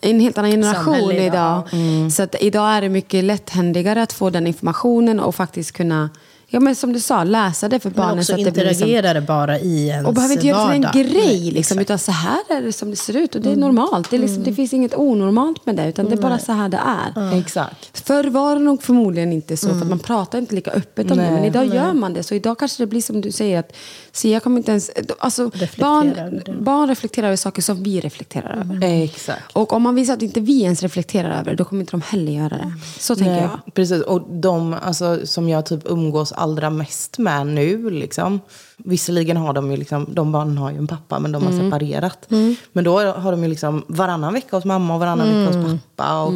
en 0.01 0.19
helt 0.19 0.37
annan 0.37 0.51
generation 0.51 0.83
Samhälle 0.95 1.25
idag. 1.25 1.63
idag. 1.73 2.11
Så 2.11 2.23
att 2.23 2.35
idag 2.39 2.69
är 2.71 2.81
det 2.81 2.89
mycket 2.89 3.23
lätthändigare 3.23 4.03
att 4.03 4.13
få 4.13 4.29
den 4.29 4.47
informationen 4.47 5.19
och 5.19 5.35
faktiskt 5.35 5.71
kunna, 5.71 6.09
ja 6.53 6.59
men 6.59 6.75
som 6.75 6.93
du 6.93 6.99
sa, 6.99 7.23
läsa 7.23 7.69
det 7.69 7.79
för 7.79 7.89
Men 7.89 7.97
barnen. 7.97 8.19
också 8.19 8.33
så 8.33 8.39
att 8.39 8.45
det 8.45 8.51
blir 8.51 8.65
liksom, 8.65 8.89
det 8.89 9.23
bara 9.27 9.59
i 9.59 9.87
ens 9.87 10.07
och 10.07 10.13
behöver 10.13 10.33
inte 10.35 10.47
göra 10.47 10.67
det 10.77 10.91
till 10.91 11.07
en 11.07 11.13
grej, 11.13 11.25
Nej, 11.25 11.51
liksom, 11.51 11.79
utan 11.79 11.99
så 11.99 12.11
här 12.11 12.39
är 12.49 12.61
det 12.61 12.73
som 12.73 12.89
det 12.89 12.95
ser 12.95 13.15
ut. 13.17 13.35
Och 13.35 13.41
det 13.41 13.51
är 13.51 13.55
normalt. 13.55 14.09
Det, 14.09 14.15
är 14.15 14.19
liksom, 14.19 14.43
det 14.43 14.53
finns 14.53 14.73
inget 14.73 14.95
onormalt 14.95 15.65
med 15.65 15.75
det, 15.75 15.89
utan 15.89 16.05
det 16.05 16.13
är 16.13 16.21
bara 16.21 16.39
så 16.39 16.51
här 16.51 16.69
det 16.69 16.79
är. 16.85 17.39
Exakt. 17.39 18.07
Förr 18.07 18.23
var 18.23 18.55
det 18.55 18.61
nog 18.61 18.83
förmodligen 18.83 19.33
inte 19.33 19.57
så, 19.57 19.69
för 19.69 19.81
att 19.81 19.87
man 19.87 19.99
pratar 19.99 20.37
inte 20.37 20.55
lika 20.55 20.71
öppet 20.71 21.11
om 21.11 21.17
det. 21.17 21.23
Nej. 21.23 21.31
Men 21.31 21.43
idag 21.43 21.65
gör 21.75 21.93
man 21.93 22.13
det. 22.13 22.23
Så 22.23 22.35
idag 22.35 22.59
kanske 22.59 22.83
det 22.83 22.87
blir 22.87 23.01
som 23.01 23.21
du 23.21 23.31
säger, 23.31 23.59
att 23.59 23.73
Sia 24.11 24.39
kommer 24.39 24.57
inte 24.57 24.71
ens... 24.71 24.91
Alltså, 25.19 25.51
Reflektera 25.53 25.89
barn, 25.89 26.41
det. 26.45 26.51
barn 26.51 26.89
reflekterar 26.89 27.27
över 27.27 27.37
saker 27.37 27.61
som 27.61 27.83
vi 27.83 27.99
reflekterar 27.99 28.57
över. 28.59 29.03
Exakt. 29.03 29.41
Och 29.53 29.73
om 29.73 29.81
man 29.81 29.95
visar 29.95 30.13
att 30.13 30.21
inte 30.21 30.39
vi 30.39 30.61
ens 30.61 30.81
reflekterar 30.81 31.39
över 31.39 31.51
det, 31.51 31.55
då 31.57 31.63
kommer 31.65 31.81
inte 31.81 31.91
de 31.91 32.01
heller 32.01 32.31
göra 32.31 32.49
det. 32.49 32.73
Så 32.99 33.15
tänker 33.15 33.31
Nej, 33.31 33.41
jag. 33.65 33.73
Precis, 33.73 34.01
och 34.01 34.21
de 34.29 34.75
alltså, 34.81 35.27
som 35.27 35.49
jag 35.49 35.65
typ 35.65 35.81
umgås 35.85 36.31
allra 36.41 36.69
mest 36.69 37.17
med 37.17 37.47
nu, 37.47 37.89
liksom. 37.89 38.39
Visserligen 38.85 39.37
har 39.37 39.53
de 39.53 39.71
ju 39.71 39.77
liksom, 39.77 40.05
de 40.09 40.31
barnen 40.31 40.57
har 40.57 40.71
ju 40.71 40.77
en 40.77 40.87
pappa 40.87 41.19
men 41.19 41.31
de 41.31 41.43
har 41.43 41.51
separerat. 41.51 42.29
Men 42.73 42.83
då 42.83 42.99
har 42.99 43.31
de 43.31 43.43
ju 43.43 43.49
liksom 43.49 43.83
varannan 43.87 44.33
vecka 44.33 44.55
hos 44.55 44.65
mamma 44.65 44.93
och 44.93 44.99
varannan 44.99 45.27
vecka 45.27 45.57
hos 45.57 45.71
pappa. 45.71 46.23
Och 46.23 46.33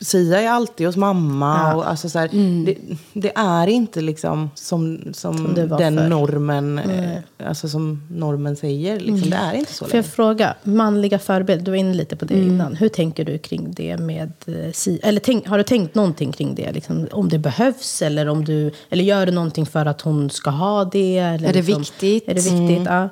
Sia 0.00 0.40
är 0.40 0.48
alltid 0.48 0.86
hos 0.86 0.96
mamma. 0.96 1.74
Och 1.74 1.90
alltså 1.90 2.08
så 2.08 2.18
här, 2.18 2.28
det, 2.66 2.76
det 3.12 3.32
är 3.36 3.66
inte 3.66 4.00
liksom 4.00 4.50
som, 4.54 5.00
som, 5.12 5.54
det 5.54 5.66
var 5.66 5.78
den 5.78 5.96
förr. 5.96 6.08
normen, 6.08 6.78
eh, 6.78 7.18
alltså 7.46 7.68
som 7.68 8.02
normen 8.10 8.56
säger. 8.56 9.00
Liksom. 9.00 9.30
Det 9.30 9.36
är 9.36 9.52
inte 9.52 9.72
så 9.72 9.84
Får 9.84 9.96
jag 9.96 10.06
fråga, 10.06 10.54
manliga 10.62 11.18
förebilder, 11.18 11.64
du 11.64 11.70
var 11.70 11.78
inne 11.78 11.94
lite 11.94 12.16
på 12.16 12.24
det 12.24 12.34
innan. 12.34 12.76
Hur 12.76 12.88
tänker 12.88 13.24
du 13.24 13.38
kring 13.38 13.72
det 13.72 13.96
med 13.96 14.32
eh, 14.46 14.72
si 14.72 15.00
Eller 15.02 15.20
tänk, 15.20 15.48
har 15.48 15.58
du 15.58 15.64
tänkt 15.64 15.94
någonting 15.94 16.32
kring 16.32 16.54
det? 16.54 16.72
Liksom, 16.72 17.08
om 17.12 17.28
det 17.28 17.38
behövs 17.38 18.02
eller 18.02 18.28
om 18.28 18.44
du... 18.44 18.70
Eller 18.90 19.04
gör 19.04 19.26
du 19.26 19.32
någonting 19.32 19.66
för 19.66 19.86
att 19.86 20.00
hon 20.00 20.30
ska 20.30 20.50
ha 20.50 20.84
det? 20.84 21.18
Eller 21.18 21.48
Är 21.48 21.52
det 21.52 21.62
liksom, 21.62 21.84
viktigt? 21.90 22.28
Är 22.28 22.34
det 22.34 22.40
viktigt? 22.40 22.86
Ja. 22.86 23.08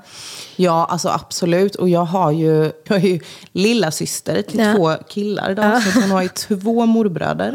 Ja, 0.56 0.84
alltså 0.90 1.08
absolut. 1.08 1.74
Och 1.74 1.88
jag 1.88 2.04
har 2.04 2.30
ju, 2.32 2.72
jag 2.88 2.98
är 3.04 3.08
ju 3.08 3.20
lilla 3.52 3.90
syster 3.90 4.42
till 4.42 4.60
Ja. 4.60 4.74
två 4.76 4.94
killar. 5.08 5.54
Då, 5.54 5.62
Så 5.62 5.88
att 5.88 5.94
hon 6.04 6.10
har 6.10 6.22
ju 6.22 6.28
två 6.28 6.86
morbröder. 6.86 7.54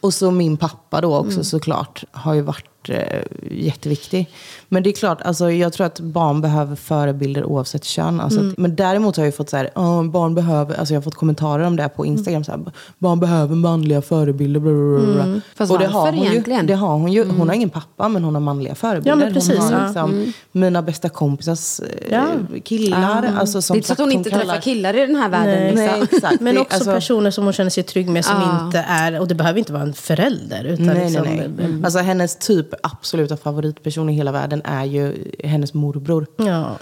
Och 0.00 0.14
så 0.14 0.30
min 0.30 0.56
pappa 0.56 1.00
då 1.00 1.16
också 1.16 1.32
Mm. 1.32 1.44
såklart 1.44 2.04
har 2.12 2.34
ju 2.34 2.40
varit 2.40 2.64
eh, 2.90 3.22
jätteviktig. 3.50 4.30
Men 4.68 4.82
det 4.82 4.90
är 4.90 4.92
klart, 4.94 5.22
alltså, 5.22 5.50
jag 5.50 5.72
tror 5.72 5.86
att 5.86 6.00
barn 6.00 6.40
behöver 6.40 6.76
förebilder 6.76 7.44
oavsett 7.44 7.84
kön. 7.84 8.20
Alltså, 8.20 8.38
Mm. 8.40 8.52
att, 8.52 8.58
men 8.58 8.76
däremot 8.76 9.16
har 9.16 9.22
jag 9.24 9.28
ju 9.28 9.32
fått 9.36 9.50
så 9.50 9.56
här, 9.56 9.70
"Ja, 9.74 10.02
barn 10.12 10.34
behöver, 10.34 10.74
alltså 10.74 10.94
jag 10.94 11.00
har 11.00 11.02
fått 11.04 11.14
kommentarer 11.14 11.64
om 11.64 11.76
det 11.76 11.88
på 11.88 12.06
Instagram. 12.06 12.44
Så 12.44 12.50
här, 12.52 12.60
barn 12.98 13.20
behöver 13.20 13.56
manliga 13.56 14.02
förebilder. 14.02 14.60
Bla, 14.60 14.72
bla, 14.72 15.14
bla, 15.14 15.24
bla. 15.24 15.40
Fast 15.56 15.72
Och 15.72 15.78
det 15.78 15.86
har 15.86 16.12
hon 16.12 16.22
ju. 16.22 16.30
egentligen? 16.30 16.66
Det 16.66 16.74
har 16.74 16.92
hon 16.94 17.12
ju. 17.12 17.24
Hon 17.30 17.48
har 17.48 17.54
ingen 17.54 17.70
pappa 17.70 18.08
men 18.08 18.24
hon 18.24 18.34
har 18.34 18.40
manliga 18.40 18.74
förebilder. 18.74 19.10
Ja, 19.10 19.16
men 19.16 19.32
precis, 19.34 19.58
hon 19.58 19.72
har 19.72 19.80
ja. 19.80 19.84
liksom, 19.86 20.32
mina 20.52 20.82
bästa 20.82 21.08
kompisars 21.08 21.80
eh, 21.80 21.86
Ja. 22.12 22.24
killar. 22.64 23.32
Alltså, 23.38 23.58
Det 23.58 23.62
som 23.62 23.74
är 23.74 23.78
inte 23.78 23.86
så 23.88 23.92
att 23.92 23.98
sagt, 23.98 24.00
hon 24.00 24.12
inte 24.12 24.30
kallar- 24.30 24.44
träffar 24.44 24.60
killar 24.60 24.96
i 24.96 25.06
den 25.06 25.16
här 25.16 25.28
världen. 25.28 25.54
Nej. 25.54 25.66
Liksom. 25.70 25.98
Nej, 25.98 26.08
exakt. 26.12 26.40
Men 26.40 26.54
Det- 26.54 26.60
också 26.60 26.74
alltså- 26.74 26.92
personer 26.92 27.30
som 27.30 27.44
hon 27.44 27.52
känner 27.52 27.70
sig 27.70 27.82
trygg 27.82 28.08
med 28.08 28.24
som 28.24 28.34
Ja. 28.40 28.66
inte 28.66 28.78
är... 28.88 29.20
Och 29.20 29.28
det 29.28 29.34
behöver 29.34 29.58
inte 29.58 29.72
vara 29.72 29.82
en 29.82 29.94
förälder. 29.94 30.64
Utan 30.64 30.86
Nej, 30.86 31.04
liksom, 31.10 31.24
nej, 31.26 31.50
nej. 31.58 31.84
Alltså 31.84 31.98
hennes 31.98 32.36
typ 32.36 32.71
absoluta 32.82 33.36
favoritperson 33.36 34.08
i 34.08 34.12
hela 34.12 34.32
världen 34.32 34.62
är 34.64 34.84
ju 34.84 35.32
hennes 35.44 35.74
morbror. 35.74 36.26
Ja. 36.36 36.76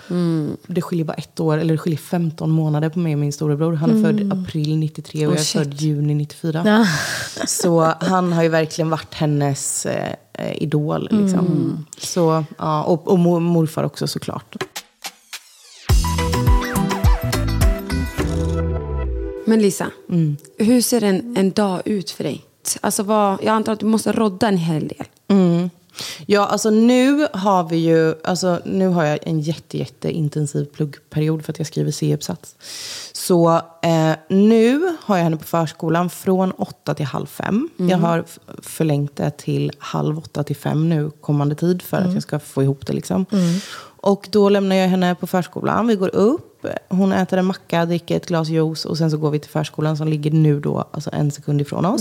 Det 0.67 0.83
skiljer 0.83 1.05
bara 1.05 1.15
ett 1.15 1.41
år, 1.41 1.59
eller 1.59 1.75
det 1.75 1.79
skiljer 1.79 1.99
15 1.99 2.51
månader 2.51 2.89
på 2.89 2.99
mig 2.99 3.13
och 3.13 3.19
min 3.19 3.33
storebror. 3.33 3.73
Han 3.73 3.91
är 3.99 4.03
född 4.05 4.33
april 4.33 4.77
93 4.77 5.27
och 5.27 5.33
Oh, 5.33 5.35
jag 5.35 5.41
är 5.41 5.45
shit. 5.45 5.63
född 5.63 5.75
juni 5.81 6.15
94. 6.15 6.63
Ja. 6.67 6.87
Så 7.47 7.93
han 8.01 8.33
har 8.33 8.43
ju 8.43 8.49
verkligen 8.49 8.91
varit 8.91 9.15
hennes 9.15 9.87
eh, 9.87 10.15
idol. 10.63 11.09
Liksom. 11.11 11.87
Så, 11.99 12.45
ja, 12.59 12.83
och, 12.85 13.09
och 13.09 13.19
mor- 13.19 13.41
morfar 13.41 13.85
också 13.85 14.07
såklart. 14.07 14.57
Men 19.47 19.63
Lisa, 19.63 19.87
hur 20.59 20.81
ser 20.81 21.05
en, 21.05 21.37
en 21.37 21.51
dag 21.51 21.83
ut 21.85 22.11
för 22.11 22.25
dig? 22.25 22.45
Alltså 22.81 23.03
vad, 23.03 23.39
jag 23.43 23.49
antar 23.55 23.73
att 23.73 23.81
du 23.81 23.87
måste 23.87 24.13
rodda 24.13 24.49
en 24.49 24.57
hel 24.57 24.89
del. 24.89 25.07
Mm. 25.29 25.71
Ja, 26.27 26.47
alltså 26.47 26.71
nu 26.71 27.27
har 27.33 27.69
vi 27.69 27.77
ju, 27.77 28.15
alltså 28.25 28.61
nu 28.65 28.89
har 28.89 29.05
jag 29.05 29.19
en 29.23 29.41
jätte, 29.41 29.79
jätte 29.79 30.11
intensiv 30.11 30.65
pluggperiod 30.65 31.45
för 31.45 31.53
att 31.53 31.59
jag 31.59 31.67
skriver 31.67 31.91
C-uppsats. 31.91 32.57
Så 33.13 33.55
eh, 33.83 34.13
nu 34.29 34.97
har 35.01 35.17
jag 35.17 35.25
henne 35.25 35.37
på 35.37 35.45
förskolan 35.45 36.11
från 36.11 36.51
åtta 36.53 36.95
till 36.95 37.07
halv 37.07 37.27
fem. 37.27 37.69
Jag 37.77 37.99
har 37.99 38.25
förlängt 38.63 39.17
det 39.17 39.31
till 39.31 39.73
halv 39.79 40.19
åtta 40.19 40.43
till 40.45 40.57
fem 40.57 40.89
nu 40.89 41.11
kommande 41.21 41.55
tid 41.55 41.83
för 41.83 41.97
att 41.97 42.15
jag 42.15 42.23
ska 42.23 42.39
få 42.39 42.63
ihop 42.63 42.87
det 42.87 42.93
liksom. 42.93 43.27
Och 44.03 44.29
då 44.33 44.49
lämnar 44.49 44.77
jag 44.77 44.89
henne 44.89 45.15
på 45.15 45.27
förskolan. 45.27 45.87
Vi 45.87 45.95
går 45.97 46.15
upp, 46.15 46.67
hon 46.89 47.13
äter 47.13 47.39
en 47.39 47.45
macka, 47.47 47.87
dricker 47.87 48.17
ett 48.17 48.27
glas 48.27 48.49
juice 48.49 48.85
och 48.85 48.99
sen 48.99 49.11
så 49.11 49.17
går 49.17 49.31
vi 49.31 49.39
till 49.39 49.51
förskolan 49.51 49.97
som 49.97 50.09
ligger 50.09 50.31
nu 50.31 50.61
då 50.61 50.89
alltså 50.93 51.11
en 51.13 51.31
sekund 51.31 51.61
ifrån 51.61 51.85
oss. 51.87 52.01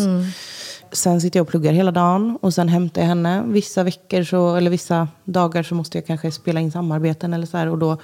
Sen 0.92 1.22
sitter 1.22 1.40
jag 1.40 1.44
och 1.44 1.50
pluggar 1.50 1.74
hela 1.74 1.92
dagen 1.92 2.38
och 2.42 2.54
sen 2.54 2.70
hämtar 2.70 3.02
jag 3.02 3.08
henne. 3.08 3.44
Vissa 3.46 3.84
veckor 3.84 4.24
så, 4.24 4.56
eller 4.56 4.72
vissa 4.72 5.08
dagar 5.24 5.64
så 5.64 5.76
måste 5.76 5.98
jag 5.98 6.08
kanske 6.08 6.32
spela 6.32 6.60
in 6.60 6.72
samarbeten 6.72 7.34
eller 7.34 7.46
så 7.46 7.58
här. 7.58 7.68
Och 7.68 7.78
då, 7.78 7.98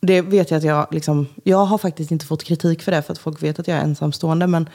det 0.00 0.20
vet 0.20 0.50
jag 0.50 0.58
att 0.58 0.64
jag 0.64 0.86
liksom, 0.90 1.26
jag 1.44 1.64
har 1.64 1.78
faktiskt 1.78 2.10
inte 2.10 2.26
fått 2.26 2.44
kritik 2.44 2.82
för 2.82 2.92
det 2.92 3.02
för 3.02 3.12
att 3.12 3.18
folk 3.18 3.42
vet 3.42 3.58
att 3.58 3.68
jag 3.68 3.78
är 3.78 3.82
ensamstående. 3.82 4.46
Men 4.46 4.68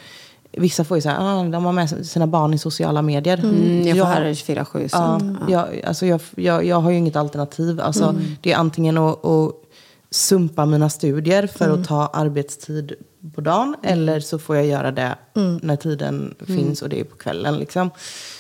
vissa 0.52 0.84
får 0.84 0.98
ju 0.98 1.02
säga, 1.02 1.18
ah, 1.20 1.44
de 1.44 1.66
har 1.66 1.72
med 1.72 2.08
sina 2.08 2.28
barn 2.28 2.54
i 2.54 2.58
sociala 2.58 3.02
medier. 3.02 3.38
Mm, 3.38 3.88
jag 3.88 3.98
får 3.98 4.06
höra 4.06 4.24
det 4.24 4.34
24-7. 4.34 4.88
Så. 4.88 4.98
Ja, 4.98 5.20
jag, 5.50 5.82
alltså 5.86 6.06
jag, 6.06 6.22
jag, 6.36 6.66
jag 6.66 6.80
har 6.80 6.92
ju 6.92 6.98
inget 6.98 7.16
alternativ. 7.16 7.82
Alltså, 7.82 8.16
Det 8.42 8.52
är 8.52 8.58
antingen 8.58 8.98
att, 8.98 9.26
att 9.26 9.52
sumpa 10.12 10.66
mina 10.66 10.90
studier 10.90 11.48
för 11.48 11.70
att 11.70 11.88
ta 11.88 12.08
arbetstid 12.08 12.94
på 13.36 13.42
dagen. 13.42 13.76
Eller 13.84 14.20
så 14.20 14.40
får 14.40 14.56
jag 14.56 14.66
göra 14.66 14.92
det 14.92 15.16
när 15.62 15.76
tiden 15.76 16.36
finns 16.48 16.82
och 16.82 16.90
det 16.90 17.00
är 17.00 17.04
på 17.04 17.16
kvällen. 17.16 17.58
Liksom. 17.60 17.90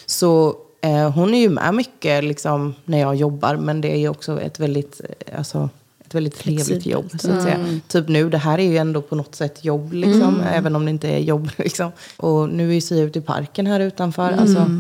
Så 0.05 0.55
eh, 0.81 1.11
hon 1.11 1.33
är 1.33 1.39
ju 1.39 1.49
med 1.49 1.73
mycket 1.73 2.23
liksom, 2.23 2.75
när 2.85 2.99
jag 2.99 3.15
jobbar. 3.15 3.55
Men 3.55 3.81
det 3.81 3.91
är 3.91 3.97
ju 3.97 4.09
också 4.09 4.41
ett 4.41 4.59
väldigt, 4.59 5.01
eh, 5.03 5.37
alltså, 5.37 5.69
ett 6.05 6.15
väldigt 6.15 6.35
trevligt 6.35 6.85
jobb. 6.85 7.11
Så 7.19 7.31
att 7.31 7.43
säga. 7.43 7.79
Typ 7.87 8.07
nu, 8.07 8.29
det 8.29 8.37
här 8.37 8.59
är 8.59 8.63
ju 8.63 8.77
ändå 8.77 9.01
på 9.01 9.15
något 9.15 9.35
sätt 9.35 9.65
jobb, 9.65 9.93
liksom, 9.93 10.41
även 10.51 10.75
om 10.75 10.85
det 10.85 10.91
inte 10.91 11.07
är 11.07 11.19
jobb. 11.19 11.49
Liksom. 11.57 11.91
Och 12.17 12.49
nu 12.49 12.75
är 12.75 12.81
Sia 12.81 13.03
ute 13.03 13.19
i 13.19 13.21
parken 13.21 13.67
här 13.67 13.79
utanför. 13.79 14.31
Alltså, 14.31 14.71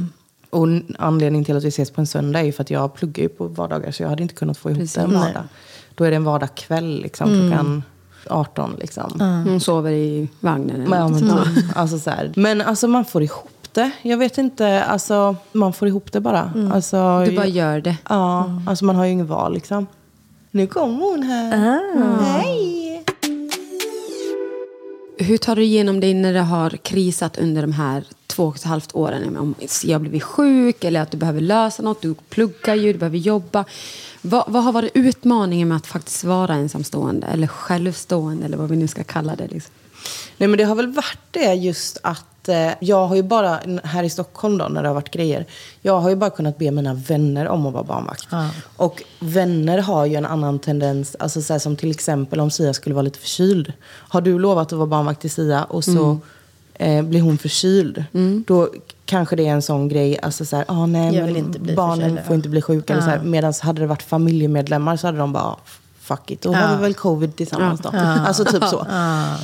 och 0.49 0.67
anledningen 0.99 1.45
till 1.45 1.57
att 1.57 1.63
vi 1.63 1.67
ses 1.67 1.91
på 1.91 2.01
en 2.01 2.07
söndag 2.07 2.39
är 2.39 2.43
ju 2.43 2.51
för 2.51 2.61
att 2.61 2.69
jag 2.69 2.93
pluggar 2.93 3.23
ju 3.23 3.29
på 3.29 3.47
vardagar 3.47 3.91
så 3.91 4.03
jag 4.03 4.09
hade 4.09 4.23
inte 4.23 4.35
kunnat 4.35 4.57
få 4.57 4.71
ihop 4.71 4.93
det 4.93 5.01
en 5.01 5.13
vardag. 5.13 5.43
Då 5.95 6.03
är 6.03 6.09
det 6.09 6.15
en 6.15 6.23
vardagskväll 6.23 7.01
liksom, 7.01 7.27
klockan 7.27 7.83
18. 8.29 8.75
Liksom. 8.79 9.43
Hon 9.47 9.59
sover 9.59 9.91
i 9.91 10.27
vagnen. 10.39 10.75
eller 10.75 10.87
Men, 10.87 10.99
ja, 10.99 11.07
något. 11.07 11.21
men, 11.21 11.63
alltså, 11.75 11.99
så 11.99 12.09
här. 12.09 12.31
men 12.35 12.61
alltså 12.61 12.87
man 12.87 13.05
får 13.05 13.23
ihop 13.23 13.49
det. 13.71 13.91
Jag 14.01 14.17
vet 14.17 14.37
inte, 14.37 14.83
alltså 14.83 15.35
man 15.51 15.73
får 15.73 15.87
ihop 15.87 16.11
det 16.11 16.19
bara. 16.19 16.51
Alltså, 16.73 17.23
Du 17.25 17.35
bara 17.35 17.45
gör 17.47 17.81
det. 17.81 17.97
Ja, 18.09 18.49
alltså 18.67 18.85
man 18.85 18.95
har 18.95 19.05
ju 19.05 19.11
inget 19.11 19.27
val 19.27 19.53
liksom. 19.53 19.87
Nu 20.51 20.67
kommer 20.67 21.05
hon 21.11 21.23
här. 21.23 21.57
Hej! 22.23 22.86
Hur 25.19 25.37
tar 25.37 25.55
du 25.55 25.63
igenom 25.63 25.99
dig 25.99 26.13
när 26.13 26.33
det 26.33 26.41
har 26.41 26.69
krisat 26.69 27.37
under 27.37 27.61
de 27.61 27.71
här 27.71 28.03
två 28.27 28.43
och 28.45 28.55
ett 28.55 28.63
halvt 28.63 28.95
åren? 28.95 29.37
Om 29.37 29.55
jag 29.83 30.01
blivit 30.01 30.23
sjuk 30.23 30.83
eller 30.83 31.01
att 31.01 31.11
du 31.11 31.17
behöver 31.17 31.41
lösa 31.41 31.83
något, 31.83 32.01
du 32.01 32.13
pluggar 32.13 32.75
ju, 32.75 32.93
du 32.93 32.99
behöver 32.99 33.17
jobba. 33.17 33.65
Vad, 34.21 34.43
vad 34.47 34.63
har 34.63 34.71
varit 34.71 34.91
utmaningen 34.93 35.67
med 35.67 35.77
att 35.77 35.87
faktiskt 35.87 36.23
vara 36.23 36.55
ensamstående 36.55 37.27
eller 37.27 37.47
självstående 37.47 38.45
eller 38.45 38.57
vad 38.57 38.69
vi 38.69 38.75
nu 38.75 38.87
ska 38.87 39.03
kalla 39.03 39.35
det? 39.35 39.47
Liksom? 39.47 39.73
Nej 40.37 40.49
men 40.49 40.57
det 40.57 40.63
har 40.63 40.75
väl 40.75 40.93
varit 40.93 41.19
det 41.31 41.53
just 41.53 41.97
att 42.03 42.25
eh, 42.49 42.71
jag 42.79 43.07
har 43.07 43.15
ju 43.15 43.23
bara, 43.23 43.59
här 43.83 44.03
i 44.03 44.09
Stockholm 44.09 44.57
då 44.57 44.67
när 44.67 44.81
det 44.81 44.89
har 44.89 44.95
varit 44.95 45.11
grejer. 45.11 45.45
Jag 45.81 45.99
har 45.99 46.09
ju 46.09 46.15
bara 46.15 46.29
kunnat 46.29 46.57
be 46.57 46.71
mina 46.71 46.93
vänner 46.93 47.47
om 47.47 47.65
att 47.65 47.73
vara 47.73 47.83
barnvakt. 47.83 48.27
Och 48.77 49.03
vänner 49.19 49.77
har 49.77 50.05
ju 50.05 50.15
en 50.15 50.25
annan 50.25 50.59
tendens, 50.59 51.15
alltså 51.19 51.41
så 51.41 51.53
här, 51.53 51.59
som 51.59 51.75
till 51.75 51.91
exempel 51.91 52.39
om 52.39 52.51
Sia 52.51 52.73
skulle 52.73 52.95
vara 52.95 53.03
lite 53.03 53.19
förkyld. 53.19 53.73
Har 53.85 54.21
du 54.21 54.39
lovat 54.39 54.73
att 54.73 54.77
vara 54.77 54.87
barnvakt 54.87 55.21
till 55.21 55.31
Sia 55.31 55.63
och 55.63 55.83
så 55.83 56.19
eh, 56.73 57.03
blir 57.03 57.21
hon 57.21 57.37
förkyld. 57.37 58.03
Då 58.47 58.69
kanske 59.05 59.35
det 59.35 59.47
är 59.47 59.51
en 59.51 59.61
sån 59.61 59.87
grej, 59.87 60.19
alltså 60.21 60.45
så 60.45 60.55
här, 60.55 60.65
ah, 60.67 60.85
nej, 60.85 61.21
men 61.21 61.75
barnen 61.75 61.99
förkyld, 61.99 62.25
får 62.25 62.33
ja. 62.33 62.35
inte 62.35 62.49
bli 62.49 62.61
sjuka. 62.61 62.99
Här, 62.99 63.19
Medan 63.19 63.53
hade 63.61 63.81
det 63.81 63.87
varit 63.87 64.03
familjemedlemmar 64.03 64.97
så 64.97 65.07
hade 65.07 65.17
de 65.17 65.33
bara, 65.33 65.55
fuck 66.07 66.31
it, 66.31 66.41
då 66.41 66.53
har 66.53 66.75
vi 66.75 66.81
väl 66.81 66.93
covid 66.93 67.35
tillsammans 67.35 67.81
då. 67.81 67.89
Alltså 67.89 68.45
typ 68.45 68.63
så. 68.63 68.87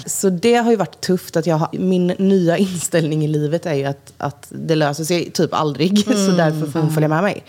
Så 0.05 0.29
det 0.29 0.55
har 0.55 0.71
ju 0.71 0.77
varit 0.77 1.01
tufft. 1.01 1.35
att 1.35 1.45
jag 1.47 1.55
har, 1.55 1.69
Min 1.71 2.07
nya 2.07 2.57
inställning 2.57 3.25
i 3.25 3.27
livet 3.27 3.65
är 3.65 3.73
ju 3.73 3.85
att, 3.85 4.13
att 4.17 4.47
det 4.49 4.75
löser 4.75 5.03
sig 5.03 5.31
typ 5.31 5.53
aldrig. 5.53 5.99
Så 6.05 6.31
därför 6.31 6.71
får 6.71 6.79
hon 6.79 6.93
följa 6.93 7.09
med 7.09 7.23
mig. 7.23 7.45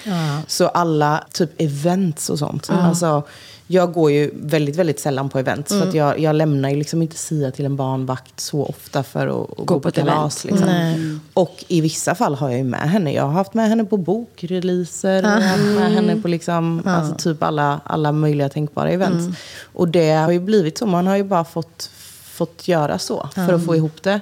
Så 0.47 0.69
alla 0.69 1.25
typ 1.33 1.51
events 1.61 2.31
och 2.31 2.39
sånt. 2.39 2.71
Alltså, 2.71 3.23
jag 3.67 3.93
går 3.93 4.11
ju 4.11 4.31
väldigt, 4.35 4.77
väldigt 4.77 5.01
sällan 5.01 5.29
på 5.29 5.39
events. 5.39 5.69
För 5.69 5.89
att 5.89 5.95
jag, 5.95 6.19
jag 6.19 6.37
lämnar 6.37 6.71
ju 6.71 6.77
liksom 6.77 7.03
inte 7.03 7.17
Sia 7.17 7.51
till 7.51 7.65
en 7.65 7.77
barnvakt 7.77 8.41
så 8.41 8.65
ofta 8.65 9.03
för 9.03 9.27
att, 9.27 9.59
att 9.61 9.67
gå, 9.67 9.75
på 9.75 9.81
på 9.81 9.89
ett 9.89 9.95
kalas. 9.95 10.45
Liksom. 10.45 11.21
Och 11.35 11.65
i 11.69 11.81
vissa 11.81 12.15
fall 12.15 12.35
har 12.35 12.49
jag 12.49 12.59
ju 12.59 12.65
med 12.65 12.91
henne. 12.91 13.13
Jag 13.13 13.23
har 13.23 13.33
haft 13.33 13.55
med 13.55 13.69
henne 13.69 13.85
på 13.85 13.97
bokreleaser. 13.97 15.23
Jag 15.23 15.31
har 15.31 15.41
haft 15.41 15.65
med 15.65 15.93
henne 15.93 16.17
på 16.17 16.29
liksom, 16.29 16.83
alltså 16.87 17.15
typ 17.15 17.43
alla, 17.43 17.81
alla 17.85 18.13
möjliga 18.13 18.49
tänkbara 18.49 18.91
events. 18.91 19.39
Och 19.73 19.89
det 19.89 20.13
har 20.13 20.33
ju 20.33 20.41
blivit 20.41 20.79
så. 20.79 20.87
Man 20.87 21.07
har 21.07 21.17
ju 21.17 21.25
bara 21.25 21.45
fått, 21.45 21.91
fått 22.25 22.69
göra 22.69 22.99
så 22.99 23.29
för 23.35 23.53
att 23.53 23.65
få 23.65 23.77
ihop 23.77 24.03
det. 24.03 24.21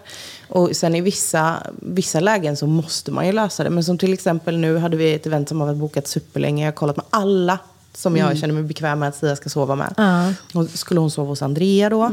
Och 0.49 0.77
sen 0.77 0.95
i 0.95 1.01
vissa, 1.01 1.57
vissa 1.77 2.21
lägen 2.21 2.57
så 2.57 2.67
måste 2.67 3.11
man 3.11 3.27
ju 3.27 3.33
lösa 3.33 3.65
det. 3.65 3.71
Men 3.71 3.85
som 3.85 3.99
till 3.99 4.13
exempel 4.13 4.59
nu 4.59 4.79
hade 4.79 4.97
vi 4.97 5.15
ett 5.15 5.27
event 5.27 5.49
som 5.49 5.61
har 5.61 5.67
varit 5.67 5.79
bokat 5.79 6.09
superlänge. 6.09 6.65
Jag 6.65 6.73
har 6.73 6.77
kollat 6.77 6.97
med 6.97 7.07
alla 7.11 7.59
som 7.95 8.17
jag 8.17 8.39
känner 8.39 8.55
mig 8.55 8.63
bekväm 8.63 8.99
med 8.99 9.09
att 9.09 9.17
Sia 9.17 9.37
ska 9.37 9.49
sova 9.49 9.75
med. 9.75 9.95
Och 10.55 10.69
skulle 10.69 11.01
hon 11.01 11.11
sova 11.11 11.29
hos 11.29 11.43
Andrea 11.43 11.91
då. 11.91 12.11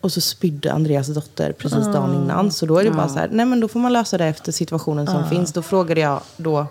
Och 0.00 0.12
så 0.12 0.20
spydde 0.20 0.72
Andreas 0.72 1.06
dotter 1.06 1.52
precis 1.52 1.86
dagen 1.86 2.14
innan. 2.14 2.50
Så 2.50 2.66
då 2.66 2.78
är 2.78 2.84
det 2.84 2.90
bara 2.90 3.08
så 3.08 3.18
här, 3.18 3.28
nej 3.32 3.46
men 3.46 3.60
då 3.60 3.68
får 3.68 3.80
man 3.80 3.92
lösa 3.92 4.18
det 4.18 4.24
efter 4.24 4.52
situationen 4.52 5.06
som 5.06 5.28
finns. 5.28 5.52
Då 5.52 5.62
frågade 5.62 6.00
jag 6.00 6.20
då 6.36 6.66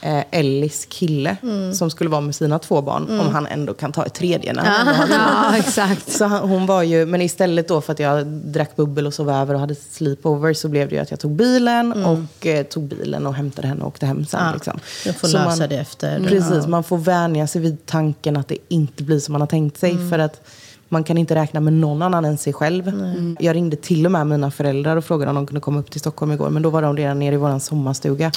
eh, 0.00 0.24
Ellis 0.30 0.86
kille, 0.88 1.36
som 1.74 1.90
skulle 1.90 2.10
vara 2.10 2.20
med 2.20 2.34
sina 2.34 2.58
två 2.58 2.82
barn, 2.82 3.20
om 3.20 3.28
han 3.28 3.46
ändå 3.46 3.74
kan 3.74 3.92
ta 3.92 4.04
ett 4.06 4.14
tredje 4.14 4.52
när 4.52 4.62
han 4.64 4.86
har 4.86 5.06
Ja, 5.10 5.56
exakt. 5.56 6.12
så 6.12 6.24
han, 6.24 6.48
hon 6.48 6.66
var 6.66 6.82
ju, 6.82 7.06
men 7.06 7.22
istället 7.22 7.68
då 7.68 7.80
för 7.80 7.92
att 7.92 7.98
jag 7.98 8.26
drack 8.26 8.76
bubbel 8.76 9.06
och 9.06 9.14
sov 9.14 9.30
över 9.30 9.54
och 9.54 9.60
hade 9.60 9.74
sleepover 9.74 10.54
så 10.54 10.68
blev 10.68 10.88
det 10.88 10.94
ju 10.94 11.00
att 11.02 11.10
jag 11.10 11.20
tog 11.20 11.30
bilen 11.32 11.92
och 12.04 12.46
eh, 12.46 12.62
tog 12.66 12.82
bilen 12.82 13.26
och 13.26 13.34
hämtade 13.34 13.68
henne 13.68 13.80
och 13.80 13.88
åkte 13.88 14.06
hem 14.06 14.26
sen. 14.26 14.40
Ja, 14.46 14.52
liksom. 14.54 14.80
jag 15.06 15.16
får 15.16 15.28
Så 15.28 15.36
lösa 15.38 15.48
man, 15.60 15.68
det 15.68 15.76
efter. 15.76 16.20
Precis, 16.20 16.52
Ja. 16.62 16.66
man 16.68 16.84
får 16.84 16.98
vänja 16.98 17.46
sig 17.46 17.60
vid 17.60 17.86
tanken 17.86 18.36
att 18.36 18.48
det 18.48 18.58
inte 18.68 19.02
blir 19.02 19.20
som 19.20 19.32
man 19.32 19.40
har 19.40 19.48
tänkt 19.48 19.78
sig. 19.78 20.10
För 20.10 20.18
att 20.18 20.40
man 20.88 21.04
kan 21.04 21.18
inte 21.18 21.34
räkna 21.34 21.60
med 21.60 21.72
någon 21.72 22.02
annan 22.02 22.24
än 22.24 22.38
sig 22.38 22.52
själv. 22.52 22.92
Jag 23.40 23.56
ringde 23.56 23.76
till 23.76 24.06
och 24.06 24.12
med 24.12 24.26
mina 24.26 24.50
föräldrar 24.50 24.96
och 24.96 25.04
frågade 25.04 25.30
om 25.30 25.34
de 25.34 25.46
kunde 25.46 25.60
komma 25.60 25.80
upp 25.80 25.90
till 25.90 26.00
Stockholm 26.00 26.32
igår. 26.32 26.50
Men 26.50 26.62
då 26.62 26.70
var 26.70 26.82
de 26.82 26.96
redan 26.96 27.18
nere 27.18 27.34
i 27.34 27.38
vår 27.38 27.58
sommarstuga. 27.58 28.32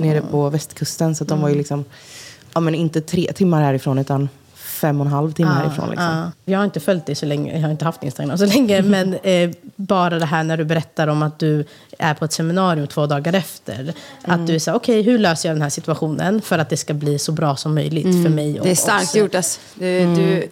Nere 0.00 0.22
på 0.30 0.50
västkusten. 0.50 1.14
Så 1.14 1.24
att 1.24 1.28
de 1.28 1.40
var 1.40 1.48
ju 1.48 1.54
liksom, 1.54 1.84
ja 2.54 2.60
men 2.60 2.74
inte 2.74 3.00
tre 3.00 3.32
timmar 3.32 3.62
härifrån 3.62 3.98
utan 3.98 4.28
fem 4.54 5.00
och 5.00 5.06
en 5.06 5.12
halv 5.12 5.32
timme 5.32 5.50
härifrån. 5.50 5.90
Liksom. 5.90 6.06
Ja. 6.06 6.30
Jag 6.44 6.58
har 6.58 6.64
inte 6.64 6.80
följt 6.80 7.06
dig 7.06 7.14
så 7.14 7.26
länge, 7.26 7.54
jag 7.54 7.62
har 7.62 7.70
inte 7.70 7.84
haft 7.84 8.02
Instagram 8.02 8.38
så 8.38 8.46
länge, 8.46 8.82
men 8.82 9.14
eh, 9.14 9.50
bara 9.76 10.18
det 10.18 10.26
här 10.26 10.44
när 10.44 10.56
du 10.56 10.64
berättar 10.64 11.08
om 11.08 11.22
att 11.22 11.38
du 11.38 11.64
är 11.98 12.14
på 12.14 12.24
ett 12.24 12.32
seminarium 12.32 12.86
två 12.86 13.06
dagar 13.06 13.32
efter. 13.32 13.94
Att 14.22 14.46
du 14.46 14.60
säger, 14.60 14.76
okej, 14.76 15.02
hur 15.02 15.18
löser 15.18 15.48
jag 15.48 15.56
den 15.56 15.62
här 15.62 15.70
situationen 15.70 16.42
för 16.42 16.58
att 16.58 16.68
det 16.68 16.76
ska 16.76 16.94
bli 16.94 17.18
så 17.18 17.32
bra 17.32 17.56
som 17.56 17.74
möjligt 17.74 18.22
för 18.24 18.30
mig 18.30 18.60
och 18.60 18.66
Det 18.66 18.70
är 18.70 18.74
starkt 18.74 19.04
oss? 19.04 19.16
gjort. 19.16 19.34
Alltså. 19.34 19.60
Du, 19.74 20.14
du, 20.14 20.48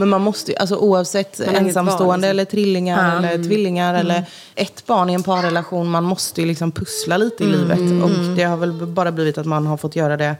Men 0.00 0.08
man 0.08 0.20
måste 0.20 0.50
ju, 0.52 0.56
alltså 0.56 0.76
oavsett 0.76 1.40
ensamstående 1.40 2.16
liksom. 2.16 2.30
eller 2.30 2.44
trillingar 2.44 3.16
eller 3.16 3.44
tvillingar 3.44 3.94
eller 3.94 4.24
ett 4.54 4.86
barn 4.86 5.10
i 5.10 5.14
en 5.14 5.22
parrelation. 5.22 5.90
Man 5.90 6.04
måste 6.04 6.40
ju 6.40 6.46
liksom 6.46 6.72
pussla 6.72 7.16
lite 7.16 7.44
i 7.44 7.46
livet. 7.46 8.04
Och 8.04 8.10
det 8.36 8.42
har 8.42 8.56
väl 8.56 8.72
bara 8.72 9.12
blivit 9.12 9.38
att 9.38 9.46
man 9.46 9.66
har 9.66 9.76
fått 9.76 9.96
göra 9.96 10.16
det 10.16 10.36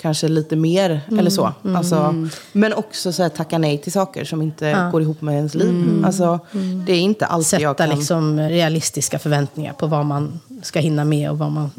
kanske 0.00 0.28
lite 0.28 0.56
mer 0.56 1.00
eller 1.18 1.30
så. 1.30 1.52
Alltså, 1.76 2.28
men 2.52 2.72
också 2.72 3.12
så 3.12 3.22
här, 3.22 3.28
tacka 3.30 3.58
nej 3.58 3.78
till 3.78 3.92
saker 3.92 4.24
som 4.24 4.42
inte 4.42 4.88
går 4.92 5.02
ihop 5.02 5.20
med 5.20 5.34
ens 5.34 5.54
liv. 5.54 6.02
Alltså, 6.06 6.40
det 6.86 6.92
är 6.92 7.00
inte 7.00 7.26
alltid 7.26 7.60
jag 7.60 7.76
Sätta 7.76 7.88
kan... 7.88 7.98
liksom 7.98 8.40
realistiska 8.40 9.18
förväntningar 9.18 9.72
på 9.72 9.86
vad 9.86 10.06
man 10.06 10.40
ska 10.62 10.80
hinna 10.80 11.04
med 11.04 11.30
och 11.30 11.38
vad 11.38 11.52
man, 11.52 11.70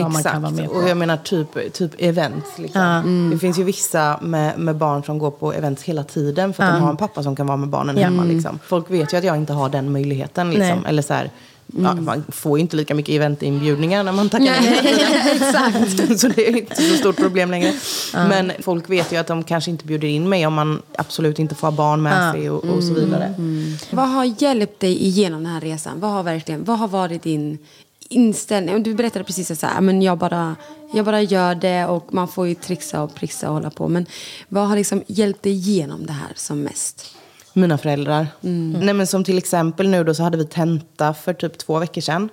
vad 0.00 0.12
man 0.12 0.22
kan 0.22 0.42
vara 0.42 0.52
med 0.52 0.66
på. 0.66 0.72
och 0.72 0.88
jag 0.88 0.96
menar 0.96 1.16
typ, 1.16 1.72
typ 1.72 1.92
events. 1.98 2.58
Liksom. 2.58 3.30
Det 3.32 3.38
finns 3.38 3.58
ju 3.58 3.64
vissa 3.64 4.18
med, 4.22 4.58
med 4.58 4.76
barn 4.76 5.04
som 5.04 5.18
går 5.18 5.30
på 5.30 5.52
events 5.52 5.82
hela 5.82 6.04
tiden 6.04 6.52
för 6.52 6.62
att 6.62 6.74
de 6.74 6.82
har 6.82 6.90
en 6.90 6.96
pappa 6.96 7.22
som 7.22 7.36
kan 7.36 7.46
vara 7.46 7.56
med 7.56 7.68
barnen 7.68 7.96
hemma. 7.96 8.24
Liksom. 8.24 8.58
Folk 8.66 8.90
vet 8.90 9.12
ju 9.12 9.16
att 9.16 9.24
jag 9.24 9.36
inte 9.36 9.52
har 9.52 9.68
den 9.68 9.92
möjligheten. 9.92 10.50
Liksom. 10.50 10.86
Eller 10.86 11.02
så 11.02 11.14
här, 11.14 11.30
ja, 11.66 11.94
man 11.94 12.24
får 12.28 12.58
ju 12.58 12.62
inte 12.62 12.76
lika 12.76 12.94
mycket 12.94 13.14
eventinbjudningar 13.14 14.02
när 14.02 14.12
man 14.12 14.28
tackar 14.28 14.44
nej. 14.44 15.06
Exakt. 15.36 16.18
så 16.20 16.28
det 16.28 16.48
är 16.48 16.56
inte 16.56 16.82
så 16.82 16.96
stort 16.96 17.16
problem 17.16 17.50
längre. 17.50 17.72
Men 18.12 18.52
folk 18.60 18.90
vet 18.90 19.12
ju 19.12 19.16
att 19.16 19.26
de 19.26 19.44
kanske 19.44 19.70
inte 19.70 19.86
bjuder 19.86 20.08
in 20.08 20.28
mig 20.28 20.46
om 20.46 20.54
man 20.54 20.82
absolut 20.98 21.38
inte 21.38 21.54
får 21.54 21.66
ha 21.66 21.72
barn 21.72 22.02
med 22.02 22.32
sig 22.32 22.50
och, 22.50 22.64
och 22.64 22.84
så 22.84 22.94
vidare. 22.94 23.34
Vad 23.90 24.08
har 24.08 24.42
hjälpt 24.42 24.80
dig 24.80 25.04
igenom 25.04 25.42
den 25.42 25.52
här 25.52 25.60
resan? 25.60 26.00
Vad 26.00 26.10
har, 26.10 26.22
verkligen, 26.22 26.64
vad 26.64 26.78
har 26.78 26.88
varit 26.88 27.22
din 27.22 27.58
inställning? 28.08 28.82
Du 28.82 28.94
berättade 28.94 29.24
precis 29.24 29.50
att 29.50 29.58
så 29.58 29.66
här, 29.66 29.80
men 29.80 30.02
jag, 30.02 30.18
bara, 30.18 30.56
jag 30.94 31.04
bara 31.04 31.22
gör 31.22 31.54
det 31.54 31.86
och 31.86 32.14
man 32.14 32.28
får 32.28 32.46
ju 32.46 32.54
trixa 32.54 33.02
och 33.02 33.14
prixa 33.14 33.48
och 33.48 33.54
hålla 33.54 33.70
på. 33.70 33.88
Men 33.88 34.06
vad 34.48 34.68
har 34.68 34.76
liksom 34.76 35.02
hjälpt 35.06 35.42
dig 35.42 35.52
igenom 35.52 36.06
det 36.06 36.12
här 36.12 36.32
som 36.34 36.60
mest? 36.60 37.06
Mina 37.52 37.78
föräldrar. 37.78 38.26
Nej, 38.40 38.94
men 38.94 39.06
som 39.06 39.24
till 39.24 39.38
exempel 39.38 39.88
nu 39.88 40.04
då 40.04 40.14
så 40.14 40.22
hade 40.22 40.36
vi 40.36 40.44
tenta 40.44 41.14
för 41.14 41.34
typ 41.34 41.58
två 41.58 41.78
veckor 41.78 42.00
sedan. 42.00 42.28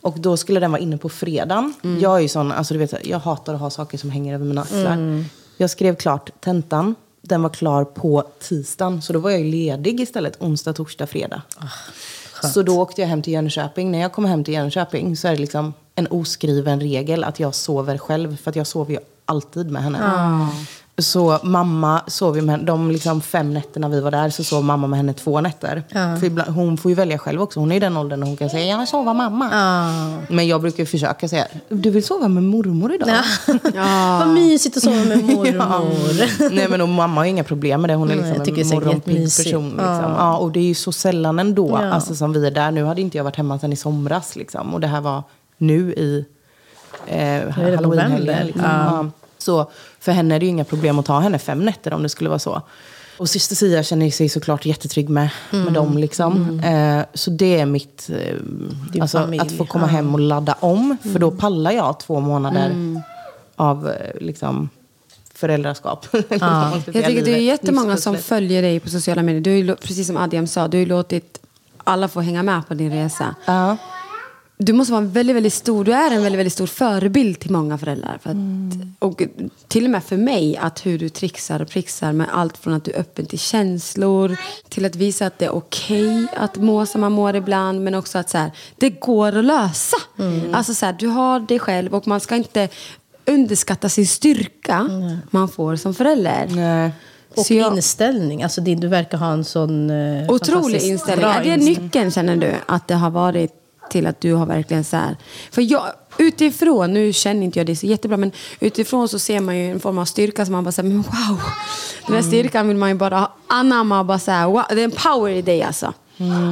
Och 0.00 0.20
då 0.20 0.36
skulle 0.36 0.60
den 0.60 0.70
vara 0.72 0.82
inne 0.82 0.98
på 0.98 1.08
fredagen. 1.08 1.74
Jag 2.00 2.16
är 2.16 2.20
ju 2.20 2.28
sån, 2.28 2.52
alltså 2.52 2.74
du 2.74 2.80
vet, 2.80 3.06
jag 3.06 3.18
hatar 3.18 3.54
att 3.54 3.60
ha 3.60 3.70
saker 3.70 3.98
som 3.98 4.10
hänger 4.10 4.34
över 4.34 4.44
mina 4.44 4.62
axlar. 4.62 5.24
Jag 5.56 5.70
skrev 5.70 5.96
klart 5.96 6.30
tentan. 6.40 6.94
Den 7.22 7.42
var 7.42 7.50
klar 7.50 7.84
på 7.84 8.24
tisdagen. 8.40 9.02
Så 9.02 9.12
då 9.12 9.18
var 9.18 9.30
jag 9.30 9.44
ledig 9.44 10.00
istället 10.00 10.42
onsdag, 10.42 10.72
torsdag, 10.72 11.06
fredag. 11.06 11.42
Så 12.42 12.62
då 12.62 12.80
åkte 12.80 13.00
jag 13.00 13.08
hem 13.08 13.22
till 13.22 13.32
Jönköping. 13.32 13.90
När 13.90 13.98
jag 13.98 14.12
kommer 14.12 14.28
hem 14.28 14.44
till 14.44 14.54
Jönköping 14.54 15.16
så 15.16 15.28
är 15.28 15.32
det 15.32 15.38
liksom 15.38 15.74
en 15.94 16.06
oskriven 16.06 16.80
regel 16.80 17.24
att 17.24 17.40
jag 17.40 17.54
sover 17.54 17.98
själv. 17.98 18.36
För 18.36 18.50
att 18.50 18.56
jag 18.56 18.66
sover 18.66 18.92
ju 18.92 18.98
alltid 19.24 19.70
med 19.70 19.82
henne. 19.82 19.98
Så 20.98 21.38
mamma 21.42 22.02
sov 22.06 22.36
ju 22.36 22.42
med 22.42 22.52
henne, 22.54 22.64
de 22.66 22.90
liksom 22.90 23.20
fem 23.20 23.54
nätterna 23.54 23.88
vi 23.88 24.00
var 24.00 24.10
där 24.10 24.30
så 24.30 24.44
sov 24.44 24.64
mamma 24.64 24.86
med 24.86 24.96
henne 24.96 25.12
två 25.12 25.40
nätter. 25.40 25.82
För 26.20 26.24
ibland, 26.26 26.50
hon 26.50 26.76
får 26.76 26.90
ju 26.90 26.94
välja 26.94 27.18
själv 27.18 27.42
också. 27.42 27.60
Hon 27.60 27.72
är 27.72 27.76
i 27.76 27.80
den 27.80 27.96
åldern 27.96 28.20
när 28.20 28.26
hon 28.26 28.36
kan 28.36 28.50
säga 28.50 28.66
jag 28.66 28.78
vill 28.78 28.86
sova 28.86 29.14
mamma. 29.14 29.48
Men 30.28 30.48
jag 30.48 30.60
brukar 30.60 30.84
försöka 30.84 31.28
säga, 31.28 31.46
du 31.68 31.90
vill 31.90 32.04
sova 32.04 32.28
med 32.28 32.42
mormor 32.42 32.94
idag? 32.94 33.08
Vad 34.18 34.28
mysigt 34.28 34.76
att 34.76 34.82
sova 34.82 35.04
med 35.04 35.24
mormor. 35.24 36.50
Nej 36.54 36.68
men 36.68 36.80
och 36.80 36.88
mamma 36.88 37.20
har 37.20 37.24
inga 37.24 37.44
problem 37.44 37.80
med 37.80 37.90
det. 37.90 37.94
Hon 37.94 38.10
är 38.10 38.16
Nej, 38.16 38.24
liksom 38.24 38.44
tycker 38.44 38.62
en 38.62 38.68
morgonpigg 38.68 39.24
person. 39.24 39.68
Liksom. 39.68 40.14
Ja. 40.18 40.36
och 40.36 40.52
det 40.52 40.60
är 40.60 40.64
ju 40.64 40.74
så 40.74 40.92
sällan 40.92 41.38
ändå 41.38 41.68
Ja. 41.82 41.90
alltså, 41.90 42.14
som 42.14 42.32
vi 42.32 42.46
är 42.46 42.50
där. 42.50 42.70
Nu 42.70 42.84
hade 42.84 43.00
inte 43.00 43.16
jag 43.16 43.24
varit 43.24 43.36
hemma 43.36 43.58
sedan 43.58 43.72
i 43.72 43.76
somras. 43.76 44.36
Liksom. 44.36 44.74
Och 44.74 44.80
det 44.80 44.86
här 44.86 45.00
var 45.00 45.22
nu 45.58 45.92
i 45.92 46.24
eh, 47.06 47.48
halloweenhelgen. 47.50 48.46
Liksom. 48.46 49.12
Ja. 49.38 49.42
Så 49.42 49.70
för 50.00 50.12
henne 50.12 50.34
är 50.34 50.38
det 50.38 50.46
ju 50.46 50.50
inga 50.50 50.64
problem 50.64 50.98
att 50.98 51.06
ta 51.06 51.18
henne 51.20 51.38
fem 51.38 51.64
nätter 51.64 51.92
om 51.94 52.02
det 52.02 52.08
skulle 52.08 52.30
vara 52.30 52.38
så. 52.38 52.62
Och 53.18 53.28
syster 53.28 53.56
Sia 53.56 53.82
känner 53.82 54.10
sig 54.10 54.28
såklart 54.28 54.66
jättetrygg 54.66 55.08
med, 55.08 55.30
med 55.50 55.72
dem. 55.72 55.98
Liksom. 55.98 56.60
Eh, 56.60 57.04
så 57.14 57.30
det 57.30 57.60
är 57.60 57.66
mitt... 57.66 58.10
Eh, 58.10 59.00
alltså, 59.02 59.18
familj, 59.18 59.40
att 59.40 59.52
få 59.52 59.64
komma 59.64 59.86
ja. 59.86 59.90
hem 59.90 60.14
och 60.14 60.20
ladda 60.20 60.56
om. 60.60 60.96
För 61.02 61.18
då 61.18 61.30
pallar 61.30 61.70
jag 61.70 62.00
två 62.00 62.20
månader 62.20 62.74
av 63.56 63.88
eh, 63.88 64.20
liksom, 64.20 64.68
föräldraskap. 65.34 66.06
Säga, 66.10 66.72
Jag 66.86 67.04
tycker 67.04 67.24
det 67.24 67.34
är 67.34 67.38
jättemånga 67.38 67.96
som 67.96 68.16
följer 68.16 68.62
dig 68.62 68.80
på 68.80 68.88
sociala 68.88 69.22
medier. 69.22 69.40
Du 69.40 69.50
har 69.50 69.56
ju, 69.56 69.76
precis 69.76 70.06
som 70.06 70.16
Adiam 70.16 70.46
sa, 70.46 70.68
du 70.68 70.76
har 70.76 70.80
ju 70.80 70.86
låtit 70.86 71.40
alla 71.84 72.08
få 72.08 72.20
hänga 72.20 72.42
med 72.42 72.68
på 72.68 72.74
din 72.74 72.92
resa. 72.92 73.34
Ja. 73.44 73.76
Du 74.60 74.72
måste 74.72 74.92
vara 74.92 75.02
en 75.02 75.10
väldigt, 75.10 75.36
väldigt 75.36 75.52
stor, 75.54 75.84
du 75.84 75.92
är 75.92 76.10
en 76.10 76.22
väldigt, 76.22 76.38
väldigt 76.38 76.52
stor 76.52 76.66
förebild 76.66 77.38
till 77.38 77.50
många 77.50 77.78
föräldrar. 77.78 78.18
För 78.22 78.30
att, 78.30 78.36
Och 78.98 79.22
till 79.68 79.84
och 79.84 79.90
med 79.90 80.04
för 80.04 80.16
mig, 80.16 80.56
att 80.56 80.86
hur 80.86 80.98
du 80.98 81.08
trixar 81.08 81.62
och 81.62 81.68
prixar 81.68 82.12
med 82.12 82.26
allt 82.32 82.56
från 82.56 82.74
att 82.74 82.84
du 82.84 82.90
är 82.90 83.00
öppen 83.00 83.26
till 83.26 83.38
känslor, 83.38 84.36
till 84.68 84.84
att 84.84 84.96
visa 84.96 85.26
att 85.26 85.38
det 85.38 85.44
är 85.44 85.50
okej 85.54 86.26
att 86.36 86.56
må 86.56 86.86
som 86.86 87.00
man 87.00 87.12
mår 87.12 87.36
ibland, 87.36 87.80
men 87.84 87.94
också 87.94 88.18
att 88.18 88.30
så 88.30 88.38
här, 88.38 88.50
det 88.76 88.90
går 88.90 89.36
att 89.36 89.44
lösa. 89.44 89.96
Alltså 90.52 90.74
så 90.74 90.86
här, 90.86 90.92
du 90.98 91.06
har 91.06 91.40
dig 91.40 91.58
själv 91.58 91.94
och 91.94 92.06
man 92.06 92.20
ska 92.20 92.36
inte 92.36 92.68
underskatta 93.26 93.88
sin 93.88 94.06
styrka 94.06 94.88
man 95.30 95.48
får 95.48 95.76
som 95.76 95.94
förälder. 95.94 96.46
Nej. 96.50 96.90
Och 97.36 97.50
jag- 97.50 97.76
inställning. 97.76 98.42
Alltså 98.42 98.60
din, 98.60 98.80
du 98.80 98.88
verkar 98.88 99.18
ha 99.18 99.32
en 99.32 99.44
sån... 99.44 99.90
eh, 99.90 100.30
Otrolig 100.30 100.82
inställning. 100.82 101.20
bra 101.22 101.34
Är 101.34 101.44
det 101.44 101.56
nyckeln 101.56 102.10
känner 102.10 102.36
du? 102.36 102.54
Att 102.66 102.88
det 102.88 102.94
har 102.94 103.10
varit 103.10 103.52
till 103.90 104.06
att 104.06 104.20
du 104.20 104.34
har 104.34 104.46
verkligen 104.46 104.84
så 104.84 104.96
här. 104.96 105.16
För 105.50 105.62
jag, 105.72 105.82
utifrån, 106.18 106.94
nu 106.94 107.12
känner 107.12 107.42
inte 107.42 107.58
jag 107.58 107.66
det 107.66 107.76
så 107.76 107.86
jättebra, 107.86 108.16
men 108.16 108.32
utifrån 108.60 109.08
så 109.08 109.18
ser 109.18 109.40
man 109.40 109.58
ju 109.58 109.70
en 109.70 109.80
form 109.80 109.98
av 109.98 110.04
styrka 110.04 110.44
som 110.44 110.52
man 110.52 110.64
bara 110.64 110.72
säger, 110.72 110.88
men 110.88 110.96
wow. 110.96 111.40
Den 112.06 112.16
här 112.16 112.22
styrkan 112.22 112.68
vill 112.68 112.76
man 112.76 112.88
ju 112.88 112.94
bara 112.94 113.30
anamma 113.46 114.00
och 114.00 114.06
bara 114.06 114.18
säga, 114.18 114.48
wow. 114.48 114.62
Det 114.68 114.80
är 114.80 114.84
en 114.84 114.90
power 114.90 115.30
i 115.30 115.42
dig 115.42 115.62
alltså. 115.62 115.92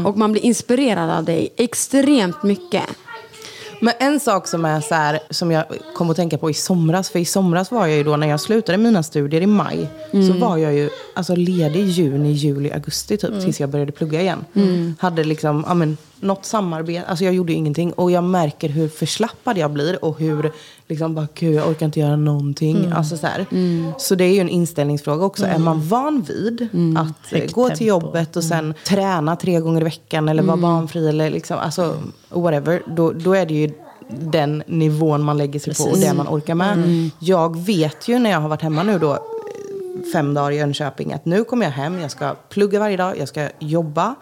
Och 0.04 0.18
man 0.18 0.32
blir 0.32 0.44
inspirerad 0.44 1.10
av 1.10 1.24
dig 1.24 1.54
extremt 1.56 2.42
mycket. 2.42 2.84
Men 3.80 3.94
en 3.98 4.20
sak 4.20 4.48
som 4.48 4.64
är 4.64 4.80
så 4.80 4.94
här, 4.94 5.20
som 5.30 5.50
jag 5.50 5.64
kom 5.94 6.10
att 6.10 6.16
tänka 6.16 6.38
på 6.38 6.50
i 6.50 6.54
somras, 6.54 7.10
för 7.10 7.18
i 7.18 7.24
somras 7.24 7.70
var 7.70 7.86
jag 7.86 7.96
ju 7.96 8.04
då 8.04 8.16
när 8.16 8.26
jag 8.26 8.40
slutade 8.40 8.78
mina 8.78 9.02
studier 9.02 9.40
i 9.40 9.46
maj, 9.46 9.88
så 10.10 10.32
var 10.32 10.56
jag 10.56 10.74
ju 10.74 10.90
alltså 11.14 11.34
ledig 11.34 11.86
juni, 11.88 12.32
juli, 12.32 12.70
augusti 12.72 13.16
typ, 13.16 13.40
tills 13.40 13.60
jag 13.60 13.70
började 13.70 13.92
plugga 13.92 14.20
igen. 14.20 14.44
Hade 14.98 15.24
liksom, 15.24 15.64
ja 15.68 15.74
men, 15.74 15.96
något 16.20 16.44
samarbete, 16.44 17.06
alltså 17.06 17.24
jag 17.24 17.34
gjorde 17.34 17.52
ingenting. 17.52 17.92
Och 17.92 18.10
jag 18.10 18.24
märker 18.24 18.68
hur 18.68 18.88
förslappad 18.88 19.58
jag 19.58 19.70
blir 19.70 20.04
och 20.04 20.18
hur, 20.18 20.52
liksom 20.88 21.14
bara, 21.14 21.28
gud 21.34 21.54
jag 21.54 21.68
orkar 21.68 21.86
inte 21.86 22.00
göra 22.00 22.16
någonting. 22.16 22.92
Alltså 22.92 23.16
så 23.16 23.26
här. 23.26 23.46
Så 23.98 24.14
det 24.14 24.24
är 24.24 24.34
ju 24.34 24.40
en 24.40 24.48
inställningsfråga 24.48 25.24
också. 25.24 25.46
Är 25.46 25.58
man 25.58 25.88
van 25.88 26.22
vid 26.22 26.68
att 26.98 27.32
eh, 27.32 27.38
Högt 27.40 27.52
gå 27.52 27.68
till 27.68 27.78
tempo. 27.78 27.88
jobbet 27.88 28.36
och 28.36 28.44
sen 28.44 28.74
träna 28.86 29.36
tre 29.36 29.60
gånger 29.60 29.80
i 29.80 29.84
veckan 29.84 30.28
eller 30.28 30.42
vara 30.42 30.56
barnfri 30.56 31.08
eller 31.08 31.30
liksom, 31.30 31.58
alltså 31.58 31.96
whatever. 32.28 32.82
Då, 32.86 33.12
då 33.12 33.34
är 33.34 33.46
det 33.46 33.54
ju 33.54 33.72
den 34.08 34.62
nivån 34.66 35.22
man 35.22 35.38
lägger 35.38 35.60
sig 35.60 35.74
på 35.74 35.82
och 35.82 35.98
det 35.98 36.14
man 36.14 36.28
orkar 36.28 36.54
med. 36.54 37.10
Jag 37.18 37.58
vet 37.58 38.08
ju 38.08 38.18
när 38.18 38.30
jag 38.30 38.40
har 38.40 38.48
varit 38.48 38.62
hemma 38.62 38.82
nu 38.82 38.98
då 38.98 39.12
eh, 39.12 39.18
fem 40.12 40.34
dagar 40.34 40.50
i 40.50 40.56
Jönköping 40.56 41.12
att 41.12 41.24
nu 41.24 41.44
kommer 41.44 41.66
jag 41.66 41.72
hem, 41.72 42.00
jag 42.00 42.10
ska 42.10 42.34
plugga 42.48 42.78
varje 42.78 42.96
dag, 42.96 43.18
jag 43.18 43.28
ska 43.28 43.48
jobba, 43.58 44.14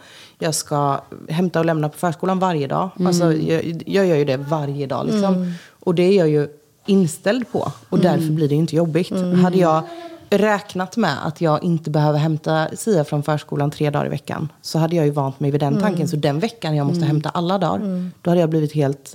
jag 0.45 0.55
ska 0.55 1.01
hämta 1.29 1.59
och 1.59 1.65
lämna 1.65 1.89
på 1.89 1.99
förskolan 1.99 2.39
varje 2.39 2.67
dag. 2.67 2.91
Alltså, 3.07 3.33
jag, 3.33 3.83
jag 3.87 4.07
gör 4.07 4.17
ju 4.17 4.25
det 4.25 4.37
varje 4.37 4.87
dag 4.87 5.07
liksom. 5.07 5.53
Och 5.81 5.95
det 5.95 6.03
är 6.03 6.19
jag 6.19 6.29
ju 6.29 6.49
inställd 6.87 7.53
på 7.53 7.73
och 7.89 7.99
därför 7.99 8.31
blir 8.33 8.49
det 8.49 8.55
inte 8.55 8.77
jobbigt. 8.77 9.11
Hade 9.43 9.59
jag 9.59 9.83
räknat 10.31 10.97
med 10.97 11.27
att 11.27 11.41
jag 11.41 11.65
inte 11.65 11.91
behöver 11.91 12.19
hämta 12.19 12.69
Sia 12.77 13.05
från 13.05 13.23
förskolan 13.23 13.71
tre 13.71 13.91
dagar 13.91 14.07
i 14.07 14.09
veckan 14.09 14.53
så 14.63 14.79
hade 14.79 14.97
jag 14.97 15.05
ju 15.05 15.11
vant 15.11 15.41
mig 15.41 15.51
vid 15.51 15.61
den 15.61 15.81
tanken. 15.81 16.09
Så 16.09 16.17
den 16.17 16.39
veckan 16.39 16.77
jag 16.77 16.87
måste 16.87 17.05
hämta 17.05 17.29
alla 17.29 17.59
dagar, 17.59 18.11
då 18.23 18.31
hade 18.31 18.41
jag 18.41 18.51
blivit 18.51 18.73
helt... 18.73 19.15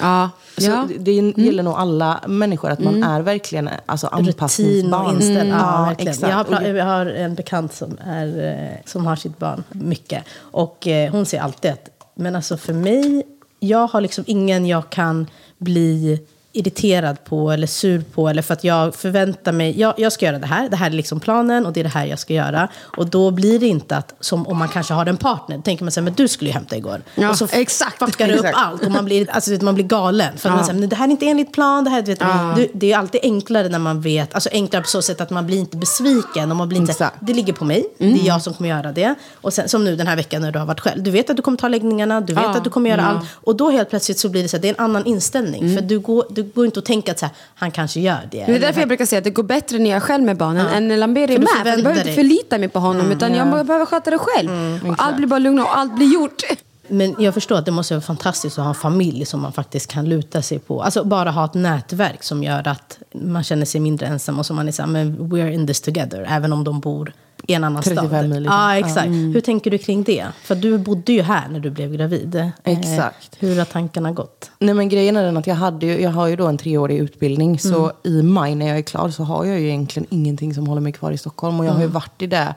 Ja. 0.00 0.30
Så 0.58 0.64
ja. 0.64 0.88
det 0.98 1.12
gäller 1.12 1.62
nog 1.62 1.74
alla 1.74 2.20
människor 2.26 2.70
att 2.70 2.80
man 2.80 3.02
är 3.02 3.22
verkligen 3.22 3.70
alltså, 3.86 4.06
Rutin 4.06 4.22
och 4.22 4.28
anpassningsbarn. 4.28 5.14
inställning. 5.14 5.40
Mm. 5.40 5.58
Ja, 5.58 5.94
exakt. 5.98 6.20
Jag, 6.20 6.36
har, 6.36 6.70
Och 6.70 6.78
jag 6.78 6.84
har 6.84 7.06
en 7.06 7.34
bekant 7.34 7.74
som, 7.74 7.98
är, 8.04 8.44
eh, 8.44 8.76
som 8.84 9.06
har 9.06 9.16
sitt 9.16 9.38
barn 9.38 9.64
mycket. 9.70 10.24
Och 10.38 10.86
eh, 10.86 11.12
hon 11.12 11.26
säger 11.26 11.42
alltid 11.42 11.70
att, 11.70 11.88
men 12.14 12.36
alltså 12.36 12.56
för 12.56 12.72
mig, 12.72 13.22
jag 13.60 13.86
har 13.86 14.00
liksom 14.00 14.24
ingen 14.26 14.66
jag 14.66 14.90
kan 14.90 15.26
bli 15.58 16.20
irriterad 16.56 17.24
på 17.24 17.50
eller 17.50 17.66
sur 17.66 18.04
på. 18.14 18.28
Eller 18.28 18.42
för 18.42 18.54
att 18.54 18.64
jag 18.64 18.94
förväntar 18.94 19.52
mig, 19.52 19.80
jag, 19.80 19.94
jag 19.96 20.12
ska 20.12 20.26
göra 20.26 20.38
det 20.38 20.46
här, 20.46 20.68
det 20.68 20.76
här 20.76 20.86
är 20.86 20.94
liksom 20.94 21.20
planen 21.20 21.66
och 21.66 21.72
det 21.72 21.80
är 21.80 21.84
det 21.84 21.90
här 21.90 22.06
jag 22.06 22.18
ska 22.18 22.34
göra. 22.34 22.68
Och 22.78 23.06
då 23.06 23.30
blir 23.30 23.58
det 23.58 23.66
inte 23.66 23.96
att, 23.96 24.14
som 24.20 24.46
om 24.46 24.58
man 24.58 24.68
kanske 24.68 24.94
har 24.94 25.06
en 25.06 25.16
partner, 25.16 25.58
tänker 25.58 25.84
man 25.84 25.92
så 25.92 26.00
här, 26.00 26.04
men 26.04 26.14
du 26.14 26.28
skulle 26.28 26.50
ju 26.50 26.54
hämta 26.54 26.76
igår. 26.76 27.02
Ja, 27.14 27.30
och 27.30 27.38
så 27.38 27.48
exakt. 27.52 27.98
fuckar 27.98 28.28
du 28.28 28.34
upp 28.34 28.46
allt 28.52 28.84
och 28.84 28.90
man 28.90 29.04
blir, 29.04 29.30
alltså, 29.30 29.50
man 29.50 29.74
blir 29.74 29.84
galen. 29.84 30.38
För 30.38 30.48
att 30.48 30.54
man 30.54 30.64
säger, 30.64 30.80
men 30.80 30.88
det 30.88 30.96
här 30.96 31.06
är 31.06 31.10
inte 31.10 31.26
enligt 31.26 31.52
plan, 31.52 31.84
det 31.84 31.90
här, 31.90 32.02
vet, 32.02 32.22
du, 32.56 32.68
det 32.74 32.92
är 32.92 32.98
alltid 32.98 33.20
enklare 33.22 33.68
när 33.68 33.78
man 33.78 34.00
vet, 34.00 34.34
alltså 34.34 34.50
enklare 34.52 34.82
på 34.82 34.88
så 34.88 35.02
sätt 35.02 35.20
att 35.20 35.30
man 35.30 35.46
blir 35.46 35.58
inte 35.58 35.76
besviken 35.76 36.50
och 36.50 36.56
man 36.56 36.68
blir 36.68 36.80
inte, 36.80 36.94
så 36.94 37.04
här, 37.04 37.10
Exakt. 37.10 37.26
det 37.26 37.34
ligger 37.34 37.52
på 37.52 37.64
mig, 37.64 37.86
det 37.98 38.04
är 38.04 38.26
jag 38.26 38.42
som 38.42 38.54
kommer 38.54 38.70
göra 38.70 38.92
det. 38.92 39.14
Och 39.40 39.52
sen, 39.52 39.68
som 39.68 39.84
nu 39.84 39.96
den 39.96 40.06
här 40.06 40.16
veckan 40.16 40.42
när 40.42 40.52
du 40.52 40.58
har 40.58 40.66
varit 40.66 40.80
själv, 40.80 41.02
du 41.02 41.10
vet 41.10 41.30
att 41.30 41.36
du 41.36 41.42
kommer 41.42 41.58
ta 41.58 41.68
läggningarna, 41.68 42.20
du 42.20 42.34
vet 42.34 42.46
att 42.46 42.64
du 42.64 42.70
kommer 42.70 42.90
göra 42.90 43.02
allt. 43.02 43.28
Och 43.34 43.56
då 43.56 43.70
helt 43.70 43.90
plötsligt 43.90 44.18
så 44.18 44.28
blir 44.28 44.42
det 44.42 44.48
så 44.48 44.56
här, 44.56 44.62
det 44.62 44.68
är 44.68 44.74
en 44.74 44.84
annan 44.84 45.06
inställning. 45.06 45.76
För 45.76 45.82
du 45.82 45.98
går, 45.98 46.24
du 46.30 46.45
går 46.54 46.66
inte 46.66 46.78
att 46.78 46.84
tänka 46.84 47.12
att 47.12 47.18
så 47.18 47.26
här, 47.26 47.34
han 47.54 47.70
kanske 47.70 48.00
gör 48.00 48.28
det. 48.30 48.44
Det 48.46 48.54
är 48.54 48.60
därför 48.60 48.80
jag 48.80 48.88
brukar 48.88 49.06
säga 49.06 49.18
att 49.18 49.24
det 49.24 49.30
går 49.30 49.42
bättre 49.42 49.78
när 49.78 49.90
jag 49.90 49.96
är 49.96 50.00
själv 50.00 50.24
med 50.24 50.36
barnen 50.36 50.66
än 50.66 50.88
när 50.88 50.96
Lamberi 50.96 51.34
är 51.34 51.38
med. 51.38 51.48
För 51.48 51.68
jag 51.68 51.82
behöver 51.82 52.00
inte 52.00 52.12
förlita 52.12 52.58
mig 52.58 52.68
på 52.68 52.78
honom 52.78 53.12
utan 53.12 53.34
jag 53.34 53.50
behöver 53.50 53.86
sköta 53.86 54.10
det 54.10 54.18
själv. 54.18 54.50
och 54.88 54.94
allt 54.98 55.16
blir 55.16 55.26
bara 55.26 55.38
lugnt 55.38 55.60
och 55.60 55.78
allt 55.78 55.96
blir 55.96 56.14
gjort. 56.14 56.42
Men 56.88 57.16
jag 57.18 57.34
förstår 57.34 57.56
att 57.58 57.64
det 57.64 57.70
måste 57.70 57.94
vara 57.94 58.02
fantastiskt 58.02 58.58
att 58.58 58.64
ha 58.64 58.68
en 58.68 58.74
familj 58.74 59.26
som 59.26 59.40
man 59.40 59.52
faktiskt 59.52 59.92
kan 59.92 60.08
luta 60.08 60.42
sig 60.42 60.58
på. 60.58 60.82
Alltså 60.82 61.04
bara 61.04 61.30
ha 61.30 61.44
ett 61.44 61.54
nätverk 61.54 62.22
som 62.22 62.42
gör 62.42 62.68
att 62.68 62.98
man 63.12 63.44
känner 63.44 63.66
sig 63.66 63.80
mindre 63.80 64.06
ensam 64.06 64.38
och 64.38 64.46
som 64.46 64.56
man 64.56 64.68
är 64.68 64.72
så 64.72 64.82
här, 64.82 64.88
men 64.88 65.18
we're 65.18 65.50
in 65.50 65.66
this 65.66 65.80
together, 65.80 66.26
även 66.30 66.52
om 66.52 66.64
de 66.64 66.80
bor 66.80 67.12
i 67.46 67.54
en 67.54 67.64
annan 67.64 67.82
35 67.82 68.08
stad. 68.08 68.28
mil 68.28 68.50
exakt. 68.84 69.06
Hur 69.06 69.40
tänker 69.40 69.70
du 69.70 69.78
kring 69.78 70.02
det? 70.02 70.26
För 70.42 70.54
du 70.54 70.78
bodde 70.78 71.12
ju 71.12 71.22
här 71.22 71.48
när 71.48 71.60
du 71.60 71.70
blev 71.70 71.92
gravid. 71.92 72.34
Eh, 72.34 72.48
Exakt. 72.64 73.36
hur 73.38 73.58
har 73.58 73.64
tankarna 73.64 74.12
gått? 74.12 74.50
Nej 74.58 74.74
men 74.74 74.88
grejen 74.88 75.16
är 75.16 75.22
den 75.22 75.36
att 75.36 75.46
jag, 75.46 75.54
hade 75.54 75.86
ju, 75.86 76.00
jag 76.00 76.10
har 76.10 76.26
ju 76.26 76.36
då 76.36 76.46
en 76.46 76.58
treårig 76.58 76.98
utbildning. 76.98 77.58
Så 77.58 77.92
i 78.02 78.22
maj 78.22 78.54
när 78.54 78.68
jag 78.68 78.78
är 78.78 78.82
klar 78.82 79.10
så 79.10 79.24
har 79.24 79.44
jag 79.44 79.60
ju 79.60 79.66
egentligen 79.68 80.06
ingenting 80.10 80.54
som 80.54 80.66
håller 80.66 80.80
mig 80.80 80.92
kvar 80.92 81.12
i 81.12 81.18
Stockholm. 81.18 81.60
Och 81.60 81.66
jag 81.66 81.72
har 81.72 81.80
ju 81.80 81.86
varit 81.86 82.22
i 82.22 82.26
det. 82.26 82.54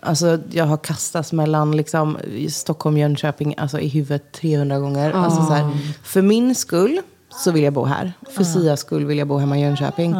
Alltså 0.00 0.38
jag 0.50 0.64
har 0.64 0.76
kastats 0.76 1.32
mellan 1.32 1.76
liksom, 1.76 2.18
Stockholm 2.50 2.96
och 2.96 3.00
Jönköping 3.00 3.54
alltså, 3.58 3.80
i 3.80 3.88
huvudet 3.88 4.32
300 4.32 4.78
gånger. 4.78 5.12
Alltså, 5.12 5.42
så 5.42 5.52
här, 5.52 5.70
för 6.02 6.22
min 6.22 6.54
skull 6.54 7.00
så 7.34 7.50
vill 7.50 7.62
jag 7.62 7.72
bo 7.72 7.84
här. 7.84 8.12
För 8.30 8.44
Sias 8.44 8.80
skull 8.80 9.04
vill 9.04 9.18
jag 9.18 9.28
bo 9.28 9.38
hemma 9.38 9.58
i 9.58 9.62
Jönköping. 9.62 10.16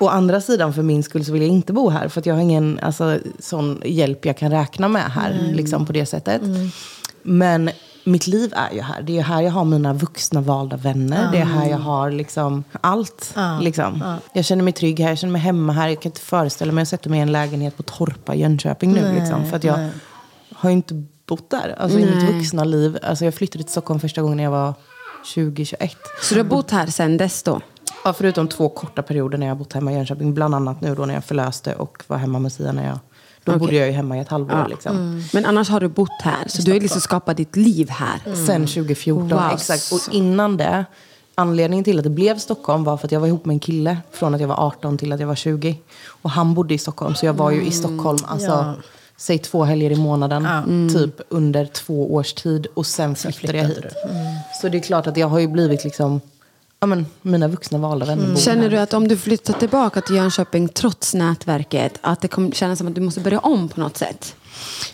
Å 0.00 0.08
andra 0.08 0.40
sidan 0.40 0.74
för 0.74 0.82
min 0.82 1.02
skull 1.02 1.24
så 1.24 1.32
vill 1.32 1.42
jag 1.42 1.50
inte 1.50 1.72
bo 1.72 1.88
här. 1.90 2.08
För 2.08 2.22
jag 2.24 2.34
har 2.34 2.42
ingen 2.42 2.78
alltså, 2.82 3.18
sån 3.38 3.82
hjälp 3.84 4.26
jag 4.26 4.36
kan 4.36 4.50
räkna 4.50 4.88
med 4.88 5.02
här. 5.02 5.50
Liksom, 5.52 5.86
på 5.86 5.92
det 5.92 6.06
sättet. 6.06 6.42
Men 7.22 7.70
mitt 8.04 8.26
liv 8.26 8.52
är 8.56 8.74
ju 8.74 8.80
här. 8.80 9.02
Det 9.02 9.18
är 9.18 9.22
här 9.22 9.42
jag 9.42 9.50
har 9.50 9.64
mina 9.64 9.92
vuxna 9.92 10.40
valda 10.40 10.76
vänner. 10.76 11.28
Det 11.32 11.38
är 11.38 11.44
här 11.44 11.70
jag 11.70 11.78
har 11.78 12.10
liksom 12.10 12.64
allt. 12.80 13.34
Liksom. 13.60 14.18
Jag 14.32 14.44
känner 14.44 14.62
mig 14.62 14.72
trygg 14.72 15.00
här, 15.00 15.08
jag 15.08 15.18
känner 15.18 15.32
mig 15.32 15.40
hemma 15.40 15.72
här. 15.72 15.88
Jag 15.88 16.00
kan 16.00 16.10
inte 16.10 16.20
föreställa 16.20 16.72
mig 16.72 16.82
att 16.82 16.88
sätta 16.88 17.10
mig 17.10 17.18
i 17.18 17.22
en 17.22 17.32
lägenhet 17.32 17.76
på 17.76 17.82
Torpa 17.82 18.34
i 18.34 18.40
Jönköping 18.40 18.92
nu. 18.92 19.14
liksom, 19.14 19.46
för 19.46 19.56
att 19.56 19.64
jag 19.64 19.88
har 20.54 20.70
ju 20.70 20.76
inte 20.76 21.04
bott 21.26 21.50
där. 21.50 21.74
Alltså 21.78 21.98
i 21.98 22.06
mitt 22.06 22.34
vuxna 22.34 22.64
liv. 22.64 22.98
Alltså 23.02 23.24
jag 23.24 23.34
flyttade 23.34 23.64
till 23.64 23.72
Stockholm 23.72 24.00
första 24.00 24.22
gången 24.22 24.36
när 24.36 24.44
jag 24.44 24.50
var 24.50 24.74
20-21. 25.24 25.90
Så 26.22 26.34
du 26.34 26.40
har 26.40 26.44
bott 26.48 26.70
här 26.70 26.86
sen 26.86 27.16
dess 27.16 27.42
då? 27.42 27.60
Ja, 28.04 28.12
förutom 28.12 28.48
två 28.48 28.68
korta 28.68 29.02
perioder 29.02 29.38
när 29.38 29.46
jag 29.46 29.56
bott 29.56 29.72
hemma 29.72 29.92
i 29.92 29.94
Jönköping. 29.94 30.34
Bland 30.34 30.54
annat 30.54 30.80
nu 30.80 30.94
då 30.94 31.06
när 31.06 31.14
jag 31.14 31.24
förlöste 31.24 31.74
och 31.74 32.02
var 32.06 32.16
hemma 32.16 32.38
med 32.38 32.52
Sia 32.52 32.72
när 32.72 32.86
jag... 32.86 32.98
Då 33.44 33.52
Okej. 33.52 33.58
bodde 33.60 33.74
jag 33.76 33.86
ju 33.86 33.92
hemma 33.92 34.16
i 34.16 34.20
ett 34.20 34.28
halvår 34.28 34.66
liksom. 34.70 35.22
Men 35.32 35.44
annars 35.46 35.68
har 35.68 35.80
du 35.80 35.88
bott 35.88 36.20
här, 36.22 36.44
så 36.48 36.62
du 36.62 36.72
har 36.72 36.80
liksom 36.80 37.00
skapat 37.00 37.36
ditt 37.36 37.56
liv 37.56 37.90
här. 37.90 38.20
Sen 38.46 38.66
2014, 38.66 39.28
Wow. 39.28 39.40
exakt. 39.54 39.92
Och 39.92 40.14
innan 40.14 40.56
det, 40.56 40.84
anledningen 41.34 41.84
till 41.84 41.98
att 41.98 42.04
det 42.04 42.10
blev 42.10 42.38
Stockholm 42.38 42.84
var 42.84 42.96
för 42.96 43.06
att 43.06 43.12
jag 43.12 43.20
var 43.20 43.26
ihop 43.26 43.44
med 43.44 43.54
en 43.54 43.60
kille 43.60 43.98
från 44.12 44.34
att 44.34 44.40
jag 44.40 44.48
var 44.48 44.66
18 44.66 44.98
till 44.98 45.12
att 45.12 45.20
jag 45.20 45.26
var 45.26 45.34
20. 45.34 45.78
Och 46.06 46.30
han 46.30 46.54
bodde 46.54 46.74
i 46.74 46.78
Stockholm, 46.78 47.14
så 47.14 47.26
jag 47.26 47.34
var 47.34 47.50
ju 47.50 47.62
i 47.64 47.70
Stockholm, 47.70 48.18
alltså, 48.26 48.46
Ja. 48.46 48.74
Säg 49.16 49.38
två 49.38 49.64
helger 49.64 49.90
i 49.90 49.96
månaden, 49.96 50.48
typ 50.92 51.20
under 51.28 51.66
två 51.66 52.14
års 52.14 52.32
tid. 52.32 52.66
Och 52.74 52.86
sen 52.86 53.16
flyttade 53.16 53.58
jag 53.58 53.64
hit. 53.64 53.76
flyttade 53.76 53.94
Så 54.60 54.68
det 54.68 54.78
är 54.78 54.82
klart 54.82 55.06
att 55.06 55.16
jag 55.16 55.28
har 55.28 55.38
ju 55.38 55.48
blivit 55.48 55.84
liksom, 55.84 56.20
ja 56.80 56.86
men 56.86 57.06
mina 57.22 57.48
vuxna 57.48 57.78
valda 57.78 58.06
vänner 58.06 58.26
bor 58.26 58.36
Känner 58.36 58.70
du 58.70 58.78
att 58.78 58.94
om 58.94 59.08
du 59.08 59.16
flyttar 59.16 59.54
tillbaka 59.54 60.00
till 60.00 60.16
Jönköping 60.16 60.68
trots 60.68 61.14
nätverket, 61.14 61.98
att 62.00 62.20
det 62.20 62.28
kommer 62.28 62.50
kännas 62.50 62.78
som 62.78 62.88
att 62.88 62.94
du 62.94 63.00
måste 63.00 63.20
börja 63.20 63.38
om 63.38 63.68
på 63.68 63.80
något 63.80 63.96
sätt? 63.96 64.36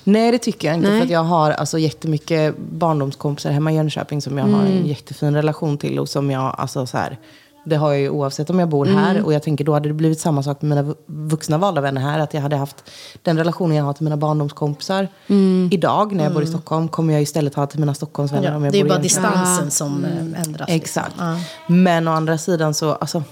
Nej, 0.04 0.32
det 0.32 0.38
tycker 0.38 0.68
jag 0.68 0.76
inte. 0.76 0.90
Nej. 0.90 0.98
För 0.98 1.04
att 1.04 1.12
jag 1.12 1.24
har 1.24 1.50
alltså 1.50 1.78
jättemycket 1.78 2.58
barndomskompisar 2.58 3.50
hemma 3.50 3.72
i 3.72 3.74
Jönköping 3.74 4.22
som 4.22 4.38
jag 4.38 4.44
har 4.44 4.62
en 4.62 4.86
jättefin 4.86 5.34
relation 5.34 5.78
till. 5.78 5.98
Och 5.98 6.08
som 6.08 6.30
jag, 6.30 6.54
alltså 6.58 6.86
så 6.86 6.96
här, 6.96 7.18
Det 7.64 7.76
har 7.76 7.90
jag 7.92 8.00
ju 8.00 8.08
oavsett 8.10 8.50
om 8.50 8.58
jag 8.58 8.68
bor 8.68 8.86
här. 8.86 9.10
Mm. 9.10 9.24
Och 9.24 9.32
jag 9.32 9.42
tänker 9.42 9.64
då 9.64 9.72
hade 9.72 9.88
det 9.88 9.92
blivit 9.94 10.20
samma 10.20 10.42
sak 10.42 10.62
med 10.62 10.68
mina 10.68 10.82
vu- 10.82 10.94
vuxna 11.06 11.58
valda 11.58 11.80
vänner 11.80 12.00
här. 12.00 12.18
Att 12.18 12.34
jag 12.34 12.40
hade 12.40 12.56
haft 12.56 12.84
den 13.22 13.38
relationen 13.38 13.76
jag 13.76 13.84
har 13.84 13.92
till 13.92 14.04
mina 14.04 14.16
barndomskompisar. 14.16 15.08
Mm. 15.26 15.68
Idag 15.72 16.12
när 16.12 16.24
jag 16.24 16.32
bor 16.32 16.42
i 16.42 16.46
Stockholm 16.46 16.88
kommer 16.88 17.12
jag 17.12 17.22
istället 17.22 17.54
ha 17.54 17.66
till 17.66 17.80
mina 17.80 17.94
Stockholmsvänner 17.94 18.48
Ja, 18.50 18.56
om 18.56 18.64
jag 18.64 18.72
det 18.72 18.78
är 18.80 18.84
bor 18.84 18.88
bara 18.88 18.98
distansen 18.98 19.70
som 19.70 20.04
eh, 20.04 20.10
ändras. 20.20 20.44
liksom. 20.44 20.66
Exakt. 20.68 21.14
Ja. 21.18 21.36
Men 21.66 22.08
å 22.08 22.12
andra 22.12 22.38
sidan 22.38 22.74
så, 22.74 22.92
alltså, 22.92 23.22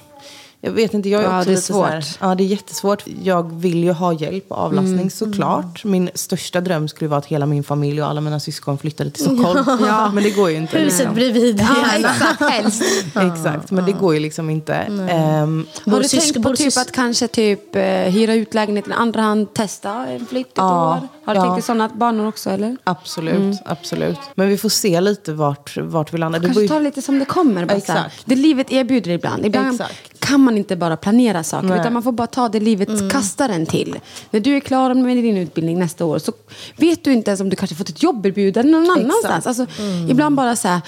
jag 0.60 0.70
vet 0.70 0.94
inte, 0.94 1.08
jag 1.08 1.20
är 1.22 1.24
Ja, 1.30 1.38
också 1.38 1.44
det 1.48 1.52
är 1.52 1.54
lite 1.54 1.66
så 1.66 1.84
här, 1.84 2.00
svårt. 2.00 2.18
ja, 2.20 2.34
det 2.34 2.42
är 2.42 2.46
jättesvårt. 2.46 3.04
Jag 3.22 3.54
vill 3.60 3.84
ju 3.84 3.92
ha 3.92 4.12
hjälp 4.12 4.44
och 4.48 4.58
avlastning 4.58 4.94
Mm. 4.94 5.10
såklart. 5.10 5.84
Min 5.84 6.10
största 6.14 6.60
dröm 6.60 6.88
skulle 6.88 7.08
vara 7.08 7.18
att 7.18 7.26
hela 7.26 7.46
min 7.46 7.64
familj 7.64 8.02
och 8.02 8.08
alla 8.08 8.20
mina 8.20 8.40
syskon 8.40 8.78
flyttade 8.78 9.10
till 9.10 9.24
Stockholm. 9.24 9.64
Ja. 9.86 10.10
Men 10.14 10.24
det 10.24 10.30
går 10.30 10.50
ju 10.50 10.56
inte. 10.56 10.78
Huset 10.78 10.98
liksom. 10.98 11.14
bredvid. 11.14 11.60
Ja, 11.60 11.96
exakt. 11.96 12.40
Helst. 12.40 12.82
Exakt, 13.14 13.70
men 13.70 13.84
det 13.84 13.92
går 13.92 14.14
ju 14.14 14.20
liksom 14.20 14.50
inte. 14.50 14.74
Ehm, 14.74 15.66
Har 15.84 16.00
du 16.00 16.08
tänkt 16.08 16.42
på 16.42 16.56
typ 16.56 16.76
att 16.76 16.92
kanske 16.92 17.28
typ 17.28 17.76
eh, 17.76 17.82
hyra 17.82 18.34
ut 18.34 18.54
lägenheten 18.54 18.92
i 18.92 18.94
andra 18.94 19.22
hand, 19.22 19.54
testa 19.54 20.06
en 20.06 20.26
flytt 20.26 20.46
ett 20.46 20.52
Ja, 20.56 20.90
år? 20.94 21.08
Har 21.24 21.34
du 21.34 21.40
ja. 21.40 21.44
tänkt 21.46 21.58
i 21.58 21.62
sådana 21.66 21.88
banor 21.88 22.26
också 22.28 22.50
eller? 22.50 22.76
absolut, 22.84 23.56
absolut. 23.64 24.18
Men 24.34 24.48
vi 24.48 24.58
får 24.58 24.68
se 24.68 25.00
lite 25.00 25.32
vart, 25.32 25.76
vart 25.76 26.14
vi 26.14 26.18
landar. 26.18 26.40
Kanske 26.40 26.54
ta 26.54 26.74
ju- 26.74 26.78
det 26.80 26.84
lite 26.84 27.02
som 27.02 27.18
det 27.18 27.24
kommer. 27.24 27.64
Bara. 27.64 27.76
Exakt. 27.76 28.22
Det 28.24 28.34
livet 28.36 28.72
erbjuder 28.72 29.10
ibland. 29.10 29.46
Ibland 29.46 29.72
Exakt. 29.72 30.20
kan 30.20 30.40
man 30.48 30.58
inte 30.58 30.76
bara 30.76 30.96
planera 30.96 31.42
saker. 31.44 31.68
Nej. 31.68 31.80
Utan 31.80 31.92
man 31.92 32.02
får 32.02 32.12
bara 32.12 32.26
ta 32.26 32.48
det 32.48 32.60
livet 32.60 33.12
kastar 33.12 33.48
en 33.48 33.66
till. 33.66 33.98
När 34.30 34.40
du 34.40 34.56
är 34.56 34.60
klar 34.60 34.94
med 34.94 35.16
din 35.16 35.36
utbildning 35.36 35.78
nästa 35.78 36.04
år 36.04 36.18
så 36.18 36.32
vet 36.76 37.04
du 37.04 37.12
inte 37.12 37.30
ens 37.30 37.40
om 37.40 37.48
du 37.50 37.56
kanske 37.56 37.76
fått 37.76 37.88
ett 37.88 38.02
jobberbjudande 38.02 38.72
någon 38.72 38.82
Exakt. 38.82 39.00
annanstans. 39.04 39.46
Alltså, 39.46 39.66
Ibland 40.10 40.36
bara 40.36 40.56
så 40.56 40.68
här, 40.68 40.80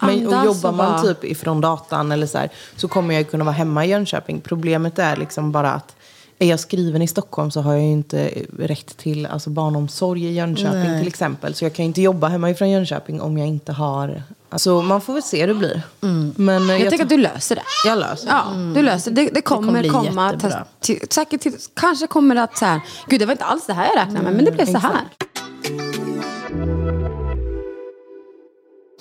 Men, 0.00 0.26
och 0.26 0.32
andas 0.32 0.44
jobbar 0.56 0.72
man 0.76 0.92
bara- 1.02 1.02
typ 1.14 1.24
ifrån 1.24 1.60
datan 1.60 2.12
eller 2.12 2.26
så, 2.26 2.38
här, 2.38 2.48
så 2.76 2.88
kommer 2.88 3.14
jag 3.14 3.30
kunna 3.30 3.44
vara 3.44 3.54
hemma 3.54 3.84
i 3.84 3.88
Jönköping. 3.88 4.40
Problemet 4.40 4.98
är 4.98 5.16
liksom 5.16 5.52
bara 5.52 5.72
att 5.72 5.96
är 6.38 6.46
jag 6.48 6.60
skriven 6.60 7.02
i 7.02 7.06
Stockholm 7.08 7.50
så 7.50 7.60
har 7.60 7.72
jag 7.72 7.82
ju 7.82 7.90
inte 7.92 8.30
rätt 8.58 8.96
till 8.96 9.26
alltså, 9.26 9.50
barnomsorg 9.50 10.24
i 10.24 10.32
Jönköping 10.32 10.98
till 10.98 11.08
exempel. 11.08 11.54
Så 11.54 11.64
jag 11.64 11.72
kan 11.74 11.84
ju 11.84 11.86
inte 11.86 12.02
jobba 12.02 12.28
hemma 12.28 12.50
ifrån 12.50 12.70
Jönköping 12.70 13.20
om 13.20 13.38
jag 13.38 13.48
inte 13.48 13.72
har... 13.72 14.22
Alltså 14.54 14.82
man 14.82 15.00
får 15.00 15.12
väl 15.12 15.22
se 15.22 15.40
hur 15.40 15.46
det 15.46 15.54
blir. 15.54 15.82
Men 16.36 16.70
eh, 16.70 16.76
Jag, 16.76 16.90
tänker 16.90 17.04
att 17.04 17.08
du 17.08 17.16
löser 17.16 17.54
det. 17.56 17.62
jag 17.86 17.98
löser 17.98 18.26
det. 18.26 18.32
Ja, 18.32 18.44
du 18.74 18.82
löser 18.82 19.10
det. 19.10 19.22
Det, 19.22 19.30
det 19.34 19.40
kommer, 19.42 19.66
kommer 19.66 19.80
bli 19.80 19.88
komma. 19.90 20.32
Till, 20.80 21.00
säkert 21.10 21.40
till, 21.40 21.52
kanske 21.74 22.06
kommer 22.06 22.34
det 22.34 22.42
att 22.42 22.58
så 22.58 22.64
här, 22.64 22.80
gud 23.08 23.20
det 23.20 23.26
var 23.26 23.32
inte 23.32 23.44
alls 23.44 23.66
det 23.66 23.72
här 23.72 23.86
jag 23.86 23.96
räknade 23.96 24.22
med, 24.22 24.34
men 24.34 24.44
det 24.44 24.52
blev 24.52 24.66
så 24.66 24.78
här. 24.78 25.00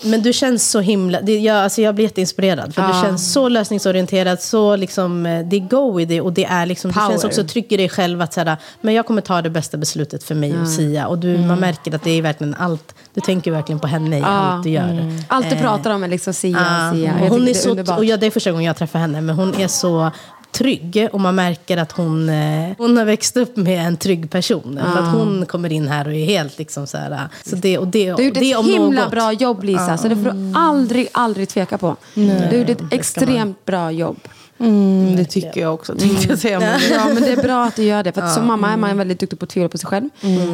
Men 0.05 0.21
du 0.21 0.33
känns 0.33 0.71
så 0.71 0.79
himla... 0.79 1.21
Det, 1.21 1.39
jag, 1.39 1.57
alltså 1.57 1.81
jag 1.81 1.95
blir 1.95 2.05
jätteinspirerad. 2.05 2.75
För 2.75 2.81
du 2.87 2.93
känns 3.01 3.33
så 3.33 3.49
lösningsorienterad, 3.49 4.41
så 4.41 4.75
liksom... 4.75 5.25
eh, 5.25 5.45
Det 5.45 5.55
är 5.55 5.59
go 5.59 5.97
with 5.97 6.11
it. 6.11 6.21
Och 6.21 6.33
det 6.33 6.45
är 6.45 6.65
liksom... 6.65 6.91
Du 6.91 6.99
känns 7.09 7.23
också 7.23 7.43
trygg 7.43 7.71
i 7.73 7.77
dig 7.77 7.89
själv 7.89 8.21
att 8.21 8.33
säga, 8.33 8.57
men 8.81 8.93
jag 8.93 9.05
kommer 9.05 9.21
ta 9.21 9.41
det 9.41 9.49
bästa 9.49 9.77
beslutet 9.77 10.23
för 10.23 10.35
mig 10.35 10.59
och 10.61 10.67
Sia. 10.67 11.07
Och 11.07 11.17
du, 11.19 11.37
man 11.37 11.59
märker 11.59 11.95
att 11.95 12.03
det 12.03 12.11
är 12.11 12.21
verkligen 12.21 12.55
allt... 12.55 12.95
Du 13.13 13.21
tänker 13.21 13.51
verkligen 13.51 13.79
på 13.79 13.87
henne 13.87 14.19
i 14.19 14.21
allt 14.21 14.63
du 14.63 14.69
gör. 14.69 15.11
Allt 15.27 15.49
du 15.49 15.55
Eh, 15.55 15.61
pratar 15.61 15.91
om 15.91 16.03
är 16.03 16.07
liksom 16.07 16.33
Sia, 16.33 16.51
Ja, 16.51 16.91
Sia. 16.93 17.13
och 17.13 17.25
Jag 17.25 17.29
hon 17.29 17.41
är 17.41 17.45
det 17.45 17.53
så, 17.53 17.69
underbart. 17.69 17.97
och 17.97 18.05
ja, 18.05 18.17
det 18.17 18.25
är 18.25 18.31
första 18.31 18.51
gången 18.51 18.65
jag 18.65 18.77
träffar 18.77 18.99
henne, 18.99 19.21
men 19.21 19.35
hon 19.35 19.55
är 19.55 19.67
så 19.67 20.11
trygg 20.53 21.07
och 21.13 21.19
man 21.19 21.35
märker 21.35 21.77
att 21.77 21.91
hon, 21.91 22.29
eh, 22.29 22.69
hon 22.77 22.97
har 22.97 23.05
växt 23.05 23.37
upp 23.37 23.57
med 23.57 23.87
en 23.87 23.97
trygg 23.97 24.29
person. 24.31 24.79
För 24.93 24.99
att 25.01 25.13
hon 25.15 25.45
kommer 25.45 25.71
in 25.71 25.87
här 25.87 26.07
och 26.07 26.13
är 26.13 26.25
helt 26.25 26.57
liksom 26.57 26.87
så 26.87 26.97
här... 26.97 27.27
Så 27.45 27.55
det, 27.55 27.77
och 27.77 27.87
det, 27.87 28.05
Du 28.05 28.11
har 28.13 28.21
gjort 28.21 28.33
det 28.33 28.51
ett 28.51 28.57
om 28.57 28.65
himla 28.65 29.01
något. 29.01 29.11
bra 29.11 29.31
jobb 29.31 29.63
Lisa, 29.63 29.97
så 29.97 30.07
det 30.07 30.15
får 30.15 30.23
du 30.31 30.53
aldrig, 30.55 31.07
aldrig 31.11 31.49
tveka 31.49 31.77
på. 31.77 31.95
Du 32.13 32.29
har 32.29 32.53
gjort 32.53 32.69
ett 32.69 32.93
extremt 32.93 33.65
bra 33.65 33.91
jobb. 33.91 34.17
Mm, 34.59 35.15
det 35.15 35.25
tycker 35.25 35.61
jag 35.61 35.73
också 35.73 35.95
tänkte 35.95 36.27
jag 36.29 36.39
säga. 36.39 36.59
Men, 36.59 36.79
Ja, 36.91 37.05
men 37.13 37.23
det 37.23 37.31
är 37.31 37.43
bra 37.43 37.63
att 37.63 37.75
du 37.75 37.83
gör 37.83 38.03
det. 38.03 38.11
För 38.11 38.21
att 38.21 38.33
som 38.33 38.47
mamma 38.47 38.73
är 38.73 38.77
man 38.77 38.97
väldigt 38.97 39.19
duktig 39.19 39.39
på 39.39 39.43
att 39.43 39.49
tvivla 39.49 39.69
på 39.69 39.77
sig 39.77 39.87
själv. 39.87 40.09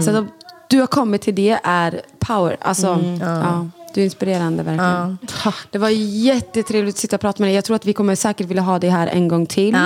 Så 0.05 0.17
att 0.17 0.25
du 0.69 0.79
har 0.79 0.87
kommit 0.87 1.21
till 1.21 1.35
det 1.35 1.59
är 1.63 2.01
power. 2.19 2.57
Alltså, 2.61 2.99
ja. 3.21 3.67
Du 3.93 4.01
är 4.01 4.05
inspirerande 4.05 4.63
verkligen. 4.63 5.17
Det 5.71 5.77
var 5.77 5.89
jättetrevligt 5.89 6.95
att 6.95 6.99
sitta 6.99 7.15
och 7.15 7.21
prata 7.21 7.43
med 7.43 7.47
dig. 7.47 7.55
Jag 7.55 7.63
tror 7.65 7.75
att 7.75 7.85
vi 7.85 7.93
kommer 7.93 8.15
säkert 8.15 8.47
vilja 8.47 8.63
ha 8.63 8.79
dig 8.79 8.89
här 8.89 9.07
en 9.07 9.27
gång 9.27 9.45
till. 9.45 9.77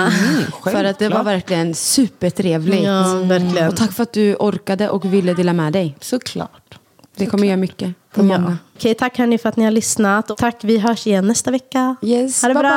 för 0.64 0.84
att 0.84 0.98
det 0.98 1.08
var 1.08 1.24
verkligen 1.24 1.74
supertrevligt. 1.74 2.84
Ja, 2.84 3.14
verkligen. 3.24 3.68
Och 3.68 3.76
tack 3.76 3.92
för 3.92 4.02
att 4.02 4.12
du 4.12 4.34
orkade 4.34 4.88
och 4.90 5.04
ville 5.04 5.34
dela 5.34 5.52
med 5.52 5.72
dig. 5.72 5.96
Såklart. 6.00 6.78
Det 7.16 7.26
kommer 7.26 7.46
göra 7.46 7.56
mycket 7.56 7.94
för 8.12 8.22
Ja. 8.22 8.38
många. 8.38 8.58
Okej, 8.76 8.94
tack 8.94 9.18
hörni 9.18 9.38
för 9.38 9.48
att 9.48 9.56
ni 9.56 9.64
har 9.64 9.70
lyssnat. 9.70 10.30
Och 10.30 10.36
tack, 10.38 10.56
vi 10.62 10.78
hörs 10.78 11.06
igen 11.06 11.26
nästa 11.26 11.50
vecka. 11.50 11.96
Yes, 12.02 12.42
ha 12.42 12.48
det 12.48 12.54
bye 12.54 12.62
bra, 12.62 12.70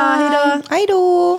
bye. 0.54 0.62
hej 0.70 0.86
då! 0.88 1.38